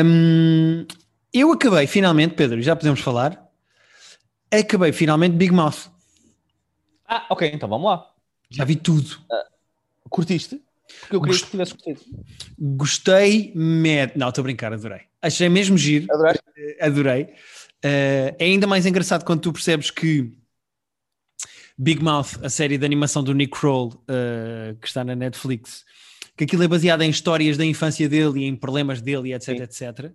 Hum, 0.05 0.87
eu 1.33 1.53
acabei 1.53 1.87
finalmente, 1.87 2.35
Pedro, 2.35 2.61
já 2.63 2.75
podemos 2.75 3.01
falar. 3.01 3.45
Acabei 4.51 4.93
finalmente 4.93 5.35
Big 5.35 5.53
Mouth. 5.53 5.91
Ah, 7.07 7.27
ok, 7.31 7.51
então 7.53 7.69
vamos 7.69 7.87
lá. 7.87 8.11
Já 8.51 8.65
vi 8.65 8.77
tudo. 8.77 9.19
Curtiste? 10.09 10.61
Porque 11.01 11.17
eu 11.17 11.21
queria 11.21 11.33
Gost- 11.35 11.45
que 11.45 11.51
tivesse 11.51 11.73
curtido. 11.75 12.01
Gostei, 12.59 13.53
med... 13.55 14.13
não, 14.17 14.29
estou 14.29 14.43
a 14.43 14.45
brincar, 14.45 14.73
adorei. 14.73 15.03
Achei 15.21 15.49
mesmo 15.49 15.77
giro, 15.77 16.07
Adoraste? 16.13 16.43
adorei. 16.81 17.29
Eh, 17.83 18.35
é 18.39 18.45
ainda 18.45 18.67
mais 18.67 18.87
engraçado 18.87 19.25
quando 19.25 19.41
tu 19.41 19.53
percebes 19.53 19.91
que 19.91 20.33
Big 21.77 22.03
Mouth, 22.03 22.39
a 22.43 22.49
série 22.49 22.79
de 22.79 22.87
animação 22.87 23.23
do 23.23 23.35
Nick 23.35 23.51
Kroll, 23.59 23.93
eh, 24.09 24.75
que 24.81 24.87
está 24.87 25.05
na 25.05 25.15
Netflix, 25.15 25.85
que 26.37 26.45
aquilo 26.45 26.63
é 26.63 26.69
baseado 26.69 27.03
em 27.03 27.11
histórias 27.11 27.57
da 27.57 27.65
infância 27.65 28.09
dele 28.09 28.41
e 28.41 28.45
em 28.45 28.55
problemas 28.57 29.01
dele, 29.01 29.33
etc, 29.33 29.57
Sim. 29.57 29.63
etc. 29.63 30.13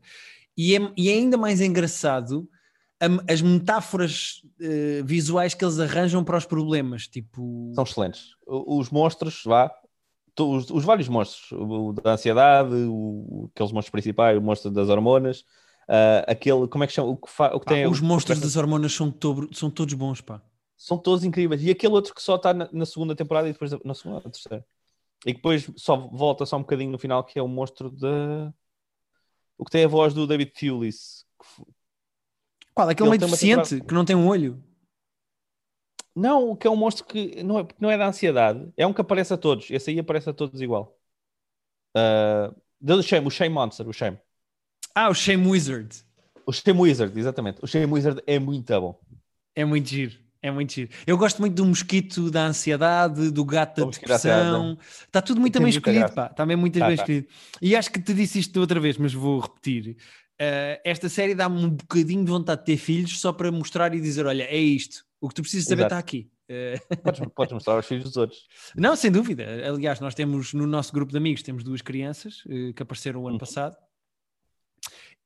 E 0.58 0.76
é, 0.76 0.92
e 0.98 1.10
é 1.10 1.14
ainda 1.14 1.38
mais 1.38 1.62
engraçado 1.62 2.48
a- 3.00 3.34
as 3.34 3.42
metáforas 3.42 4.42
eh, 4.60 5.02
visuais 5.04 5.54
que 5.54 5.66
eles 5.66 5.80
arranjam 5.80 6.24
para 6.24 6.38
os 6.38 6.46
problemas, 6.46 7.08
tipo... 7.08 7.72
São 7.74 7.84
excelentes. 7.84 8.36
Os 8.46 8.90
monstros, 8.92 9.42
vá. 9.46 9.72
Os, 10.40 10.70
os 10.70 10.84
vários 10.86 11.08
monstros. 11.10 11.52
O, 11.52 11.94
da 11.94 12.14
ansiedade, 12.14 12.74
o, 12.88 13.50
aqueles 13.54 13.72
monstros 13.72 13.92
principais, 13.92 14.38
o 14.38 14.42
monstro 14.42 14.70
das 14.72 14.88
hormonas. 14.90 15.44
ah, 15.88 16.24
aquele, 16.28 16.68
como 16.68 16.84
é 16.84 16.88
que 16.88 16.94
chama? 16.94 17.10
O 17.10 17.18
que, 17.18 17.30
fa, 17.32 17.48
o 17.56 17.60
que 17.60 17.66
Pá, 17.66 17.74
tem. 17.74 17.88
os 17.88 18.00
o- 18.00 18.06
monstros 18.06 18.38
o- 18.38 18.42
das 18.42 18.56
hormonas 18.56 18.94
são, 18.94 19.10
todo- 19.12 19.50
são 19.54 19.70
todos 19.72 19.94
bons, 19.96 20.22
pá. 20.22 20.42
São 20.78 20.98
todos 20.98 21.24
incríveis. 21.24 21.64
E 21.64 21.70
aquele 21.72 21.94
outro 21.94 22.14
que 22.14 22.22
só 22.22 22.36
está 22.36 22.54
na, 22.54 22.70
na 22.72 22.86
segunda 22.86 23.16
temporada 23.16 23.48
e 23.50 23.52
depois 23.54 23.72
da- 23.72 23.80
na 23.84 23.94
segunda, 23.94 24.22
na 24.24 24.30
terceira. 24.32 24.66
E 25.26 25.34
que 25.34 25.38
depois 25.38 25.70
só 25.76 25.96
volta 25.96 26.46
só 26.46 26.58
um 26.58 26.62
bocadinho 26.62 26.92
no 26.92 26.98
final, 26.98 27.24
que 27.24 27.38
é 27.38 27.42
o 27.42 27.48
monstro 27.48 27.90
da. 27.90 28.54
o 29.58 29.66
que 29.66 29.72
tem 29.72 29.86
a 29.86 29.88
voz 29.88 30.14
do 30.14 30.26
David 30.26 30.52
Thewlis. 30.52 31.26
Qual? 32.74 32.90
Aquele 32.90 33.10
meio 33.10 33.20
deficiente 33.20 33.70
temporada... 33.70 33.88
que 33.88 33.94
não 33.94 34.06
tem 34.06 34.16
um 34.16 34.28
olho? 34.28 34.64
Não, 36.16 36.56
que 36.56 36.68
é 36.68 36.70
um 36.70 36.76
monstro 36.76 37.06
que 37.06 37.42
não 37.44 37.60
é, 37.60 37.68
não 37.80 37.92
é 37.92 37.98
da 37.98 38.08
ansiedade. 38.08 38.72
É 38.76 38.86
um 38.86 38.94
que 38.94 39.02
aparece 39.02 39.34
a 39.34 39.38
todos. 39.38 39.70
Esse 39.70 39.92
aí 39.92 40.00
aparece 40.00 40.30
a 40.30 40.34
todos 40.34 40.62
igual. 40.62 40.98
Uh, 41.96 42.54
o 42.82 43.02
Shame, 43.04 43.28
o 43.28 43.30
Shame 43.30 43.54
Monster, 43.54 43.88
o 43.88 43.94
Shame. 43.94 44.18
Ah, 44.94 45.10
o 45.10 45.14
Shame 45.14 45.48
Wizard. 45.48 46.04
O 46.46 46.52
Shame 46.52 46.82
Wizard, 46.82 47.18
exatamente. 47.18 47.64
O 47.64 47.68
Shame 47.68 47.92
Wizard 47.92 48.22
é 48.26 48.40
muito 48.40 48.82
bom. 48.82 49.00
É 49.56 49.64
muito 49.64 49.88
giro. 49.88 50.21
É 50.44 50.50
muito 50.50 50.74
giro. 50.74 50.90
Eu 51.06 51.18
gosto 51.18 51.40
muito 51.40 51.54
do 51.54 51.66
mosquito 51.66 52.32
da 52.32 52.48
ansiedade, 52.48 53.30
do 53.30 53.46
gato 53.46 53.86
da 53.86 53.92
depressão. 53.92 54.78
Está 55.06 55.22
tudo 55.22 55.40
muito 55.40 55.60
bem 55.60 55.70
escolhido, 55.70 56.12
pá. 56.14 56.28
Está 56.28 56.46
muito 56.46 56.80
tá, 56.80 56.88
bem 56.88 56.98
tá. 56.98 57.04
escolhido. 57.04 57.28
E 57.62 57.76
acho 57.76 57.92
que 57.92 58.02
te 58.02 58.14
disse 58.14 58.40
isto 58.40 58.60
outra 58.60 58.80
vez, 58.80 58.98
mas 58.98 59.14
vou 59.14 59.40
repetir. 59.40 59.98
Uh, 60.42 60.82
esta 60.84 61.08
série 61.08 61.36
dá-me 61.36 61.64
um 61.64 61.70
bocadinho 61.70 62.26
de 62.26 62.32
vontade 62.32 62.62
de 62.62 62.66
ter 62.66 62.78
filhos 62.78 63.20
só 63.20 63.32
para 63.32 63.52
mostrar 63.52 63.94
e 63.94 64.02
dizer: 64.02 64.26
olha, 64.26 64.44
é 64.44 64.58
isto. 64.58 65.06
O 65.20 65.30
que 65.30 65.36
tu 65.36 65.44
precisas 65.44 65.68
saber 65.68 65.84
está 65.84 66.00
aqui. 66.00 66.32
Uh... 66.50 66.98
Podes, 67.04 67.22
podes, 67.36 67.54
mostrar 67.54 67.76
aos 67.76 67.86
filhos 67.86 68.06
dos 68.06 68.18
outros. 68.18 68.48
Não, 68.76 68.96
sem 68.96 69.12
dúvida. 69.12 69.46
Aliás, 69.68 70.00
nós 70.00 70.16
temos 70.16 70.54
no 70.54 70.66
nosso 70.66 70.92
grupo 70.92 71.12
de 71.12 71.20
amigos 71.20 71.44
temos 71.44 71.64
duas 71.64 71.84
crianças 71.84 72.44
uh, 72.46 72.74
que 72.74 72.82
apareceram 72.82 73.22
o 73.22 73.28
ano 73.28 73.36
uhum. 73.36 73.40
passado. 73.40 73.78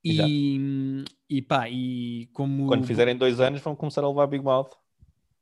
E, 0.04 1.04
e 1.28 1.40
pá, 1.40 1.70
e 1.70 2.28
como. 2.34 2.66
Quando 2.66 2.86
fizerem 2.86 3.16
dois 3.16 3.40
anos, 3.40 3.62
vão 3.62 3.74
começar 3.74 4.04
a 4.04 4.08
levar 4.08 4.26
Big 4.26 4.44
Mouth. 4.44 4.68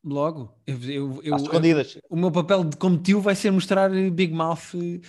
Logo, 0.04 0.54
eu, 0.66 0.78
eu, 0.82 1.20
eu, 1.24 1.36
escondidas. 1.36 1.98
o 2.10 2.16
meu 2.16 2.30
papel 2.30 2.62
de, 2.62 2.76
como 2.76 2.98
tio 2.98 3.22
vai 3.22 3.34
ser 3.34 3.50
mostrar 3.50 3.88
Big 3.88 4.34
Mouth 4.34 4.74
uh, 4.74 5.00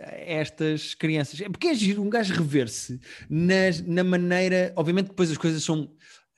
a 0.00 0.14
estas 0.26 0.92
crianças. 0.92 1.40
É 1.40 1.48
porque 1.48 1.68
é 1.68 1.74
giro 1.74 2.02
um 2.02 2.10
gajo 2.10 2.34
rever-se 2.34 3.00
na 3.30 4.02
maneira. 4.02 4.72
Obviamente, 4.74 5.10
depois 5.10 5.30
as 5.30 5.38
coisas 5.38 5.62
são 5.62 5.88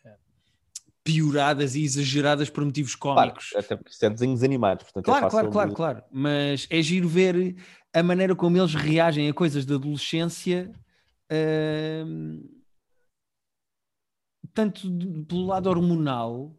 eh, 0.05 0.15
pioradas 1.03 1.75
e 1.75 1.83
exageradas 1.83 2.51
por 2.51 2.63
motivos 2.67 2.95
cómicos. 2.95 3.49
Claro, 3.49 3.65
até 3.65 3.77
porque 3.77 3.93
isto 3.93 4.05
é 4.05 4.11
desenhos 4.11 4.43
animados. 4.43 4.85
Portanto 4.85 5.07
claro, 5.07 5.27
é 5.27 5.31
claro, 5.31 5.51
claro, 5.51 5.71
de... 5.71 5.77
claro. 5.77 6.03
Mas 6.13 6.67
é 6.69 6.83
giro 6.83 7.09
ver 7.09 7.57
a 7.95 8.03
maneira 8.03 8.37
como 8.37 8.59
eles 8.59 8.75
reagem 8.75 9.27
a 9.27 9.33
coisas 9.33 9.65
da 9.65 9.77
adolescência. 9.77 10.71
Uh, 11.33 12.59
tanto 14.53 14.87
pelo 15.27 15.47
lado 15.47 15.71
hormonal 15.71 16.55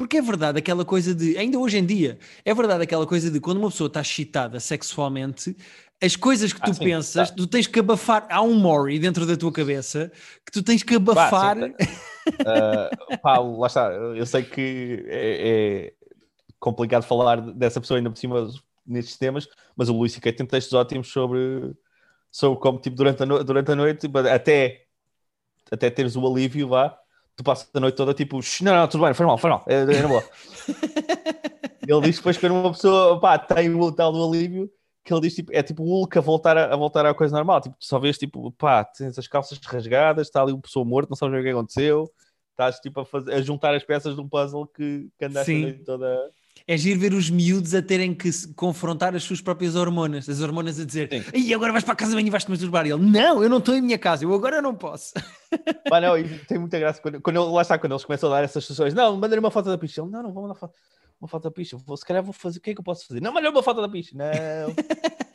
porque 0.00 0.16
é 0.16 0.22
verdade 0.22 0.58
aquela 0.58 0.82
coisa 0.82 1.14
de, 1.14 1.36
ainda 1.36 1.58
hoje 1.58 1.76
em 1.76 1.84
dia, 1.84 2.18
é 2.42 2.54
verdade 2.54 2.82
aquela 2.82 3.06
coisa 3.06 3.30
de 3.30 3.38
quando 3.38 3.58
uma 3.58 3.68
pessoa 3.68 3.86
está 3.86 4.00
excitada 4.00 4.58
sexualmente, 4.58 5.54
as 6.02 6.16
coisas 6.16 6.54
que 6.54 6.60
tu 6.62 6.70
ah, 6.70 6.72
sim, 6.72 6.84
pensas, 6.84 7.28
tá. 7.28 7.36
tu 7.36 7.46
tens 7.46 7.66
que 7.66 7.78
abafar. 7.80 8.26
Há 8.30 8.40
um 8.40 8.54
Mori 8.54 8.98
dentro 8.98 9.26
da 9.26 9.36
tua 9.36 9.52
cabeça 9.52 10.10
que 10.42 10.52
tu 10.52 10.62
tens 10.62 10.82
que 10.82 10.94
abafar. 10.94 11.54
Bah, 11.58 12.90
uh, 13.10 13.18
Paulo, 13.20 13.60
lá 13.60 13.66
está. 13.66 13.92
Eu 13.92 14.24
sei 14.24 14.42
que 14.42 15.04
é, 15.06 15.90
é, 15.90 15.92
complicado 16.58 17.02
falar 17.02 17.38
dessa 17.52 17.78
pessoa 17.78 17.98
ainda 17.98 18.08
por 18.08 18.16
cima 18.16 18.48
nestes 18.86 19.18
temas, 19.18 19.46
mas 19.76 19.90
o 19.90 19.92
Luís 19.92 20.14
C.K. 20.14 20.32
tem 20.32 20.46
textos 20.46 20.72
ótimos 20.72 21.12
sobre, 21.12 21.74
sobre 22.32 22.58
como, 22.58 22.78
tipo, 22.78 22.96
durante 22.96 23.22
a, 23.22 23.26
no, 23.26 23.44
durante 23.44 23.70
a 23.70 23.76
noite, 23.76 24.10
até, 24.32 24.86
até 25.70 25.90
teres 25.90 26.16
o 26.16 26.26
alívio, 26.26 26.68
vá 26.68 26.98
tu 27.40 27.44
passas 27.44 27.68
a 27.72 27.80
noite 27.80 27.94
toda 27.94 28.12
tipo, 28.12 28.40
não, 28.62 28.74
não, 28.74 28.88
tudo 28.88 29.04
bem, 29.04 29.14
foi 29.14 29.26
mal, 29.26 29.38
foi 29.38 29.50
mal, 29.50 29.64
é, 29.66 29.80
é 29.82 30.06
boa. 30.06 30.22
ele 31.86 32.00
diz 32.02 32.16
depois 32.16 32.36
que 32.36 32.46
quando 32.46 32.60
uma 32.60 32.72
pessoa 32.72 33.18
pá, 33.18 33.38
tem 33.38 33.74
o 33.74 33.90
tal 33.90 34.12
do 34.12 34.22
alívio, 34.22 34.70
que 35.02 35.12
ele 35.12 35.22
diz 35.22 35.34
tipo, 35.34 35.50
é 35.52 35.62
tipo 35.62 35.82
o 35.82 35.86
Hulk 35.86 36.18
a 36.18 36.20
voltar 36.20 36.56
a, 36.56 36.72
a 36.72 36.76
voltar 36.76 37.06
à 37.06 37.14
coisa 37.14 37.34
normal. 37.34 37.60
Tipo, 37.60 37.76
tu 37.78 37.84
só 37.84 37.98
vês 37.98 38.18
tipo, 38.18 38.52
pá, 38.52 38.84
tens 38.84 39.18
as 39.18 39.26
calças 39.26 39.58
rasgadas, 39.64 40.26
está 40.26 40.42
ali 40.42 40.52
uma 40.52 40.60
pessoa 40.60 40.84
morta, 40.84 41.08
não 41.10 41.16
sabes 41.16 41.38
o 41.38 41.42
que 41.42 41.48
aconteceu, 41.48 42.10
estás 42.50 42.78
tipo 42.78 43.00
a, 43.00 43.06
fazer, 43.06 43.32
a 43.32 43.40
juntar 43.40 43.74
as 43.74 43.82
peças 43.82 44.14
de 44.14 44.20
um 44.20 44.28
puzzle 44.28 44.66
que, 44.66 45.08
que 45.18 45.24
andaste 45.24 45.52
Sim. 45.52 45.62
a 45.62 45.66
noite 45.66 45.84
toda 45.84 46.30
é 46.70 46.76
giro 46.76 47.00
ver 47.00 47.12
os 47.12 47.28
miúdos 47.28 47.74
a 47.74 47.82
terem 47.82 48.14
que 48.14 48.30
confrontar 48.54 49.16
as 49.16 49.24
suas 49.24 49.40
próprias 49.40 49.74
hormonas, 49.74 50.28
as 50.28 50.40
hormonas 50.40 50.78
a 50.78 50.84
dizer, 50.84 51.10
e 51.34 51.52
agora 51.52 51.72
vais 51.72 51.82
para 51.82 51.94
a 51.94 51.96
casa 51.96 52.14
bem 52.14 52.24
e 52.24 52.30
vais-te 52.30 52.48
masturbar. 52.48 52.86
E 52.86 52.92
ele, 52.92 53.04
não, 53.04 53.42
eu 53.42 53.48
não 53.48 53.58
estou 53.58 53.74
em 53.74 53.82
minha 53.82 53.98
casa, 53.98 54.24
eu 54.24 54.32
agora 54.32 54.62
não 54.62 54.72
posso. 54.72 55.12
Mas 55.90 56.00
não, 56.00 56.16
e 56.16 56.28
tem 56.46 56.60
muita 56.60 56.78
graça 56.78 57.02
quando, 57.02 57.20
quando 57.20 57.42
ele, 57.42 57.50
lá 57.50 57.62
está, 57.62 57.76
quando 57.76 57.90
eles 57.90 58.04
começam 58.04 58.30
a 58.30 58.36
dar 58.36 58.44
essas 58.44 58.64
sessões, 58.64 58.94
não, 58.94 59.16
manda 59.16 59.36
uma 59.40 59.50
foto 59.50 59.68
da 59.68 59.76
picha. 59.76 60.00
Ele, 60.00 60.12
não, 60.12 60.22
não 60.22 60.32
vou 60.32 60.44
mandar 60.44 60.54
foto, 60.54 60.72
uma 61.20 61.26
foto 61.26 61.42
da 61.42 61.50
picha, 61.50 61.76
vou, 61.76 61.96
se 61.96 62.06
calhar 62.06 62.22
vou 62.22 62.32
fazer, 62.32 62.58
o 62.58 62.60
que 62.60 62.70
é 62.70 62.74
que 62.74 62.78
eu 62.80 62.84
posso 62.84 63.04
fazer? 63.04 63.20
Não, 63.20 63.32
manda 63.32 63.50
uma 63.50 63.64
foto 63.64 63.80
da 63.80 63.88
picha, 63.88 64.16
não. 64.16 64.26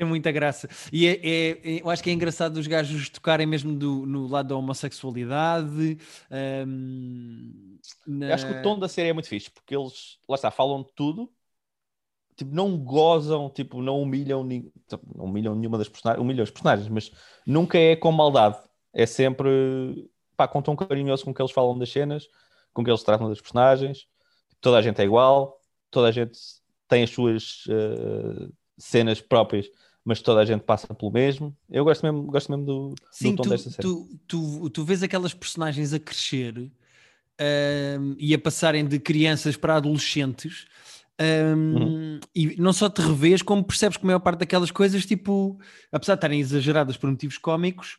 Tem 0.00 0.08
muita 0.08 0.32
graça. 0.32 0.66
E 0.90 1.06
é, 1.06 1.20
é, 1.22 1.82
eu 1.82 1.90
acho 1.90 2.02
que 2.02 2.08
é 2.08 2.12
engraçado 2.14 2.56
os 2.56 2.66
gajos 2.66 3.10
tocarem 3.10 3.46
mesmo 3.46 3.76
do, 3.76 4.06
no 4.06 4.26
lado 4.26 4.48
da 4.48 4.56
homossexualidade. 4.56 5.98
Um, 6.66 7.76
na... 8.06 8.32
Acho 8.32 8.46
que 8.46 8.54
o 8.54 8.62
tom 8.62 8.78
da 8.78 8.88
série 8.88 9.10
é 9.10 9.12
muito 9.12 9.28
fixe, 9.28 9.50
porque 9.50 9.76
eles, 9.76 10.18
lá 10.26 10.36
está, 10.36 10.50
falam 10.50 10.82
de 10.82 10.90
tudo, 10.94 11.30
tipo, 12.34 12.54
não 12.54 12.78
gozam, 12.78 13.50
tipo, 13.50 13.82
não 13.82 14.00
humilham. 14.00 14.48
Tipo, 14.48 15.18
não 15.18 15.26
humilham 15.26 15.54
nenhuma 15.54 15.76
das 15.76 15.90
personagens, 15.90 16.24
humilham 16.24 16.44
os 16.44 16.50
personagens, 16.50 16.88
mas 16.88 17.12
nunca 17.46 17.76
é 17.76 17.94
com 17.94 18.10
maldade. 18.10 18.56
É 18.94 19.04
sempre, 19.04 20.10
pá, 20.34 20.48
com 20.48 20.62
tom 20.62 20.74
carinhoso 20.74 21.26
com 21.26 21.34
que 21.34 21.42
eles 21.42 21.52
falam 21.52 21.78
das 21.78 21.92
cenas, 21.92 22.26
com 22.72 22.82
que 22.82 22.90
eles 22.90 23.02
tratam 23.02 23.28
das 23.28 23.38
personagens. 23.38 24.06
Toda 24.62 24.78
a 24.78 24.82
gente 24.82 24.98
é 24.98 25.04
igual, 25.04 25.60
toda 25.90 26.08
a 26.08 26.10
gente 26.10 26.38
tem 26.88 27.02
as 27.02 27.10
suas 27.10 27.66
uh, 27.66 28.50
cenas 28.78 29.20
próprias 29.20 29.68
mas 30.04 30.20
toda 30.20 30.40
a 30.40 30.44
gente 30.44 30.62
passa 30.62 30.92
pelo 30.94 31.12
mesmo. 31.12 31.56
Eu 31.68 31.84
gosto 31.84 32.02
mesmo, 32.02 32.22
gosto 32.24 32.50
mesmo 32.50 32.64
do, 32.64 32.94
Sim, 33.10 33.32
do 33.32 33.36
tom 33.36 33.42
tu, 33.42 33.48
desta 33.48 33.70
série. 33.70 33.82
Tu, 33.82 34.20
tu, 34.26 34.70
tu 34.70 34.84
vês 34.84 35.02
aquelas 35.02 35.34
personagens 35.34 35.92
a 35.92 35.98
crescer 35.98 36.70
e 38.18 38.34
a 38.34 38.38
passarem 38.38 38.86
de 38.86 38.98
crianças 38.98 39.56
para 39.56 39.76
adolescentes. 39.76 40.66
Um, 41.20 41.76
uhum. 41.76 42.20
E 42.34 42.56
não 42.60 42.72
só 42.72 42.88
te 42.88 43.02
revês, 43.02 43.42
como 43.42 43.62
percebes 43.62 43.98
que 43.98 44.04
a 44.04 44.06
maior 44.06 44.20
parte 44.20 44.40
daquelas 44.40 44.70
coisas, 44.70 45.04
tipo, 45.04 45.58
apesar 45.92 46.14
de 46.14 46.18
estarem 46.18 46.40
exageradas 46.40 46.96
por 46.96 47.10
motivos 47.10 47.36
cómicos, 47.36 47.98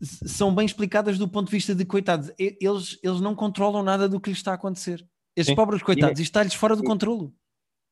são 0.00 0.52
bem 0.52 0.66
explicadas 0.66 1.18
do 1.18 1.28
ponto 1.28 1.46
de 1.46 1.52
vista 1.52 1.74
de 1.74 1.84
coitados. 1.84 2.32
Eles, 2.38 2.98
eles 3.02 3.20
não 3.20 3.34
controlam 3.34 3.82
nada 3.82 4.08
do 4.08 4.20
que 4.20 4.30
lhes 4.30 4.38
está 4.38 4.52
a 4.52 4.54
acontecer. 4.54 5.06
Estes 5.36 5.52
Sim. 5.52 5.56
pobres 5.56 5.82
coitados, 5.82 6.20
isto 6.20 6.30
está-lhes 6.30 6.54
fora 6.54 6.74
do 6.74 6.82
controlo. 6.82 7.32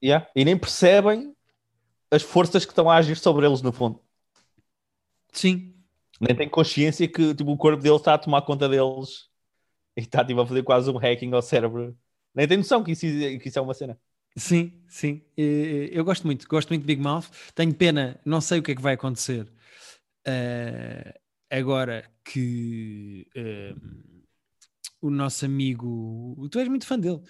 Yeah. 0.02 0.26
E 0.34 0.44
nem 0.44 0.56
percebem 0.56 1.32
as 2.10 2.22
forças 2.22 2.64
que 2.64 2.72
estão 2.72 2.90
a 2.90 2.96
agir 2.96 3.16
sobre 3.16 3.46
eles, 3.46 3.62
no 3.62 3.72
fundo. 3.72 4.00
Sim. 5.32 5.74
Nem 6.20 6.34
tem 6.34 6.48
consciência 6.48 7.06
que 7.06 7.34
tipo, 7.34 7.50
o 7.50 7.56
corpo 7.56 7.82
deles 7.82 7.98
está 7.98 8.14
a 8.14 8.18
tomar 8.18 8.42
conta 8.42 8.68
deles 8.68 9.28
e 9.96 10.00
está 10.00 10.24
tipo, 10.24 10.40
a 10.40 10.46
fazer 10.46 10.62
quase 10.62 10.90
um 10.90 10.96
hacking 10.96 11.32
ao 11.32 11.42
cérebro. 11.42 11.96
Nem 12.34 12.48
tem 12.48 12.58
noção 12.58 12.82
que 12.82 12.92
isso, 12.92 13.06
que 13.06 13.48
isso 13.48 13.58
é 13.58 13.62
uma 13.62 13.74
cena. 13.74 13.98
Sim, 14.36 14.82
sim. 14.88 15.22
Eu 15.36 16.04
gosto 16.04 16.26
muito, 16.26 16.46
gosto 16.46 16.68
muito 16.68 16.82
de 16.82 16.86
Big 16.86 17.02
Mouth. 17.02 17.24
Tenho 17.54 17.74
pena, 17.74 18.20
não 18.24 18.40
sei 18.40 18.58
o 18.58 18.62
que 18.62 18.72
é 18.72 18.74
que 18.74 18.82
vai 18.82 18.94
acontecer 18.94 19.50
uh, 20.26 21.20
agora 21.50 22.10
que 22.24 23.26
uh, 23.36 23.80
o 25.00 25.10
nosso 25.10 25.44
amigo, 25.44 26.48
tu 26.50 26.58
és 26.58 26.68
muito 26.68 26.86
fã 26.86 26.98
dele, 26.98 27.20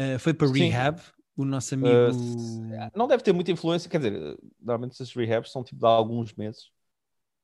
uh, 0.00 0.18
foi 0.18 0.32
para 0.32 0.48
sim. 0.48 0.60
Rehab 0.60 1.00
o 1.36 1.44
nosso 1.44 1.74
amigo. 1.74 1.88
Uh, 1.88 2.90
não 2.96 3.06
deve 3.06 3.22
ter 3.22 3.32
muita 3.32 3.52
influência, 3.52 3.90
quer 3.90 3.98
dizer, 3.98 4.38
normalmente 4.60 4.92
esses 4.92 5.14
rehabs 5.14 5.52
são 5.52 5.62
tipo 5.62 5.80
de 5.80 5.86
alguns 5.86 6.34
meses 6.34 6.70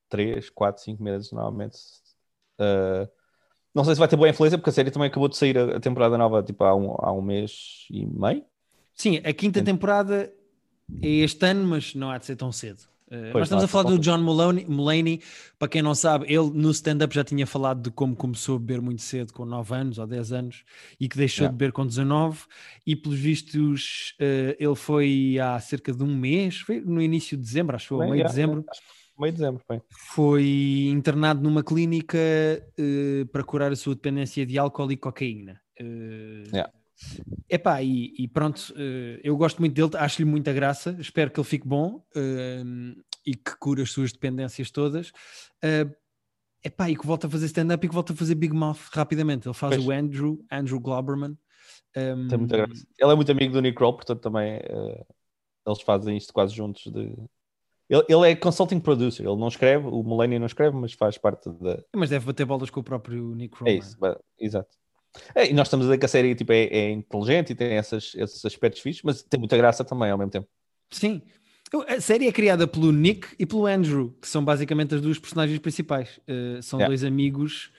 3, 0.09 0.49
4, 0.49 0.83
5 0.83 1.03
meses, 1.03 1.31
normalmente. 1.31 1.77
Uh, 2.59 3.07
não 3.73 3.83
sei 3.83 3.95
se 3.95 3.99
vai 3.99 4.07
ter 4.07 4.15
boa 4.15 4.29
influência, 4.29 4.57
porque 4.57 4.69
a 4.69 4.73
série 4.73 4.91
também 4.91 5.07
acabou 5.07 5.27
de 5.27 5.37
sair 5.37 5.57
a, 5.57 5.79
temporada 5.79 6.17
nova 6.17 6.43
tipo, 6.43 6.63
há, 6.63 6.75
um, 6.75 6.95
há 6.99 7.11
um 7.11 7.21
mês 7.21 7.87
e 7.89 8.05
meio. 8.05 8.45
Sim, 8.93 9.17
a 9.23 9.33
quinta 9.33 9.63
temporada 9.63 10.31
é 11.01 11.07
este 11.07 11.43
ano, 11.45 11.67
mas 11.67 11.95
não 11.95 12.11
há 12.11 12.17
de 12.17 12.25
ser 12.25 12.35
tão 12.35 12.51
cedo. 12.51 12.92
Uh, 13.13 13.31
nós 13.31 13.43
estamos 13.43 13.63
a 13.63 13.67
falar 13.67 13.91
do 13.91 13.99
John 13.99 14.17
Mulaney, 14.17 14.65
Mulaney, 14.65 15.21
para 15.59 15.67
quem 15.67 15.83
não 15.83 15.93
sabe, 15.93 16.25
ele 16.25 16.49
no 16.49 16.71
stand-up 16.71 17.13
já 17.13 17.23
tinha 17.23 17.45
falado 17.45 17.83
de 17.83 17.91
como 17.91 18.15
começou 18.15 18.55
a 18.55 18.59
beber 18.59 18.81
muito 18.81 19.03
cedo, 19.03 19.31
com 19.31 19.45
9 19.45 19.75
anos 19.75 19.99
ou 19.99 20.07
10 20.07 20.31
anos, 20.31 20.63
e 20.99 21.07
que 21.07 21.15
deixou 21.15 21.43
yeah. 21.43 21.51
de 21.51 21.57
beber 21.57 21.71
com 21.71 21.85
19, 21.85 22.39
e 22.87 22.95
pelos 22.95 23.19
vistos 23.19 24.15
uh, 24.19 24.55
ele 24.57 24.75
foi 24.75 25.37
há 25.39 25.59
cerca 25.59 25.93
de 25.93 26.03
um 26.03 26.15
mês, 26.15 26.61
foi 26.61 26.81
no 26.81 26.99
início 26.99 27.37
de 27.37 27.43
dezembro, 27.43 27.75
acho 27.75 27.85
que 27.85 27.89
foi, 27.89 28.05
meio 28.05 28.15
yeah, 28.15 28.27
de 28.27 28.35
dezembro. 28.35 28.65
Meio 29.19 29.31
de 29.31 29.37
dezembro, 29.37 29.61
bem. 29.69 29.81
Foi 29.91 30.87
internado 30.89 31.43
numa 31.43 31.61
clínica 31.61 32.17
uh, 32.17 33.27
para 33.27 33.43
curar 33.43 33.71
a 33.71 33.75
sua 33.75 33.93
dependência 33.93 34.43
de 34.43 34.57
álcool 34.57 34.91
e 34.91 34.97
cocaína. 34.97 35.61
Yeah. 35.79 36.71
Epá, 37.49 37.81
e, 37.81 38.13
e 38.17 38.27
pronto, 38.27 38.73
uh, 38.73 39.19
eu 39.23 39.35
gosto 39.37 39.59
muito 39.59 39.73
dele, 39.73 40.03
acho-lhe 40.03 40.27
muita 40.27 40.51
graça, 40.51 40.95
espero 40.99 41.29
que 41.31 41.39
ele 41.39 41.47
fique 41.47 41.67
bom 41.67 42.03
uh, 42.15 43.03
e 43.25 43.35
que 43.35 43.57
cure 43.59 43.81
as 43.81 43.91
suas 43.91 44.11
dependências 44.11 44.71
todas. 44.71 45.09
Uh, 45.63 45.93
epá, 46.63 46.89
e 46.89 46.95
que 46.95 47.05
volte 47.05 47.25
a 47.25 47.29
fazer 47.29 47.45
stand-up 47.47 47.85
e 47.85 47.89
que 47.89 47.95
volte 47.95 48.11
a 48.11 48.15
fazer 48.15 48.35
Big 48.35 48.53
Mouth 48.53 48.89
rapidamente. 48.91 49.47
Ele 49.47 49.53
faz 49.53 49.75
pois. 49.75 49.87
o 49.87 49.91
Andrew, 49.91 50.43
Andrew 50.51 50.79
Globerman. 50.79 51.37
Um, 51.95 52.27
Tem 52.27 52.37
muita 52.37 52.57
graça. 52.57 52.87
Ele 52.97 53.11
é 53.11 53.15
muito 53.15 53.31
amigo 53.31 53.53
do 53.53 53.61
Nick 53.61 53.77
Kroll, 53.77 53.93
portanto 53.93 54.21
também 54.21 54.57
uh, 54.57 55.05
eles 55.67 55.81
fazem 55.81 56.17
isto 56.17 56.33
quase 56.33 56.53
juntos. 56.55 56.91
De... 56.91 57.13
Ele, 57.89 58.03
ele 58.09 58.31
é 58.31 58.35
consulting 58.35 58.79
producer, 58.79 59.23
ele 59.23 59.35
não 59.35 59.47
escreve, 59.47 59.87
o 59.87 60.03
Millennium 60.03 60.39
não 60.39 60.47
escreve, 60.47 60.75
mas 60.75 60.93
faz 60.93 61.17
parte 61.17 61.49
da. 61.51 61.83
Mas 61.95 62.09
deve 62.09 62.25
bater 62.25 62.45
bolas 62.45 62.69
com 62.69 62.79
o 62.79 62.83
próprio 62.83 63.35
Nick 63.35 63.55
É 63.55 63.59
Roman. 63.59 63.77
isso, 63.77 63.97
exato. 64.39 64.75
É, 65.35 65.49
e 65.49 65.53
nós 65.53 65.67
estamos 65.67 65.85
a 65.85 65.89
dizer 65.89 65.97
que 65.99 66.05
a 66.05 66.09
série 66.09 66.35
tipo, 66.35 66.51
é, 66.51 66.63
é 66.65 66.91
inteligente 66.91 67.51
e 67.51 67.55
tem 67.55 67.73
essas, 67.73 68.13
esses 68.15 68.43
aspectos 68.45 68.81
fixos, 68.81 69.03
mas 69.03 69.21
tem 69.23 69.39
muita 69.39 69.55
graça 69.57 69.83
também 69.83 70.09
ao 70.09 70.17
mesmo 70.17 70.31
tempo. 70.31 70.47
Sim. 70.91 71.21
A 71.87 71.99
série 71.99 72.27
é 72.27 72.31
criada 72.31 72.67
pelo 72.67 72.91
Nick 72.91 73.27
e 73.39 73.45
pelo 73.47 73.65
Andrew, 73.65 74.15
que 74.21 74.27
são 74.27 74.43
basicamente 74.45 74.93
as 74.93 75.01
duas 75.01 75.17
personagens 75.17 75.57
principais. 75.59 76.19
Uh, 76.29 76.61
são 76.61 76.77
Yeah. 76.79 76.87
dois 76.89 77.03
amigos, 77.03 77.71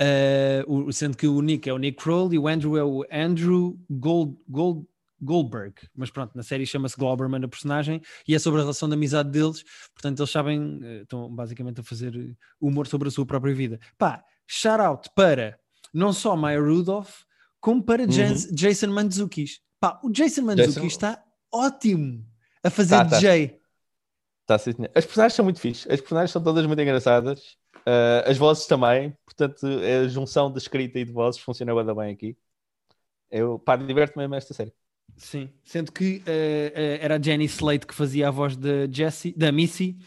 uh, 0.00 0.72
o- 0.86 0.92
sendo 0.92 1.16
que 1.16 1.26
o 1.26 1.40
Nick 1.40 1.68
é 1.68 1.72
o 1.72 1.78
Nick 1.78 2.02
Kroll 2.02 2.32
e 2.32 2.38
o 2.38 2.46
Andrew 2.46 2.76
é 2.76 2.84
o 2.84 3.04
Andrew 3.10 3.76
Gold, 3.90 4.36
Gold, 4.48 4.86
Goldberg. 5.20 5.74
Mas 5.96 6.10
pronto, 6.10 6.36
na 6.36 6.42
série 6.44 6.64
chama-se 6.64 6.96
Globerman 6.96 7.44
a 7.44 7.48
personagem 7.48 8.00
e 8.28 8.34
é 8.34 8.38
sobre 8.38 8.60
a 8.60 8.62
relação 8.62 8.88
de 8.88 8.94
amizade 8.94 9.30
deles. 9.30 9.64
Portanto, 9.94 10.20
eles 10.20 10.30
sabem, 10.30 10.60
uh, 10.60 11.02
estão 11.02 11.28
basicamente 11.34 11.80
a 11.80 11.82
fazer 11.82 12.36
humor 12.60 12.86
sobre 12.86 13.08
a 13.08 13.10
sua 13.10 13.26
própria 13.26 13.54
vida. 13.54 13.80
Pá, 13.98 14.22
shout 14.46 14.80
out 14.80 15.08
para 15.16 15.58
não 15.94 16.12
só 16.12 16.34
Maya 16.36 16.60
Rudolph, 16.60 17.20
como 17.60 17.82
para 17.82 18.10
Jans- 18.10 18.50
Jason 18.52 18.88
Mantzoukas. 18.88 19.60
Pá, 19.80 19.98
o 20.02 20.10
Jason 20.10 20.42
Mantzoukas 20.42 20.74
Jason- 20.74 20.86
está 20.86 21.24
ótimo 21.52 22.26
a 22.62 22.68
fazer 22.68 22.96
Tá, 22.96 23.04
tá. 23.06 23.16
DJ. 23.18 23.58
Tá, 24.46 24.58
sim, 24.58 24.72
senhor. 24.72 24.90
As 24.94 25.04
personagens 25.06 25.34
são 25.34 25.44
muito 25.44 25.60
fixes, 25.60 25.86
as 25.90 26.00
personagens 26.00 26.30
são 26.30 26.42
todas 26.42 26.66
muito 26.66 26.82
engraçadas, 26.82 27.56
Ah, 27.86 28.24
as 28.30 28.38
vozes 28.38 28.66
também, 28.66 29.14
portanto, 29.26 29.66
a 29.66 30.08
junção 30.08 30.50
de 30.50 30.56
escrita 30.58 30.98
e 30.98 31.04
de 31.04 31.12
vozes 31.12 31.38
funciona 31.40 31.72
bué 31.74 31.84
bem 31.94 32.14
aqui. 32.14 32.34
Eu, 33.30 33.58
pá, 33.58 33.76
diverto-me 33.76 34.22
mesmo 34.24 34.34
esta 34.36 34.54
série. 34.54 34.72
Sim, 35.18 35.50
sendo 35.62 35.92
que 35.92 36.22
eh, 36.26 36.72
eh, 36.74 36.98
era 37.02 37.16
a 37.16 37.20
Jenny 37.22 37.44
Slate 37.44 37.86
que 37.86 37.94
fazia 37.94 38.28
a 38.28 38.30
voz 38.30 38.56
da 38.56 38.86
Jessie, 38.90 39.34
da 39.36 39.52
Missy, 39.52 39.98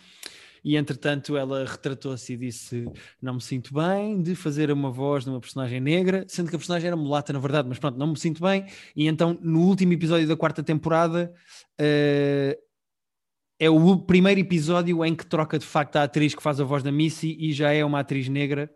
e 0.67 0.75
entretanto 0.75 1.37
ela 1.37 1.63
retratou-se 1.63 2.33
e 2.33 2.35
disse: 2.35 2.91
Não 3.21 3.35
me 3.35 3.41
sinto 3.41 3.73
bem 3.73 4.21
de 4.21 4.35
fazer 4.35 4.69
uma 4.69 4.91
voz 4.91 5.23
de 5.23 5.29
uma 5.29 5.39
personagem 5.39 5.79
negra, 5.79 6.25
sendo 6.27 6.49
que 6.49 6.57
a 6.57 6.59
personagem 6.59 6.87
era 6.87 6.97
mulata, 6.97 7.31
na 7.31 7.39
verdade, 7.39 7.69
mas 7.69 7.79
pronto, 7.79 7.97
não 7.97 8.07
me 8.07 8.19
sinto 8.19 8.43
bem. 8.43 8.65
E 8.93 9.07
então, 9.07 9.39
no 9.41 9.61
último 9.61 9.93
episódio 9.93 10.27
da 10.27 10.35
quarta 10.35 10.61
temporada, 10.61 11.33
eh, 11.79 12.59
é 13.57 13.69
o 13.69 13.97
primeiro 13.97 14.41
episódio 14.41 15.05
em 15.05 15.15
que 15.15 15.25
troca 15.25 15.57
de 15.57 15.65
facto 15.65 15.95
a 15.95 16.03
atriz 16.03 16.35
que 16.35 16.43
faz 16.43 16.59
a 16.59 16.65
voz 16.65 16.83
da 16.83 16.91
Missy 16.91 17.37
e 17.39 17.53
já 17.53 17.71
é 17.71 17.85
uma 17.85 18.01
atriz 18.01 18.27
negra 18.27 18.69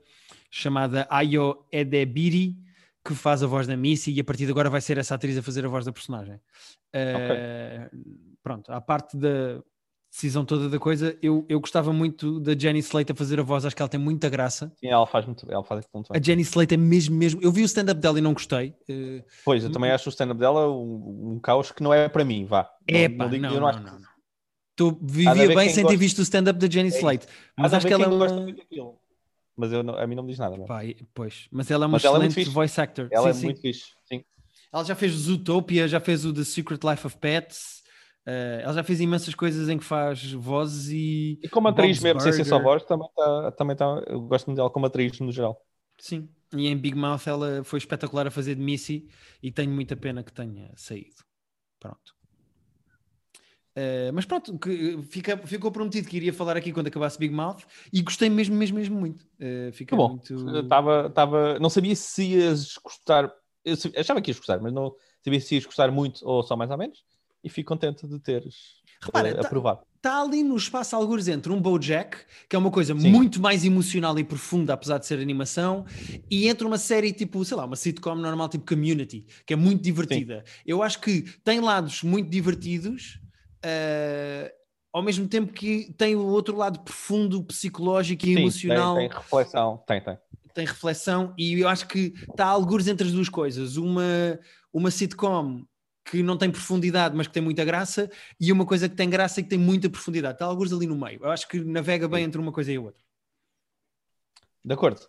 chamada 0.49 1.05
Ayo 1.09 1.65
Edebiri 1.73 2.55
que 3.05 3.13
faz 3.13 3.43
a 3.43 3.47
voz 3.47 3.67
da 3.67 3.75
Missy 3.75 4.13
e 4.13 4.21
a 4.21 4.23
partir 4.23 4.45
de 4.45 4.51
agora 4.51 4.69
vai 4.69 4.79
ser 4.79 4.97
essa 4.97 5.15
atriz 5.15 5.37
a 5.37 5.41
fazer 5.41 5.65
a 5.65 5.67
voz 5.67 5.83
da 5.83 5.91
personagem. 5.91 6.39
Eh, 6.93 7.89
Pronto, 8.43 8.71
à 8.71 8.81
parte 8.81 9.17
da 9.17 9.61
decisão 10.11 10.43
toda 10.43 10.67
da 10.69 10.77
coisa, 10.77 11.17
eu, 11.21 11.45
eu 11.47 11.59
gostava 11.59 11.93
muito 11.93 12.39
da 12.41 12.53
Jenny 12.53 12.79
Slate 12.79 13.13
a 13.13 13.15
fazer 13.15 13.39
a 13.39 13.43
voz, 13.43 13.65
acho 13.65 13.75
que 13.75 13.81
ela 13.81 13.87
tem 13.89 13.99
muita 13.99 14.27
graça. 14.29 14.71
Sim, 14.79 14.87
ela 14.89 15.07
faz 15.07 15.25
muito, 15.25 15.49
ela 15.49 15.63
faz 15.63 15.85
muito 15.93 16.11
A 16.11 16.13
bem. 16.13 16.23
Jenny 16.23 16.41
Slate 16.41 16.73
é 16.73 16.77
mesmo, 16.77 17.15
mesmo. 17.15 17.41
Eu 17.41 17.51
vi 17.51 17.61
o 17.61 17.65
stand-up 17.65 17.99
dela 18.01 18.19
e 18.19 18.21
não 18.21 18.33
gostei. 18.33 18.75
eh, 18.89 19.23
Pois, 19.45 19.63
eu 19.63 19.71
também 19.71 19.89
acho 19.89 20.09
o 20.09 20.11
stand-up 20.11 20.39
dela 20.39 20.69
um, 20.69 21.31
um 21.35 21.39
caos 21.39 21.71
que 21.71 21.81
não 21.81 21.93
é 21.93 22.09
para 22.09 22.25
mim, 22.25 22.45
vá. 22.45 22.69
Não- 22.89 22.99
Epá, 22.99 23.25
digo- 23.27 23.41
não, 23.41 23.53
eu 23.53 23.61
não, 23.61 23.67
acho 23.67 23.79
não, 23.79 23.93
não. 23.99 24.11
Tu 24.75 24.97
vivia 25.01 25.47
bem 25.55 25.69
sem 25.69 25.75
ter 25.75 25.81
goste- 25.83 25.97
visto 25.97 26.19
o 26.19 26.21
stand-up 26.23 26.59
da 26.59 26.69
Jenny 26.69 26.89
isso. 26.89 26.97
Slate, 26.97 27.27
mas 27.57 27.73
acho 27.73 27.87
que 27.87 27.93
ela 27.93 28.05
é 28.05 28.09
gosta 28.09 28.39
muito 28.39 28.57
daquilo. 28.57 28.99
Mas 29.55 29.71
eu 29.71 29.83
não- 29.83 29.95
a 29.95 30.07
mim 30.07 30.15
não 30.15 30.23
me 30.23 30.29
diz 30.29 30.39
nada. 30.39 30.51
mesmo. 30.51 30.65
Pá, 30.67 30.81
pois, 31.13 31.47
mas 31.51 31.69
ela 31.71 31.85
é 31.85 31.87
uma 31.87 31.93
Mas 31.93 32.03
é 32.05 32.07
excelente 32.07 32.33
fixe. 32.33 32.49
voice 32.51 32.81
actor. 32.81 33.07
Ela 33.11 33.25
Sim, 33.25 33.29
é 33.29 33.33
sim. 33.33 33.45
muito 33.45 33.61
fixe. 33.61 33.83
Sim. 34.05 34.23
Ela 34.73 34.83
já 34.85 34.95
fez 34.95 35.11
Zootopia, 35.13 35.87
já 35.87 35.99
fez 35.99 36.25
o 36.25 36.33
The 36.33 36.43
Secret 36.45 36.79
Life 36.83 37.05
of 37.05 37.17
Pets, 37.17 37.80
eh, 38.25 38.61
ela 38.63 38.73
já 38.73 38.83
fez 38.83 38.99
imensas 38.99 39.33
coisas 39.33 39.69
em 39.69 39.77
que 39.77 39.83
faz 39.83 40.31
vozes 40.33 40.89
e. 40.91 41.39
E 41.43 41.49
como 41.49 41.67
atriz 41.67 41.97
Bob's 41.97 42.03
mesmo, 42.03 42.21
sem 42.21 42.33
ser 42.33 42.45
só 42.45 42.59
Burger. 42.59 42.79
voz, 42.79 42.83
também 42.85 43.07
está. 43.07 43.51
Também 43.53 43.75
tá, 43.75 44.03
eu 44.07 44.21
gosto 44.21 44.47
muito 44.47 44.57
dela 44.57 44.69
como 44.69 44.85
atriz 44.85 45.19
no 45.19 45.31
geral. 45.31 45.59
Sim, 45.99 46.29
e 46.53 46.67
em 46.67 46.77
Big 46.77 46.97
Mouth 46.97 47.27
ela 47.27 47.63
foi 47.63 47.77
espetacular 47.79 48.27
a 48.27 48.31
fazer 48.31 48.55
de 48.55 48.61
Missy 48.61 49.07
e 49.41 49.51
tenho 49.51 49.71
muita 49.71 49.95
pena 49.95 50.23
que 50.23 50.31
tenha 50.33 50.71
saído. 50.75 51.23
Pronto. 51.79 52.21
Eh, 53.73 54.11
mas 54.11 54.25
pronto, 54.25 54.57
que 54.59 55.01
fica, 55.03 55.37
ficou 55.37 55.71
prometido 55.71 56.07
que 56.07 56.17
iria 56.17 56.33
falar 56.33 56.57
aqui 56.57 56.73
quando 56.73 56.87
acabasse 56.87 57.17
Big 57.17 57.33
Mouth 57.33 57.61
e 57.91 58.01
gostei 58.01 58.29
mesmo, 58.29 58.55
mesmo, 58.55 58.77
mesmo 58.77 58.99
muito. 58.99 59.25
Uh, 59.39 59.71
fica 59.71 59.95
bom. 59.95 60.09
muito. 60.09 60.67
Tava, 60.67 61.09
tava, 61.09 61.59
não 61.59 61.69
sabia 61.69 61.95
se 61.95 62.23
ias 62.23 62.75
gostar. 62.83 63.31
Eu 63.63 63.75
achava 63.97 64.21
que 64.21 64.29
ias 64.29 64.37
gostar, 64.37 64.59
mas 64.59 64.73
não 64.73 64.93
sabia 65.23 65.39
se 65.39 65.55
ias 65.55 65.65
gostar 65.65 65.89
muito 65.91 66.19
ou 66.27 66.43
só 66.43 66.55
mais 66.57 66.69
ou 66.69 66.77
menos. 66.77 66.99
E 67.43 67.49
fico 67.49 67.69
contente 67.69 68.07
de 68.07 68.19
teres 68.19 68.81
Repara, 69.01 69.33
tá- 69.33 69.41
aprovado. 69.41 69.81
Está 69.95 70.21
ali 70.21 70.43
no 70.43 70.55
espaço 70.55 70.95
algures 70.95 71.27
entre 71.27 71.51
um 71.51 71.61
BoJack, 71.61 72.17
que 72.49 72.55
é 72.55 72.59
uma 72.59 72.71
coisa 72.71 72.97
Sim. 72.97 73.11
muito 73.11 73.39
mais 73.39 73.63
emocional 73.63 74.17
e 74.17 74.23
profunda, 74.23 74.73
apesar 74.73 74.97
de 74.97 75.05
ser 75.05 75.19
animação, 75.19 75.85
e 76.29 76.47
entre 76.47 76.65
uma 76.65 76.77
série 76.79 77.11
tipo, 77.13 77.43
sei 77.45 77.55
lá, 77.57 77.65
uma 77.65 77.75
sitcom 77.75 78.15
normal 78.15 78.49
tipo 78.49 78.65
Community, 78.65 79.25
que 79.45 79.53
é 79.53 79.55
muito 79.55 79.81
divertida. 79.83 80.43
Eu 80.65 80.81
acho 80.81 80.99
que 80.99 81.21
tem 81.43 81.59
lados 81.59 82.01
muito 82.01 82.29
divertidos, 82.29 83.19
eh, 83.63 84.51
ao 84.91 85.03
mesmo 85.03 85.27
tempo 85.27 85.53
que 85.53 85.93
tem 85.97 86.15
o 86.15 86.25
outro 86.25 86.57
lado 86.57 86.79
profundo, 86.79 87.43
psicológico 87.43 88.25
e 88.25 88.33
Sim, 88.33 88.39
emocional, 88.41 88.95
Tem, 88.95 89.07
tem 89.09 89.17
reflexão. 89.17 89.83
Tem, 89.87 90.01
tem. 90.03 90.17
tem 90.53 90.65
reflexão, 90.65 91.33
e 91.37 91.59
eu 91.59 91.67
acho 91.69 91.87
que 91.87 92.13
está 92.29 92.45
algures 92.47 92.87
entre 92.87 93.07
as 93.07 93.13
duas 93.13 93.29
coisas. 93.29 93.77
Uma, 93.77 94.39
uma 94.73 94.89
sitcom 94.89 95.63
que 96.03 96.23
não 96.23 96.37
tem 96.37 96.49
profundidade, 96.51 97.15
mas 97.15 97.27
que 97.27 97.33
tem 97.33 97.43
muita 97.43 97.63
graça, 97.63 98.09
e 98.39 98.51
uma 98.51 98.65
coisa 98.65 98.89
que 98.89 98.95
tem 98.95 99.09
graça 99.09 99.39
e 99.39 99.43
que 99.43 99.49
tem 99.49 99.59
muita 99.59 99.89
profundidade. 99.89 100.35
Está 100.35 100.45
alguns 100.45 100.73
ali 100.73 100.87
no 100.87 100.95
meio. 100.95 101.19
Eu 101.23 101.29
acho 101.29 101.47
que 101.47 101.59
navega 101.63 102.07
bem 102.07 102.23
entre 102.23 102.39
uma 102.41 102.51
coisa 102.51 102.71
e 102.71 102.75
a 102.75 102.81
outra. 102.81 103.03
De 104.63 104.73
acordo. 104.73 105.01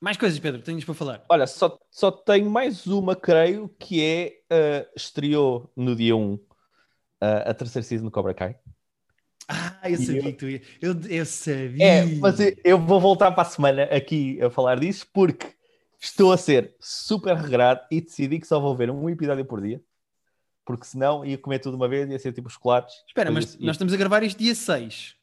Mais 0.00 0.16
coisas, 0.16 0.38
Pedro, 0.38 0.62
tens 0.62 0.84
para 0.84 0.94
falar. 0.94 1.24
Olha, 1.28 1.46
só, 1.46 1.76
só 1.90 2.10
tenho 2.10 2.48
mais 2.48 2.86
uma, 2.86 3.16
creio, 3.16 3.68
que 3.80 4.02
é 4.02 4.40
eh, 4.48 4.88
estreou 4.94 5.72
no 5.76 5.96
dia 5.96 6.14
1 6.14 6.38
eh, 7.20 7.44
a 7.46 7.52
terceira 7.54 7.84
season 7.86 8.04
do 8.04 8.10
Cobra 8.10 8.32
Kai. 8.32 8.56
Ah, 9.48 9.90
eu 9.90 9.96
sabia 9.96 10.18
eu- 10.18 10.22
que 10.24 10.32
tu 10.34 10.48
ia. 10.48 10.62
Eu, 10.80 11.00
eu 11.08 11.26
sabia. 11.26 11.84
É, 11.84 12.04
mas 12.16 12.38
eu- 12.38 12.54
eu 12.62 12.78
vou 12.78 13.00
voltar 13.00 13.32
para 13.32 13.42
a 13.42 13.50
semana 13.50 13.84
aqui 13.84 14.40
a 14.40 14.50
falar 14.50 14.78
disso 14.78 15.06
porque 15.12 15.57
estou 16.00 16.32
a 16.32 16.36
ser 16.36 16.74
super 16.80 17.36
regrado 17.36 17.80
e 17.90 18.00
decidi 18.00 18.38
que 18.40 18.46
só 18.46 18.60
vou 18.60 18.76
ver 18.76 18.90
um 18.90 19.08
episódio 19.10 19.44
por 19.44 19.60
dia. 19.60 19.82
Porque 20.64 20.86
senão 20.86 21.24
ia 21.24 21.38
comer 21.38 21.58
tudo 21.60 21.72
de 21.72 21.82
uma 21.82 21.88
vez, 21.88 22.08
ia 22.10 22.18
ser 22.18 22.32
tipo 22.32 22.50
chocolates. 22.50 22.94
Espera, 23.06 23.30
mas 23.30 23.54
ia- 23.54 23.66
nós 23.66 23.74
estamos 23.76 23.92
a 23.92 23.96
gravar 23.96 24.22
isto 24.22 24.38
dia 24.38 24.54
6. 24.54 25.16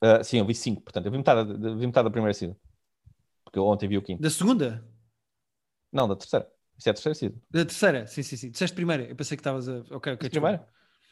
Ah, 0.00 0.22
sim, 0.22 0.38
eu 0.38 0.46
vi 0.46 0.54
5, 0.54 0.80
portanto, 0.82 1.06
eu 1.06 1.12
vi 1.12 1.18
metade, 1.18 1.58
da- 1.58 1.74
vi 1.74 1.86
metade 1.86 2.04
da 2.04 2.10
primeira 2.10 2.32
season. 2.32 2.54
Porque 3.44 3.58
eu 3.58 3.64
ontem 3.66 3.88
vi 3.88 3.98
o 3.98 4.02
quinto. 4.02 4.22
Da 4.22 4.30
segunda? 4.30 4.84
Não, 5.92 6.06
da 6.06 6.14
terceira. 6.14 6.48
Isso 6.76 6.88
é 6.88 6.90
a 6.90 6.94
terceira 6.94 7.14
season. 7.14 7.36
Da 7.50 7.64
terceira? 7.64 8.06
Sim, 8.06 8.22
sim, 8.22 8.36
sim. 8.36 8.50
Disseste 8.50 8.74
primeira. 8.74 9.04
Eu 9.04 9.16
pensei 9.16 9.36
que 9.36 9.40
estavas 9.40 9.68
a. 9.68 9.78
Ok, 9.90 10.12
ok. 10.12 10.30
Primeiro? 10.30 10.62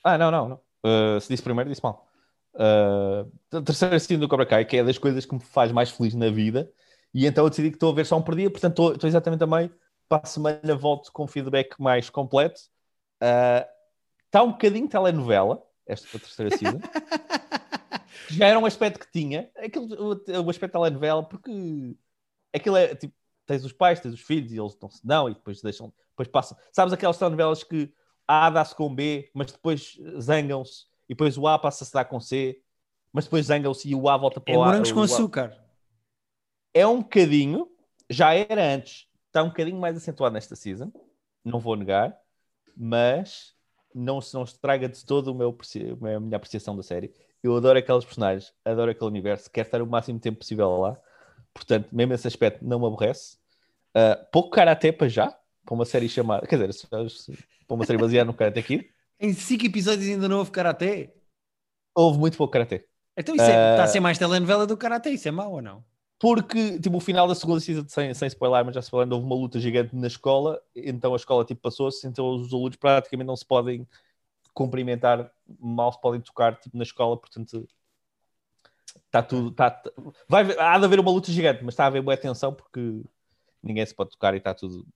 Ah, 0.04 0.16
não, 0.16 0.30
não, 0.30 0.48
não. 0.48 0.60
Ah, 0.84 1.18
se 1.20 1.28
disse 1.28 1.42
primeiro, 1.42 1.68
disse 1.68 1.82
mal. 1.82 2.06
Ah, 2.54 3.26
a 3.52 3.62
terceira 3.62 3.98
season 3.98 4.20
do 4.20 4.28
Cobra 4.28 4.46
Kai, 4.46 4.64
que 4.64 4.76
é 4.76 4.84
das 4.84 4.98
coisas 4.98 5.26
que 5.26 5.34
me 5.34 5.40
faz 5.40 5.72
mais 5.72 5.90
feliz 5.90 6.14
na 6.14 6.30
vida. 6.30 6.70
E 7.16 7.24
então 7.24 7.44
eu 7.44 7.48
decidi 7.48 7.70
que 7.70 7.76
estou 7.76 7.90
a 7.90 7.94
ver 7.94 8.04
só 8.04 8.18
um 8.18 8.22
por 8.22 8.36
dia, 8.36 8.50
portanto 8.50 8.72
estou, 8.72 8.92
estou 8.92 9.08
exatamente 9.08 9.42
a 9.42 9.46
meio. 9.46 9.74
Para 10.06 10.20
a 10.22 10.26
semana 10.26 10.76
volto 10.76 11.10
com 11.10 11.26
feedback 11.26 11.74
mais 11.80 12.10
completo. 12.10 12.60
Está 14.26 14.42
um 14.42 14.50
bocadinho 14.50 14.86
telenovela, 14.86 15.62
esta 15.86 16.06
terceira 16.18 16.54
season. 16.54 16.78
Já 18.28 18.48
era 18.48 18.58
um 18.58 18.66
aspecto 18.66 19.00
que 19.00 19.10
tinha. 19.10 19.50
Aquilo, 19.56 19.86
o, 19.94 20.42
o 20.44 20.50
aspecto 20.50 20.72
telenovela, 20.74 21.22
porque 21.22 21.96
aquilo 22.54 22.76
é 22.76 22.94
tipo, 22.94 23.14
tens 23.46 23.64
os 23.64 23.72
pais, 23.72 23.98
tens 23.98 24.12
os 24.12 24.20
filhos 24.20 24.52
e 24.52 24.60
eles 24.60 24.76
não 24.78 24.90
se 24.90 25.06
dão 25.06 25.30
e 25.30 25.32
depois 25.32 25.62
deixam, 25.62 25.90
depois 26.10 26.28
passam. 26.28 26.58
Sabes 26.70 26.92
aquelas 26.92 27.16
telenovelas 27.16 27.64
que 27.64 27.90
A 28.28 28.50
dá-se 28.50 28.74
com 28.74 28.94
B, 28.94 29.30
mas 29.32 29.50
depois 29.52 29.98
zangam-se 30.20 30.84
e 31.08 31.14
depois 31.14 31.38
o 31.38 31.48
A 31.48 31.58
passa-se 31.58 31.96
a 31.96 32.00
dar 32.02 32.04
com 32.04 32.20
C, 32.20 32.60
mas 33.10 33.24
depois 33.24 33.46
zangam-se 33.46 33.88
e 33.88 33.94
o 33.94 34.06
A 34.06 34.18
volta 34.18 34.38
para 34.38 34.52
É 34.52 34.58
o 34.58 34.62
A. 34.62 34.66
morangos 34.66 34.92
com 34.92 35.00
açúcar. 35.00 35.65
É 36.78 36.86
um 36.86 36.98
bocadinho, 37.00 37.68
já 38.10 38.34
era 38.34 38.74
antes, 38.74 39.06
está 39.26 39.42
um 39.42 39.48
bocadinho 39.48 39.78
mais 39.80 39.96
acentuado 39.96 40.34
nesta 40.34 40.54
season, 40.54 40.92
não 41.44 41.58
vou 41.58 41.76
negar, 41.76 42.16
mas 42.76 43.54
não 43.94 44.20
se 44.20 44.34
não 44.34 44.42
estraga 44.44 44.88
de 44.88 45.04
todo 45.04 45.28
o 45.28 45.34
meu, 45.34 45.56
a 46.16 46.20
minha 46.20 46.36
apreciação 46.36 46.76
da 46.76 46.82
série. 46.82 47.12
Eu 47.42 47.56
adoro 47.56 47.78
aqueles 47.78 48.04
personagens, 48.04 48.52
adoro 48.64 48.90
aquele 48.90 49.06
universo, 49.10 49.50
quero 49.50 49.66
estar 49.68 49.80
o 49.82 49.86
máximo 49.86 50.18
tempo 50.18 50.38
possível 50.38 50.68
lá, 50.78 50.98
portanto, 51.54 51.88
mesmo 51.92 52.12
esse 52.12 52.26
aspecto 52.26 52.64
não 52.64 52.78
me 52.80 52.86
aborrece. 52.86 53.38
Ah, 53.94 54.16
pouco 54.30 54.50
karaté 54.50 54.92
para 54.92 55.08
já, 55.08 55.28
para 55.64 55.74
uma 55.74 55.84
série 55.84 56.08
chamada, 56.08 56.46
quer 56.46 56.58
dizer, 56.66 56.86
para 56.88 57.74
uma 57.74 57.86
série 57.86 57.98
baseada 57.98 58.26
no 58.26 58.34
Karate 58.34 58.62
Kid, 58.62 58.86
Em 59.18 59.32
5 59.32 59.64
episódios 59.64 60.06
ainda 60.06 60.28
não 60.28 60.38
houve 60.38 60.50
karaté. 60.50 61.14
houve 61.94 62.18
muito 62.18 62.36
pouco 62.36 62.52
karaté. 62.52 62.84
Então 63.16 63.34
isso 63.34 63.44
é- 63.44 63.56
Ah. 63.56 63.70
está 63.72 63.84
a 63.84 63.86
ser 63.86 63.98
mais 64.00 64.18
telenovela 64.18 64.66
do 64.66 64.76
karaté. 64.76 65.08
Isso 65.08 65.26
é 65.26 65.30
mau 65.30 65.52
ou 65.52 65.62
não? 65.62 65.82
Porque, 66.18 66.78
tipo, 66.78 66.96
o 66.96 67.00
final 67.00 67.28
da 67.28 67.34
segunda 67.34 67.60
season, 67.60 67.84
sem, 67.88 68.14
sem 68.14 68.28
spoiler, 68.28 68.64
mas 68.64 68.74
já 68.74 68.80
spoilando, 68.80 69.14
houve 69.14 69.26
uma 69.26 69.36
luta 69.36 69.60
gigante 69.60 69.94
na 69.94 70.06
escola, 70.06 70.60
então 70.74 71.12
a 71.12 71.16
escola, 71.16 71.44
tipo, 71.44 71.60
passou-se, 71.60 72.06
então 72.06 72.28
os 72.36 72.52
alunos 72.52 72.76
praticamente 72.76 73.26
não 73.26 73.36
se 73.36 73.44
podem 73.44 73.86
cumprimentar, 74.54 75.30
mal 75.60 75.92
se 75.92 76.00
podem 76.00 76.20
tocar, 76.20 76.58
tipo 76.58 76.76
na 76.76 76.84
escola, 76.84 77.16
portanto 77.18 77.68
está 79.04 79.22
tudo. 79.22 79.50
Tá, 79.50 79.82
vai, 80.26 80.44
há 80.58 80.78
de 80.78 80.84
haver 80.84 81.00
uma 81.00 81.10
luta 81.10 81.30
gigante, 81.30 81.62
mas 81.62 81.74
está 81.74 81.84
a 81.84 81.86
haver 81.88 82.00
boa 82.00 82.14
atenção 82.14 82.54
porque 82.54 83.02
ninguém 83.62 83.84
se 83.84 83.94
pode 83.94 84.10
tocar 84.10 84.32
e 84.32 84.38
está 84.38 84.54
tudo 84.54 84.86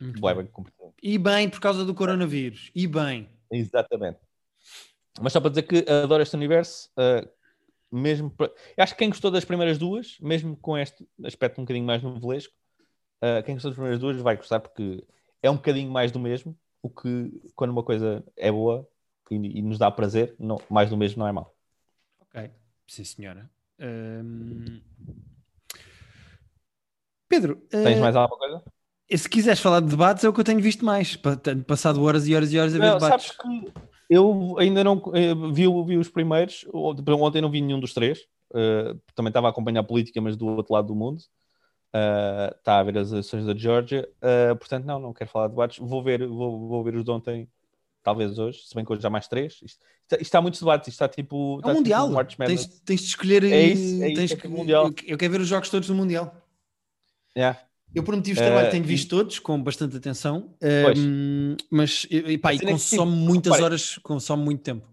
bem, 0.00 0.34
bem 0.34 0.46
cumprido. 0.46 0.94
E 1.02 1.18
bem 1.18 1.48
por 1.48 1.60
causa 1.60 1.84
do 1.84 1.94
coronavírus, 1.94 2.70
e 2.74 2.86
bem. 2.86 3.28
Exatamente. 3.50 4.18
Mas 5.20 5.32
só 5.32 5.40
para 5.40 5.50
dizer 5.50 5.62
que 5.62 5.84
adoro 5.90 6.22
este 6.22 6.36
universo, 6.36 6.90
uh, 6.96 7.28
mesmo. 7.90 8.32
Acho 8.76 8.94
que 8.94 8.98
quem 8.98 9.08
gostou 9.08 9.30
das 9.30 9.44
primeiras 9.44 9.78
duas, 9.78 10.16
mesmo 10.20 10.56
com 10.56 10.78
este 10.78 11.06
aspecto 11.24 11.60
um 11.60 11.64
bocadinho 11.64 11.86
mais 11.86 12.02
novelesco, 12.02 12.54
uh, 13.22 13.42
quem 13.44 13.54
gostou 13.54 13.70
das 13.70 13.76
primeiras 13.76 14.00
duas 14.00 14.16
vai 14.18 14.36
gostar 14.36 14.60
porque 14.60 15.04
é 15.42 15.50
um 15.50 15.56
bocadinho 15.56 15.90
mais 15.90 16.12
do 16.12 16.20
mesmo. 16.20 16.56
O 16.82 16.88
que, 16.88 17.30
quando 17.54 17.70
uma 17.70 17.82
coisa 17.82 18.24
é 18.36 18.50
boa 18.50 18.88
e, 19.30 19.58
e 19.58 19.62
nos 19.62 19.78
dá 19.78 19.90
prazer, 19.90 20.34
não, 20.38 20.60
mais 20.70 20.90
do 20.90 20.96
mesmo 20.96 21.20
não 21.20 21.26
é 21.26 21.32
mau. 21.32 21.54
Ok, 22.20 22.50
sim 22.86 23.04
senhora. 23.04 23.50
Um... 23.78 24.80
Pedro, 27.28 27.56
tens 27.70 27.98
uh... 27.98 28.00
mais 28.00 28.16
alguma 28.16 28.38
coisa? 28.38 28.62
Se 29.12 29.28
quiseres 29.28 29.58
falar 29.58 29.80
de 29.80 29.88
debates, 29.88 30.22
é 30.22 30.28
o 30.28 30.32
que 30.32 30.40
eu 30.40 30.44
tenho 30.44 30.60
visto 30.60 30.84
mais. 30.84 31.18
Tenho 31.42 31.64
passado 31.64 32.00
horas 32.02 32.28
e 32.28 32.34
horas 32.34 32.52
e 32.52 32.58
horas 32.58 32.74
a 32.74 32.78
ver 32.78 32.86
não, 32.86 32.98
debates. 32.98 33.26
Sabes 33.26 33.36
que 33.36 33.89
eu 34.10 34.56
ainda 34.58 34.82
não 34.82 35.00
eh, 35.14 35.34
vi, 35.52 35.64
vi 35.86 35.96
os 35.96 36.08
primeiros, 36.08 36.66
ontem 36.74 37.40
não 37.40 37.48
vi 37.48 37.60
nenhum 37.60 37.78
dos 37.78 37.94
três. 37.94 38.26
Uh, 38.50 39.00
também 39.14 39.30
estava 39.30 39.46
a 39.46 39.50
acompanhar 39.50 39.82
a 39.82 39.84
política, 39.84 40.20
mas 40.20 40.36
do 40.36 40.48
outro 40.48 40.74
lado 40.74 40.88
do 40.88 40.96
mundo. 40.96 41.20
Uh, 41.94 42.52
está 42.58 42.80
a 42.80 42.82
ver 42.82 42.98
as 42.98 43.12
eleições 43.12 43.46
da 43.46 43.54
Georgia. 43.54 44.08
Uh, 44.16 44.56
portanto, 44.56 44.84
não, 44.84 44.98
não 44.98 45.12
quero 45.12 45.30
falar 45.30 45.46
de 45.46 45.52
debates. 45.52 45.78
Vou 45.78 46.02
ver, 46.02 46.26
vou, 46.26 46.68
vou 46.68 46.82
ver 46.82 46.96
os 46.96 47.04
de 47.04 47.10
ontem, 47.12 47.48
talvez 48.02 48.36
hoje, 48.36 48.58
se 48.66 48.74
bem 48.74 48.84
que 48.84 48.92
hoje 48.92 49.06
há 49.06 49.10
mais 49.10 49.28
três. 49.28 49.60
Isto, 49.62 49.80
isto, 50.02 50.22
isto 50.22 50.34
há 50.34 50.42
muitos 50.42 50.58
debates, 50.58 50.88
isto 50.88 50.96
está 50.96 51.08
tipo. 51.08 51.60
É 51.62 51.68
um 51.68 51.74
tipo 51.74 51.74
Mundial. 51.74 52.24
Tipo 52.24 52.46
tens, 52.46 52.66
tens 52.80 53.00
de 53.02 53.06
escolher. 53.06 53.44
É 53.44 53.62
isso, 53.62 54.02
é 54.02 54.08
isso, 54.08 54.16
tens 54.16 54.32
é 54.32 54.36
que, 54.36 54.48
mundial. 54.48 54.86
Eu, 54.86 54.94
eu 55.06 55.18
quero 55.18 55.32
ver 55.32 55.40
os 55.40 55.48
jogos 55.48 55.70
todos 55.70 55.86
do 55.86 55.94
Mundial. 55.94 56.34
Yeah. 57.36 57.60
Eu 57.94 58.02
por 58.02 58.14
motivos 58.14 58.38
de 58.40 58.46
trabalho 58.46 58.68
uh, 58.68 58.70
tenho 58.70 58.84
visto 58.84 59.06
e... 59.06 59.08
todos 59.08 59.38
com 59.38 59.60
bastante 59.60 59.96
atenção, 59.96 60.54
uh, 60.62 61.56
mas 61.70 62.06
e, 62.10 62.38
pá, 62.38 62.54
e 62.54 62.56
é 62.56 62.60
consome 62.60 63.12
tipo, 63.12 63.24
muitas 63.24 63.52
repare, 63.52 63.64
horas, 63.64 63.98
consome 63.98 64.44
muito 64.44 64.62
tempo. 64.62 64.88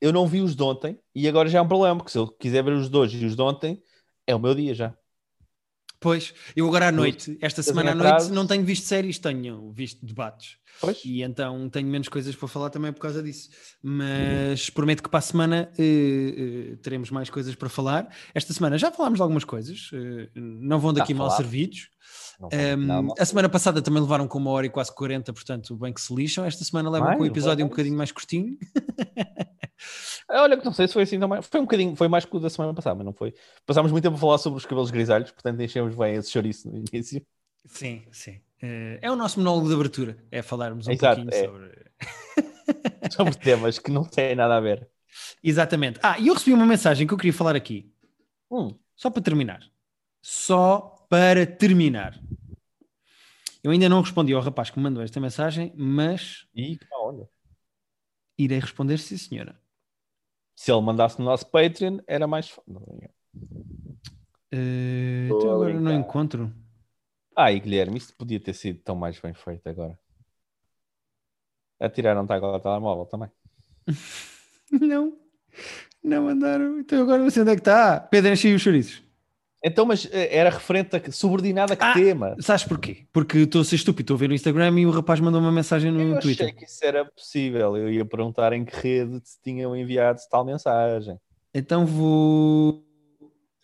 Eu 0.00 0.12
não 0.12 0.26
vi 0.26 0.40
os 0.40 0.54
de 0.54 0.62
ontem 0.62 0.98
e 1.14 1.26
agora 1.26 1.48
já 1.48 1.58
é 1.58 1.62
um 1.62 1.68
problema, 1.68 1.96
porque 1.96 2.12
se 2.12 2.18
eu 2.18 2.28
quiser 2.28 2.62
ver 2.62 2.74
os 2.74 2.88
de 2.88 2.96
hoje 2.96 3.22
e 3.22 3.26
os 3.26 3.34
de 3.34 3.42
ontem, 3.42 3.82
é 4.26 4.34
o 4.34 4.38
meu 4.38 4.54
dia 4.54 4.74
já. 4.74 4.94
Pois, 6.00 6.34
eu 6.54 6.66
agora 6.66 6.88
à 6.88 6.92
noite, 6.92 7.38
esta 7.40 7.62
semana 7.62 7.92
à 7.92 7.94
noite, 7.94 8.30
não 8.30 8.46
tenho 8.46 8.64
visto 8.64 8.86
séries, 8.86 9.18
tenho 9.18 9.70
visto 9.72 10.04
debates. 10.04 10.58
Pois. 10.80 11.02
E 11.04 11.22
então 11.22 11.68
tenho 11.70 11.88
menos 11.88 12.08
coisas 12.08 12.34
para 12.34 12.48
falar 12.48 12.70
também 12.70 12.92
por 12.92 13.00
causa 13.00 13.22
disso. 13.22 13.48
Mas 13.82 14.68
prometo 14.68 15.02
que 15.02 15.08
para 15.08 15.18
a 15.18 15.22
semana 15.22 15.70
uh, 15.78 16.72
uh, 16.72 16.76
teremos 16.78 17.10
mais 17.10 17.30
coisas 17.30 17.54
para 17.54 17.68
falar. 17.68 18.08
Esta 18.34 18.52
semana 18.52 18.76
já 18.76 18.90
falámos 18.92 19.18
de 19.18 19.22
algumas 19.22 19.44
coisas, 19.44 19.90
uh, 19.92 20.28
não 20.34 20.78
vão 20.78 20.92
daqui 20.92 21.14
mal 21.14 21.30
servidos. 21.30 21.88
Um, 22.40 23.14
a 23.18 23.24
semana 23.24 23.48
passada 23.48 23.80
também 23.80 24.02
levaram 24.02 24.28
com 24.28 24.38
uma 24.38 24.50
hora 24.50 24.66
e 24.66 24.70
quase 24.70 24.94
40, 24.94 25.32
portanto, 25.32 25.74
bem 25.76 25.92
que 25.92 26.00
se 26.00 26.14
lixam. 26.14 26.44
Esta 26.44 26.62
semana 26.64 26.90
levam 26.90 27.16
com 27.16 27.22
o 27.22 27.26
episódio 27.26 27.64
um 27.64 27.68
bocadinho 27.68 27.96
mais 27.96 28.12
curtinho. 28.12 28.58
Olha, 30.28 30.56
não 30.56 30.72
sei 30.72 30.88
se 30.88 30.94
foi 30.94 31.02
assim. 31.02 31.18
Foi 31.42 31.60
um 31.60 31.64
bocadinho, 31.64 31.94
foi 31.96 32.08
mais 32.08 32.24
que 32.24 32.36
o 32.36 32.40
da 32.40 32.50
semana 32.50 32.74
passada, 32.74 32.96
mas 32.96 33.04
não 33.04 33.12
foi. 33.12 33.34
Passámos 33.64 33.92
muito 33.92 34.04
tempo 34.04 34.16
a 34.16 34.18
falar 34.20 34.38
sobre 34.38 34.58
os 34.58 34.66
cabelos 34.66 34.90
grisalhos, 34.90 35.30
portanto 35.30 35.60
enchemos 35.60 35.94
bem 35.94 36.14
esse 36.14 36.30
chouriço 36.30 36.70
no 36.70 36.78
início. 36.78 37.24
Sim, 37.66 38.04
sim. 38.10 38.40
Eh, 38.62 38.98
é 39.02 39.10
o 39.10 39.16
nosso 39.16 39.38
monólogo 39.38 39.68
de 39.68 39.74
abertura, 39.74 40.16
é 40.30 40.42
falarmos 40.42 40.86
um 40.86 40.92
Exato, 40.92 41.22
pouquinho 41.22 41.34
é. 41.34 41.44
sobre... 41.44 41.86
sobre 43.12 43.36
temas 43.36 43.78
que 43.78 43.90
não 43.90 44.04
têm 44.04 44.34
nada 44.34 44.56
a 44.56 44.60
ver. 44.60 44.88
Exatamente. 45.42 46.00
Ah, 46.02 46.18
e 46.18 46.28
eu 46.28 46.34
recebi 46.34 46.54
uma 46.54 46.66
mensagem 46.66 47.06
que 47.06 47.14
eu 47.14 47.18
queria 47.18 47.32
falar 47.32 47.56
aqui. 47.56 47.92
Hum. 48.50 48.74
Só 48.94 49.10
para 49.10 49.22
terminar. 49.22 49.60
Só 50.22 51.06
para 51.08 51.46
terminar. 51.46 52.18
Eu 53.62 53.70
ainda 53.70 53.88
não 53.88 54.00
respondi 54.00 54.32
ao 54.32 54.40
rapaz 54.40 54.70
que 54.70 54.78
me 54.78 54.84
mandou 54.84 55.02
esta 55.02 55.20
mensagem, 55.20 55.72
mas... 55.76 56.46
E, 56.54 56.78
olha. 56.92 57.28
Irei 58.38 58.58
responder, 58.58 58.98
sim 58.98 59.16
senhora. 59.16 59.58
Se 60.56 60.72
ele 60.72 60.80
mandasse 60.80 61.18
no 61.18 61.26
nosso 61.26 61.46
Patreon, 61.46 61.98
era 62.06 62.26
mais 62.26 62.48
fácil. 62.48 62.72
Uh, 64.52 65.26
então 65.26 65.50
agora 65.52 65.74
não 65.74 65.92
encontro. 65.92 66.50
Ai, 67.36 67.60
Guilherme, 67.60 67.98
isto 67.98 68.16
podia 68.16 68.40
ter 68.40 68.54
sido 68.54 68.80
tão 68.80 68.96
mais 68.96 69.20
bem 69.20 69.34
feito 69.34 69.68
agora. 69.68 69.98
Atiraram-te 71.78 72.32
agora 72.32 72.56
o 72.56 72.60
telemóvel 72.60 73.04
também. 73.04 73.30
não, 74.72 75.18
não 76.02 76.24
mandaram. 76.24 76.80
Então 76.80 77.02
agora 77.02 77.22
não 77.22 77.30
sei 77.30 77.42
onde 77.42 77.52
é 77.52 77.54
que 77.54 77.60
está. 77.60 78.00
Pedro, 78.00 78.32
enchi 78.32 78.54
os 78.54 78.62
chouriços. 78.62 79.05
Então, 79.64 79.84
mas 79.84 80.08
eh, 80.12 80.36
era 80.36 80.50
referente 80.50 80.96
a 80.96 81.12
subordinada 81.12 81.72
a 81.72 81.76
que 81.76 81.84
ah, 81.84 81.92
tema? 81.92 82.36
Sabes 82.40 82.64
porquê? 82.64 83.06
Porque 83.12 83.38
estou 83.38 83.62
a 83.62 83.64
ser 83.64 83.76
estúpido, 83.76 84.02
estou 84.02 84.14
a 84.14 84.18
ver 84.18 84.28
no 84.28 84.34
Instagram 84.34 84.78
e 84.78 84.86
o 84.86 84.90
rapaz 84.90 85.18
mandou 85.18 85.40
uma 85.40 85.52
mensagem 85.52 85.90
no 85.90 86.00
eu 86.00 86.20
Twitter. 86.20 86.46
Eu 86.46 86.50
achei 86.50 86.58
que 86.58 86.70
isso 86.70 86.84
era 86.84 87.04
possível. 87.04 87.76
Eu 87.76 87.90
ia 87.90 88.04
perguntar 88.04 88.52
em 88.52 88.64
que 88.64 88.76
rede 88.76 89.20
te 89.20 89.30
tinham 89.42 89.76
enviado 89.76 90.20
tal 90.30 90.44
mensagem. 90.44 91.18
Então 91.52 91.86
vou 91.86 92.84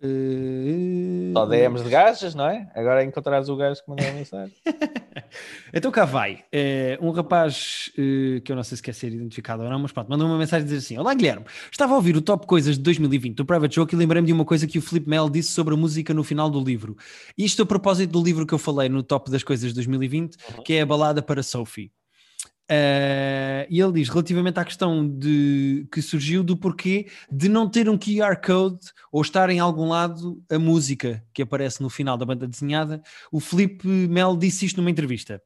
Uh... 0.02 1.32
Só 1.32 1.46
DMs 1.46 1.84
de 1.84 1.90
gajas, 1.90 2.34
não 2.34 2.46
é? 2.46 2.68
Agora 2.74 3.04
encontrarás 3.04 3.48
o 3.48 3.56
gajo 3.56 3.82
que 3.82 3.88
mandou 3.88 4.06
a 4.06 4.12
mensagem. 4.12 4.52
então 5.72 5.90
cá 5.92 6.04
vai. 6.04 6.44
Uh, 6.52 7.06
um 7.06 7.10
rapaz 7.12 7.90
uh, 7.92 8.40
que 8.40 8.50
eu 8.50 8.56
não 8.56 8.64
sei 8.64 8.76
se 8.76 8.82
quer 8.82 8.94
ser 8.94 9.12
identificado 9.12 9.62
ou 9.62 9.70
não, 9.70 9.78
mas 9.78 9.92
pronto, 9.92 10.08
mandou 10.08 10.26
uma 10.26 10.38
mensagem 10.38 10.64
dizer 10.64 10.78
assim: 10.78 10.98
Olá 10.98 11.14
Guilherme, 11.14 11.46
estava 11.70 11.92
a 11.92 11.96
ouvir 11.96 12.16
o 12.16 12.20
Top 12.20 12.46
Coisas 12.46 12.76
de 12.76 12.82
2020 12.82 13.36
do 13.36 13.46
Private 13.46 13.76
Joke 13.76 13.94
e 13.94 13.98
lembrei-me 13.98 14.26
de 14.26 14.32
uma 14.32 14.44
coisa 14.44 14.66
que 14.66 14.78
o 14.78 14.82
Felipe 14.82 15.08
Mel 15.08 15.30
disse 15.30 15.52
sobre 15.52 15.74
a 15.74 15.76
música 15.76 16.12
no 16.12 16.24
final 16.24 16.50
do 16.50 16.62
livro. 16.62 16.96
Isto 17.38 17.62
a 17.62 17.66
propósito 17.66 18.10
do 18.10 18.22
livro 18.22 18.44
que 18.44 18.52
eu 18.52 18.58
falei 18.58 18.88
no 18.88 19.02
Top 19.02 19.30
das 19.30 19.44
Coisas 19.44 19.68
de 19.68 19.74
2020, 19.74 20.34
uhum. 20.34 20.62
que 20.64 20.74
é 20.74 20.80
a 20.80 20.86
balada 20.86 21.22
para 21.22 21.42
Sophie. 21.42 21.92
Uh, 22.70 23.66
e 23.68 23.80
ele 23.80 23.92
diz 23.92 24.08
relativamente 24.08 24.58
à 24.58 24.64
questão 24.64 25.06
de 25.06 25.86
que 25.92 26.00
surgiu 26.00 26.42
do 26.42 26.56
porquê 26.56 27.08
de 27.30 27.48
não 27.48 27.68
ter 27.68 27.88
um 27.88 27.98
QR 27.98 28.40
Code 28.44 28.78
ou 29.10 29.20
estar 29.20 29.50
em 29.50 29.58
algum 29.58 29.88
lado 29.88 30.42
a 30.50 30.58
música 30.58 31.22
que 31.34 31.42
aparece 31.42 31.82
no 31.82 31.90
final 31.90 32.16
da 32.16 32.24
banda 32.24 32.46
desenhada, 32.46 33.02
o 33.30 33.40
Felipe 33.40 33.86
Mel 33.86 34.36
disse 34.36 34.64
isto 34.64 34.78
numa 34.78 34.90
entrevista. 34.90 35.42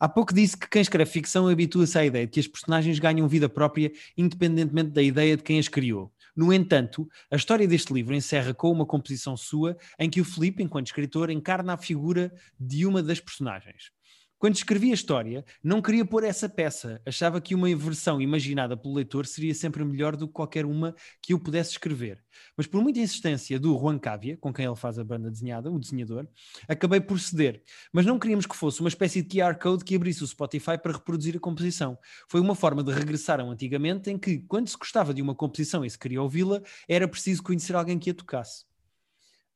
Há 0.00 0.08
pouco 0.08 0.34
disse 0.34 0.56
que 0.56 0.68
quem 0.68 0.82
escreve 0.82 1.10
ficção 1.10 1.48
habitua-se 1.48 1.98
à 1.98 2.04
ideia 2.04 2.26
de 2.26 2.32
que 2.32 2.40
as 2.40 2.46
personagens 2.46 2.98
ganham 2.98 3.26
vida 3.26 3.48
própria 3.48 3.90
independentemente 4.16 4.90
da 4.90 5.02
ideia 5.02 5.36
de 5.36 5.42
quem 5.42 5.58
as 5.58 5.68
criou. 5.68 6.12
No 6.36 6.52
entanto, 6.52 7.08
a 7.30 7.36
história 7.36 7.66
deste 7.66 7.92
livro 7.92 8.14
encerra 8.14 8.54
com 8.54 8.70
uma 8.70 8.86
composição 8.86 9.36
sua 9.36 9.76
em 9.98 10.08
que 10.08 10.20
o 10.20 10.24
Felipe, 10.24 10.62
enquanto 10.62 10.86
escritor, 10.86 11.30
encarna 11.30 11.74
a 11.74 11.76
figura 11.76 12.32
de 12.60 12.86
uma 12.86 13.02
das 13.02 13.18
personagens. 13.18 13.90
Quando 14.38 14.54
escrevi 14.54 14.92
a 14.92 14.94
história, 14.94 15.44
não 15.64 15.82
queria 15.82 16.04
pôr 16.04 16.22
essa 16.22 16.48
peça. 16.48 17.02
Achava 17.04 17.40
que 17.40 17.56
uma 17.56 17.74
versão 17.74 18.20
imaginada 18.20 18.76
pelo 18.76 18.94
leitor 18.94 19.26
seria 19.26 19.52
sempre 19.52 19.84
melhor 19.84 20.14
do 20.14 20.28
que 20.28 20.32
qualquer 20.32 20.64
uma 20.64 20.94
que 21.20 21.32
eu 21.32 21.40
pudesse 21.40 21.72
escrever. 21.72 22.22
Mas 22.56 22.68
por 22.68 22.80
muita 22.80 23.00
insistência 23.00 23.58
do 23.58 23.76
Juan 23.76 23.98
Cavia, 23.98 24.36
com 24.36 24.52
quem 24.52 24.64
ele 24.64 24.76
faz 24.76 24.96
a 24.96 25.02
banda 25.02 25.28
desenhada, 25.28 25.72
o 25.72 25.78
desenhador, 25.80 26.28
acabei 26.68 27.00
por 27.00 27.18
ceder. 27.18 27.60
Mas 27.92 28.06
não 28.06 28.16
queríamos 28.16 28.46
que 28.46 28.54
fosse 28.54 28.78
uma 28.78 28.88
espécie 28.88 29.22
de 29.22 29.40
QR 29.40 29.58
Code 29.58 29.84
que 29.84 29.96
abrisse 29.96 30.22
o 30.22 30.26
Spotify 30.26 30.78
para 30.80 30.92
reproduzir 30.92 31.36
a 31.36 31.40
composição. 31.40 31.98
Foi 32.28 32.40
uma 32.40 32.54
forma 32.54 32.84
de 32.84 32.92
regressar 32.92 33.40
ao 33.40 33.50
antigamente 33.50 34.08
em 34.08 34.16
que, 34.16 34.38
quando 34.46 34.68
se 34.68 34.76
gostava 34.78 35.12
de 35.12 35.20
uma 35.20 35.34
composição 35.34 35.84
e 35.84 35.90
se 35.90 35.98
queria 35.98 36.22
ouvi-la, 36.22 36.62
era 36.88 37.08
preciso 37.08 37.42
conhecer 37.42 37.74
alguém 37.74 37.98
que 37.98 38.10
a 38.10 38.14
tocasse. 38.14 38.67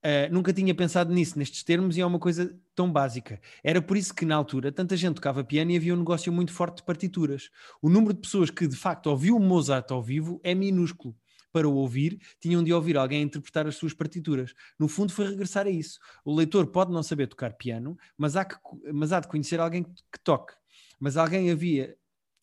Uh, 0.04 0.32
nunca 0.32 0.52
tinha 0.52 0.74
pensado 0.74 1.14
nisso, 1.14 1.38
nestes 1.38 1.62
termos, 1.62 1.96
e 1.96 2.00
é 2.00 2.06
uma 2.06 2.18
coisa 2.18 2.58
tão 2.74 2.90
básica. 2.90 3.40
Era 3.62 3.80
por 3.80 3.96
isso 3.96 4.12
que, 4.12 4.24
na 4.24 4.34
altura, 4.34 4.72
tanta 4.72 4.96
gente 4.96 5.14
tocava 5.14 5.44
piano 5.44 5.70
e 5.70 5.76
havia 5.76 5.94
um 5.94 5.98
negócio 5.98 6.32
muito 6.32 6.52
forte 6.52 6.78
de 6.78 6.82
partituras. 6.82 7.50
O 7.80 7.88
número 7.88 8.12
de 8.12 8.20
pessoas 8.20 8.50
que, 8.50 8.66
de 8.66 8.74
facto, 8.74 9.06
ouviu 9.06 9.38
Mozart 9.38 9.92
ao 9.92 10.02
vivo 10.02 10.40
é 10.42 10.54
minúsculo. 10.54 11.14
Para 11.52 11.68
o 11.68 11.74
ouvir, 11.74 12.18
tinham 12.40 12.64
de 12.64 12.72
ouvir 12.72 12.96
alguém 12.96 13.22
interpretar 13.22 13.66
as 13.66 13.76
suas 13.76 13.92
partituras. 13.92 14.54
No 14.76 14.88
fundo, 14.88 15.12
foi 15.12 15.28
regressar 15.28 15.66
a 15.66 15.70
isso. 15.70 16.00
O 16.24 16.34
leitor 16.34 16.66
pode 16.66 16.90
não 16.90 17.02
saber 17.02 17.28
tocar 17.28 17.52
piano, 17.52 17.96
mas 18.16 18.34
há, 18.34 18.44
que, 18.44 18.56
mas 18.92 19.12
há 19.12 19.20
de 19.20 19.28
conhecer 19.28 19.60
alguém 19.60 19.84
que 19.84 20.18
toque. 20.24 20.54
Mas 20.98 21.16
alguém 21.16 21.50
havia, 21.50 21.94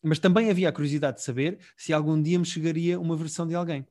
mas 0.02 0.18
também 0.18 0.48
havia 0.48 0.68
a 0.68 0.72
curiosidade 0.72 1.18
de 1.18 1.24
saber 1.24 1.58
se 1.76 1.92
algum 1.92 2.20
dia 2.22 2.38
me 2.38 2.44
chegaria 2.44 2.98
uma 2.98 3.16
versão 3.16 3.46
de 3.46 3.54
alguém. 3.54 3.86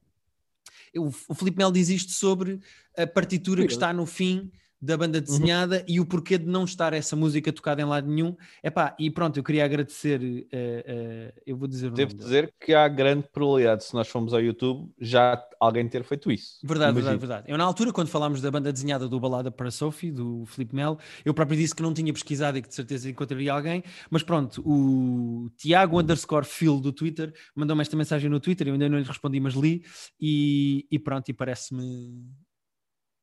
O, 0.98 1.10
o 1.28 1.36
Felipe 1.36 1.58
Mel 1.58 1.72
diz 1.72 1.90
isto 1.90 2.12
sobre 2.12 2.60
a 2.98 3.06
partitura 3.06 3.66
que 3.66 3.72
está 3.72 3.94
no 3.94 4.06
fim 4.06 4.52
da 4.82 4.98
banda 4.98 5.20
desenhada 5.20 5.84
e 5.88 6.00
o 6.00 6.06
porquê 6.06 6.38
de 6.38 6.46
não 6.46 6.64
estar 6.64 6.94
essa 6.94 7.16
música 7.16 7.52
tocada 7.52 7.82
em 7.82 7.86
lado 7.86 8.08
nenhum. 8.08 8.36
Epá, 8.64 8.96
e 8.98 9.10
pronto, 9.12 9.38
eu 9.38 9.44
queria 9.44 9.66
agradecer, 9.66 10.48
eh, 10.52 10.84
eh, 10.88 11.34
eu 11.46 11.58
vou 11.58 11.68
dizer 11.68 11.92
Devo 11.92 12.14
dizer 12.14 12.54
que 12.60 12.74
há 12.74 12.88
grande 12.88 13.28
probabilidade, 13.32 13.84
se 13.84 13.94
nós 13.94 14.08
formos 14.08 14.34
ao 14.34 14.42
YouTube, 14.42 14.90
já 15.00 15.44
alguém 15.60 15.88
ter 15.88 16.04
feito 16.04 16.32
isso. 16.32 16.60
Verdade, 16.64 16.94
verdade, 16.94 17.18
verdade. 17.18 17.52
Eu, 17.52 17.58
na 17.58 17.64
altura, 17.66 17.92
quando 17.92 18.08
falámos 18.08 18.42
da 18.42 18.50
banda 18.50 18.72
desenhada 18.72 19.08
do 19.08 19.20
Balada 19.20 19.52
para 19.52 19.70
Sophie, 19.70 20.12
do 20.12 20.46
Filipe 20.46 20.74
Melo, 20.74 20.98
eu 21.26 21.34
próprio 21.34 21.58
disse 21.58 21.76
que 21.76 21.84
não 21.84 21.94
tinha 21.94 22.14
pesquisado 22.14 22.58
e 22.58 22.62
que 22.62 22.70
de 22.70 22.76
certeza 22.76 23.10
encontraria 23.10 23.52
alguém, 23.52 23.84
mas 24.10 24.24
pronto, 24.24 24.62
o 24.66 25.50
Tiago 25.58 26.00
underscore 26.00 26.46
Phil 26.46 26.80
do 26.80 26.94
Twitter 26.94 27.34
mandou-me 27.54 27.82
esta 27.82 27.98
mensagem 27.98 28.30
no 28.30 28.40
Twitter, 28.40 28.68
eu 28.68 28.74
ainda 28.74 28.88
não 28.88 28.98
lhe 28.98 29.04
respondi, 29.04 29.40
mas 29.40 29.54
li, 29.54 29.84
e, 30.20 30.88
e 30.90 30.98
pronto, 30.98 31.28
e 31.30 31.34
parece-me. 31.34 32.24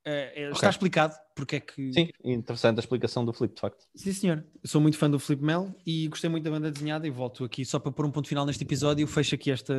Eh, 0.07 0.33
eh, 0.37 0.51
Está 0.51 0.69
Ok. 0.69 0.71
explicado 0.71 1.15
porque 1.35 1.57
é 1.57 1.61
que. 1.61 1.93
Sim, 1.93 2.09
interessante 2.25 2.79
a 2.79 2.81
explicação 2.81 3.25
do 3.25 3.33
Flip, 3.33 3.53
de 3.55 3.61
facto. 3.61 3.85
Sim, 3.95 4.13
senhor. 4.13 4.47
Eu 4.63 4.69
sou 4.69 4.81
muito 4.81 4.97
fã 4.97 5.11
do 5.11 5.19
Filipe 5.19 5.45
Melo 5.45 5.75
e 5.85 6.07
gostei 6.09 6.31
muito 6.31 6.45
da 6.45 6.51
banda 6.51 6.71
desenhada 6.71 7.07
e 7.07 7.11
volto 7.11 7.45
aqui 7.45 7.65
só 7.65 7.79
para 7.81 7.91
pôr 7.91 8.07
um 8.07 8.11
ponto 8.11 8.29
final 8.29 8.47
neste 8.47 8.63
episódio. 8.63 9.07
Fecho 9.07 9.35
aqui 9.35 9.51
esta, 9.51 9.75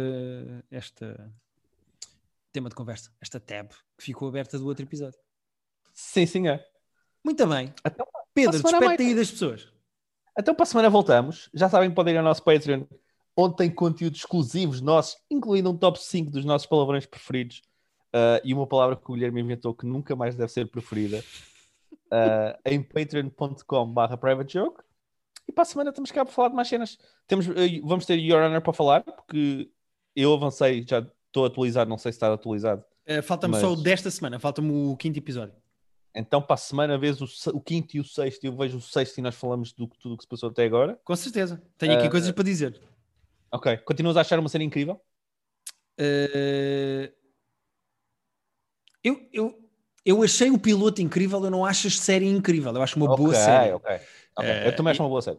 esta 0.69 1.33
tema 2.51 2.69
de 2.69 2.75
conversa, 2.75 3.11
esta 3.21 3.39
tab 3.39 3.69
que 3.97 4.03
ficou 4.03 4.27
aberta 4.27 4.59
do 4.59 4.65
outro 4.67 4.83
episódio. 4.83 5.17
Sim, 5.93 6.47
é. 6.47 6.63
Muito 7.23 7.47
bem. 7.47 7.73
Então, 7.85 8.05
Pedro, 8.33 8.61
para 8.61 8.69
a 8.69 8.71
semana 8.71 8.87
despete 8.89 9.09
aí 9.09 9.15
das 9.15 9.31
pessoas. 9.31 9.67
Então, 10.37 10.53
para 10.53 10.63
a 10.63 10.65
semana 10.67 10.89
voltamos. 10.89 11.49
Já 11.53 11.69
sabem 11.69 11.89
que 11.89 11.95
podem 11.95 12.13
ir 12.13 12.17
ao 12.17 12.23
nosso 12.23 12.43
Patreon, 12.43 12.83
onde 13.35 13.55
tem 13.55 13.69
conteúdos 13.69 14.19
exclusivos 14.19 14.81
nossos, 14.81 15.17
incluindo 15.31 15.69
um 15.71 15.77
top 15.77 15.99
5 15.99 16.29
dos 16.31 16.45
nossos 16.45 16.67
palavrões 16.67 17.05
preferidos. 17.05 17.61
Ah, 18.17 18.41
e 18.43 18.53
uma 18.53 18.65
palavra 18.65 18.95
que 18.95 19.11
o 19.11 19.13
Guilherme 19.13 19.41
inventou 19.41 19.73
que 19.73 19.85
nunca 19.85 20.15
mais 20.15 20.35
deve 20.35 20.51
ser 20.51 20.65
preferida. 20.69 21.23
ah, 22.11 22.57
em 22.65 22.81
patreon.com.br 22.81 24.17
private 24.19 24.53
joke. 24.53 24.81
E 25.47 25.51
para 25.51 25.61
a 25.61 25.65
semana 25.65 25.89
estamos 25.91 26.11
cá 26.11 26.25
para 26.25 26.33
falar 26.33 26.49
de 26.49 26.55
mais 26.55 26.67
cenas. 26.67 26.97
Temos, 27.25 27.47
eh, 27.47 27.79
vamos 27.83 28.05
ter 28.05 28.19
Your 28.19 28.41
Honor 28.41 28.61
para 28.61 28.73
falar, 28.73 29.01
porque 29.03 29.69
eu 30.15 30.33
avancei, 30.33 30.85
já 30.85 30.99
estou 31.27 31.45
atualizado, 31.45 31.89
não 31.89 31.97
sei 31.97 32.11
se 32.11 32.17
está 32.17 32.33
atualizado. 32.33 32.83
Eh, 33.05 33.21
Falta-me 33.21 33.57
só 33.59 33.67
o 33.67 33.71
Mas- 33.75 33.81
desta 33.83 34.11
semana, 34.11 34.39
falta-me 34.39 34.69
o 34.91 34.97
quinto 34.97 35.17
episódio. 35.17 35.55
Então, 36.13 36.41
para 36.41 36.55
a 36.55 36.57
semana, 36.57 36.97
vez 36.97 37.21
o, 37.21 37.27
o 37.53 37.61
quinto 37.61 37.95
e 37.95 37.99
o 37.99 38.03
sexto, 38.03 38.43
eu 38.43 38.55
vejo 38.57 38.77
o 38.77 38.81
sexto 38.81 39.19
e 39.19 39.21
nós 39.21 39.35
falamos 39.35 39.71
do 39.71 39.87
tudo 39.87 40.15
o 40.15 40.17
que 40.17 40.23
se 40.23 40.27
passou 40.27 40.49
até 40.49 40.65
agora. 40.65 40.99
Com 41.05 41.15
certeza. 41.15 41.61
Tenho 41.77 41.93
aqui 41.97 42.09
coisas 42.09 42.31
para 42.31 42.43
dizer. 42.43 42.81
Ok. 43.51 43.77
Continuas 43.77 44.17
a 44.17 44.21
achar 44.21 44.39
uma 44.39 44.49
cena 44.49 44.63
incrível? 44.65 44.99
Eh, 45.97 47.13
eu, 49.03 49.19
eu, 49.33 49.55
eu 50.05 50.23
achei 50.23 50.49
o 50.49 50.57
piloto 50.57 51.01
incrível, 51.01 51.43
eu 51.43 51.51
não 51.51 51.65
acho 51.65 51.87
a 51.87 51.91
série 51.91 52.25
incrível. 52.27 52.73
Eu 52.73 52.81
acho 52.81 52.95
uma 52.97 53.15
boa 53.15 53.29
ok, 53.29 53.39
série. 53.41 53.71
ok. 53.73 53.95
ok. 54.37 54.49
Eh, 54.49 54.67
eu 54.67 54.75
também 54.75 54.91
acho 54.91 55.03
uma 55.03 55.09
boa 55.09 55.21
série. 55.21 55.37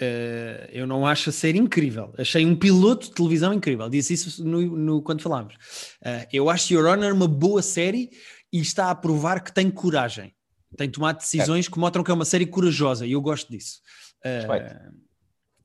Uh, 0.00 0.66
eu 0.72 0.86
não 0.88 1.06
acho 1.06 1.30
a 1.30 1.32
série 1.32 1.58
incrível. 1.58 2.12
Achei 2.18 2.44
um 2.44 2.56
piloto 2.56 3.06
de 3.08 3.14
televisão 3.14 3.52
incrível. 3.54 3.88
Disse 3.88 4.14
isso 4.14 4.44
no, 4.44 4.60
no- 4.76 5.02
quando 5.02 5.22
falámos. 5.22 5.54
Uh, 6.02 6.26
eu 6.32 6.50
acho 6.50 6.74
Your 6.74 6.86
Honor 6.86 7.12
uma 7.12 7.28
boa 7.28 7.62
série 7.62 8.10
e 8.52 8.60
está 8.60 8.90
a 8.90 8.94
provar 8.94 9.40
que 9.42 9.52
tem 9.52 9.70
coragem. 9.70 10.34
Tem 10.76 10.90
tomado 10.90 11.18
decisões 11.18 11.68
que 11.68 11.78
mostram 11.78 12.02
que 12.02 12.10
é 12.10 12.14
uma 12.14 12.24
série 12.24 12.46
corajosa 12.46 13.06
e 13.06 13.12
eu 13.12 13.20
gosto 13.20 13.48
disso. 13.48 13.80
Uh, 14.24 14.48
Respeito. 14.50 14.76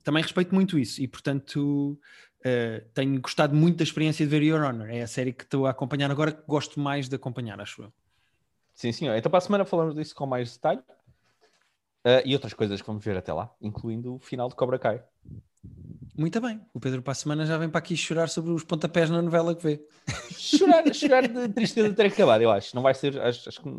também 0.03 0.21
respeito 0.21 0.53
muito 0.53 0.77
isso 0.77 1.01
e, 1.01 1.07
portanto, 1.07 1.99
uh, 2.45 2.85
tenho 2.93 3.19
gostado 3.21 3.55
muito 3.55 3.77
da 3.77 3.83
experiência 3.83 4.25
de 4.25 4.29
ver 4.29 4.43
Your 4.43 4.63
Honor. 4.63 4.89
É 4.89 5.01
a 5.01 5.07
série 5.07 5.33
que 5.33 5.43
estou 5.43 5.65
a 5.65 5.71
acompanhar 5.71 6.11
agora 6.11 6.31
que 6.31 6.41
gosto 6.47 6.79
mais 6.79 7.07
de 7.07 7.15
acompanhar, 7.15 7.59
acho 7.59 7.83
eu. 7.83 7.93
Sim, 8.73 8.91
senhor. 8.91 9.15
Então, 9.15 9.29
para 9.29 9.39
a 9.39 9.41
semana 9.41 9.65
falamos 9.65 9.95
disso 9.95 10.15
com 10.15 10.25
mais 10.25 10.53
detalhe. 10.53 10.81
Eh, 12.05 12.23
e 12.25 12.33
outras 12.33 12.53
coisas 12.53 12.79
que 12.81 12.87
vamos 12.87 13.03
ver 13.03 13.17
até 13.17 13.33
lá, 13.33 13.53
incluindo 13.61 14.15
o 14.15 14.19
final 14.19 14.47
de 14.47 14.55
Cobra 14.55 14.79
Kai. 14.79 15.03
Muito 16.17 16.39
bem. 16.39 16.61
O 16.73 16.79
Pedro 16.79 17.01
para 17.01 17.11
a 17.11 17.15
semana 17.15 17.45
já 17.45 17.57
vem 17.57 17.69
para 17.69 17.79
aqui 17.79 17.95
chorar 17.95 18.29
sobre 18.29 18.51
os 18.51 18.63
pontapés 18.63 19.09
na 19.09 19.21
novela 19.21 19.55
que 19.55 19.63
vê. 19.63 19.85
Chorar, 20.31 20.93
chorar 20.93 21.27
de 21.27 21.49
tristeza 21.49 21.89
de 21.89 21.95
ter 21.95 22.05
acabado, 22.05 22.41
eu 22.41 22.51
acho. 22.51 22.75
Não 22.75 22.81
vai 22.81 22.93
ser. 22.93 23.19
Acho, 23.21 23.49
acho 23.49 23.61
que, 23.61 23.69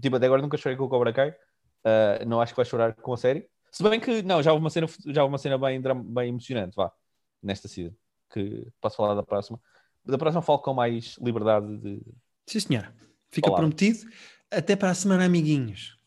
tipo, 0.00 0.16
até 0.16 0.26
agora 0.26 0.40
nunca 0.40 0.56
chorei 0.56 0.76
com 0.76 0.84
o 0.84 0.88
Cobra 0.88 1.12
Kai. 1.12 1.34
Eh, 1.84 2.24
não 2.24 2.40
acho 2.40 2.52
que 2.52 2.56
vai 2.56 2.64
chorar 2.64 2.94
com 2.94 3.12
a 3.12 3.16
série. 3.16 3.48
Se 3.70 3.82
bem 3.82 4.00
que, 4.00 4.22
não, 4.22 4.42
já 4.42 4.52
houve 4.52 4.64
uma 4.64 4.70
cena, 4.70 4.86
já 5.06 5.22
houve 5.22 5.32
uma 5.32 5.38
cena 5.38 5.58
bem, 5.58 5.80
bem 5.80 6.28
emocionante, 6.30 6.74
vá, 6.74 6.90
nesta 7.42 7.68
season. 7.68 7.94
Que 8.30 8.66
posso 8.80 8.96
falar 8.96 9.14
da 9.14 9.22
próxima. 9.22 9.60
Da 10.04 10.18
próxima 10.18 10.42
falo 10.42 10.58
com 10.60 10.74
mais 10.74 11.16
liberdade 11.20 11.76
de. 11.78 12.00
Sim, 12.46 12.60
senhora. 12.60 12.94
Fica 13.30 13.48
Olá. 13.48 13.58
prometido. 13.58 14.08
Até 14.50 14.76
para 14.76 14.90
a 14.90 14.94
semana, 14.94 15.24
amiguinhos. 15.24 15.98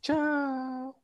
Tchau! 0.00 0.95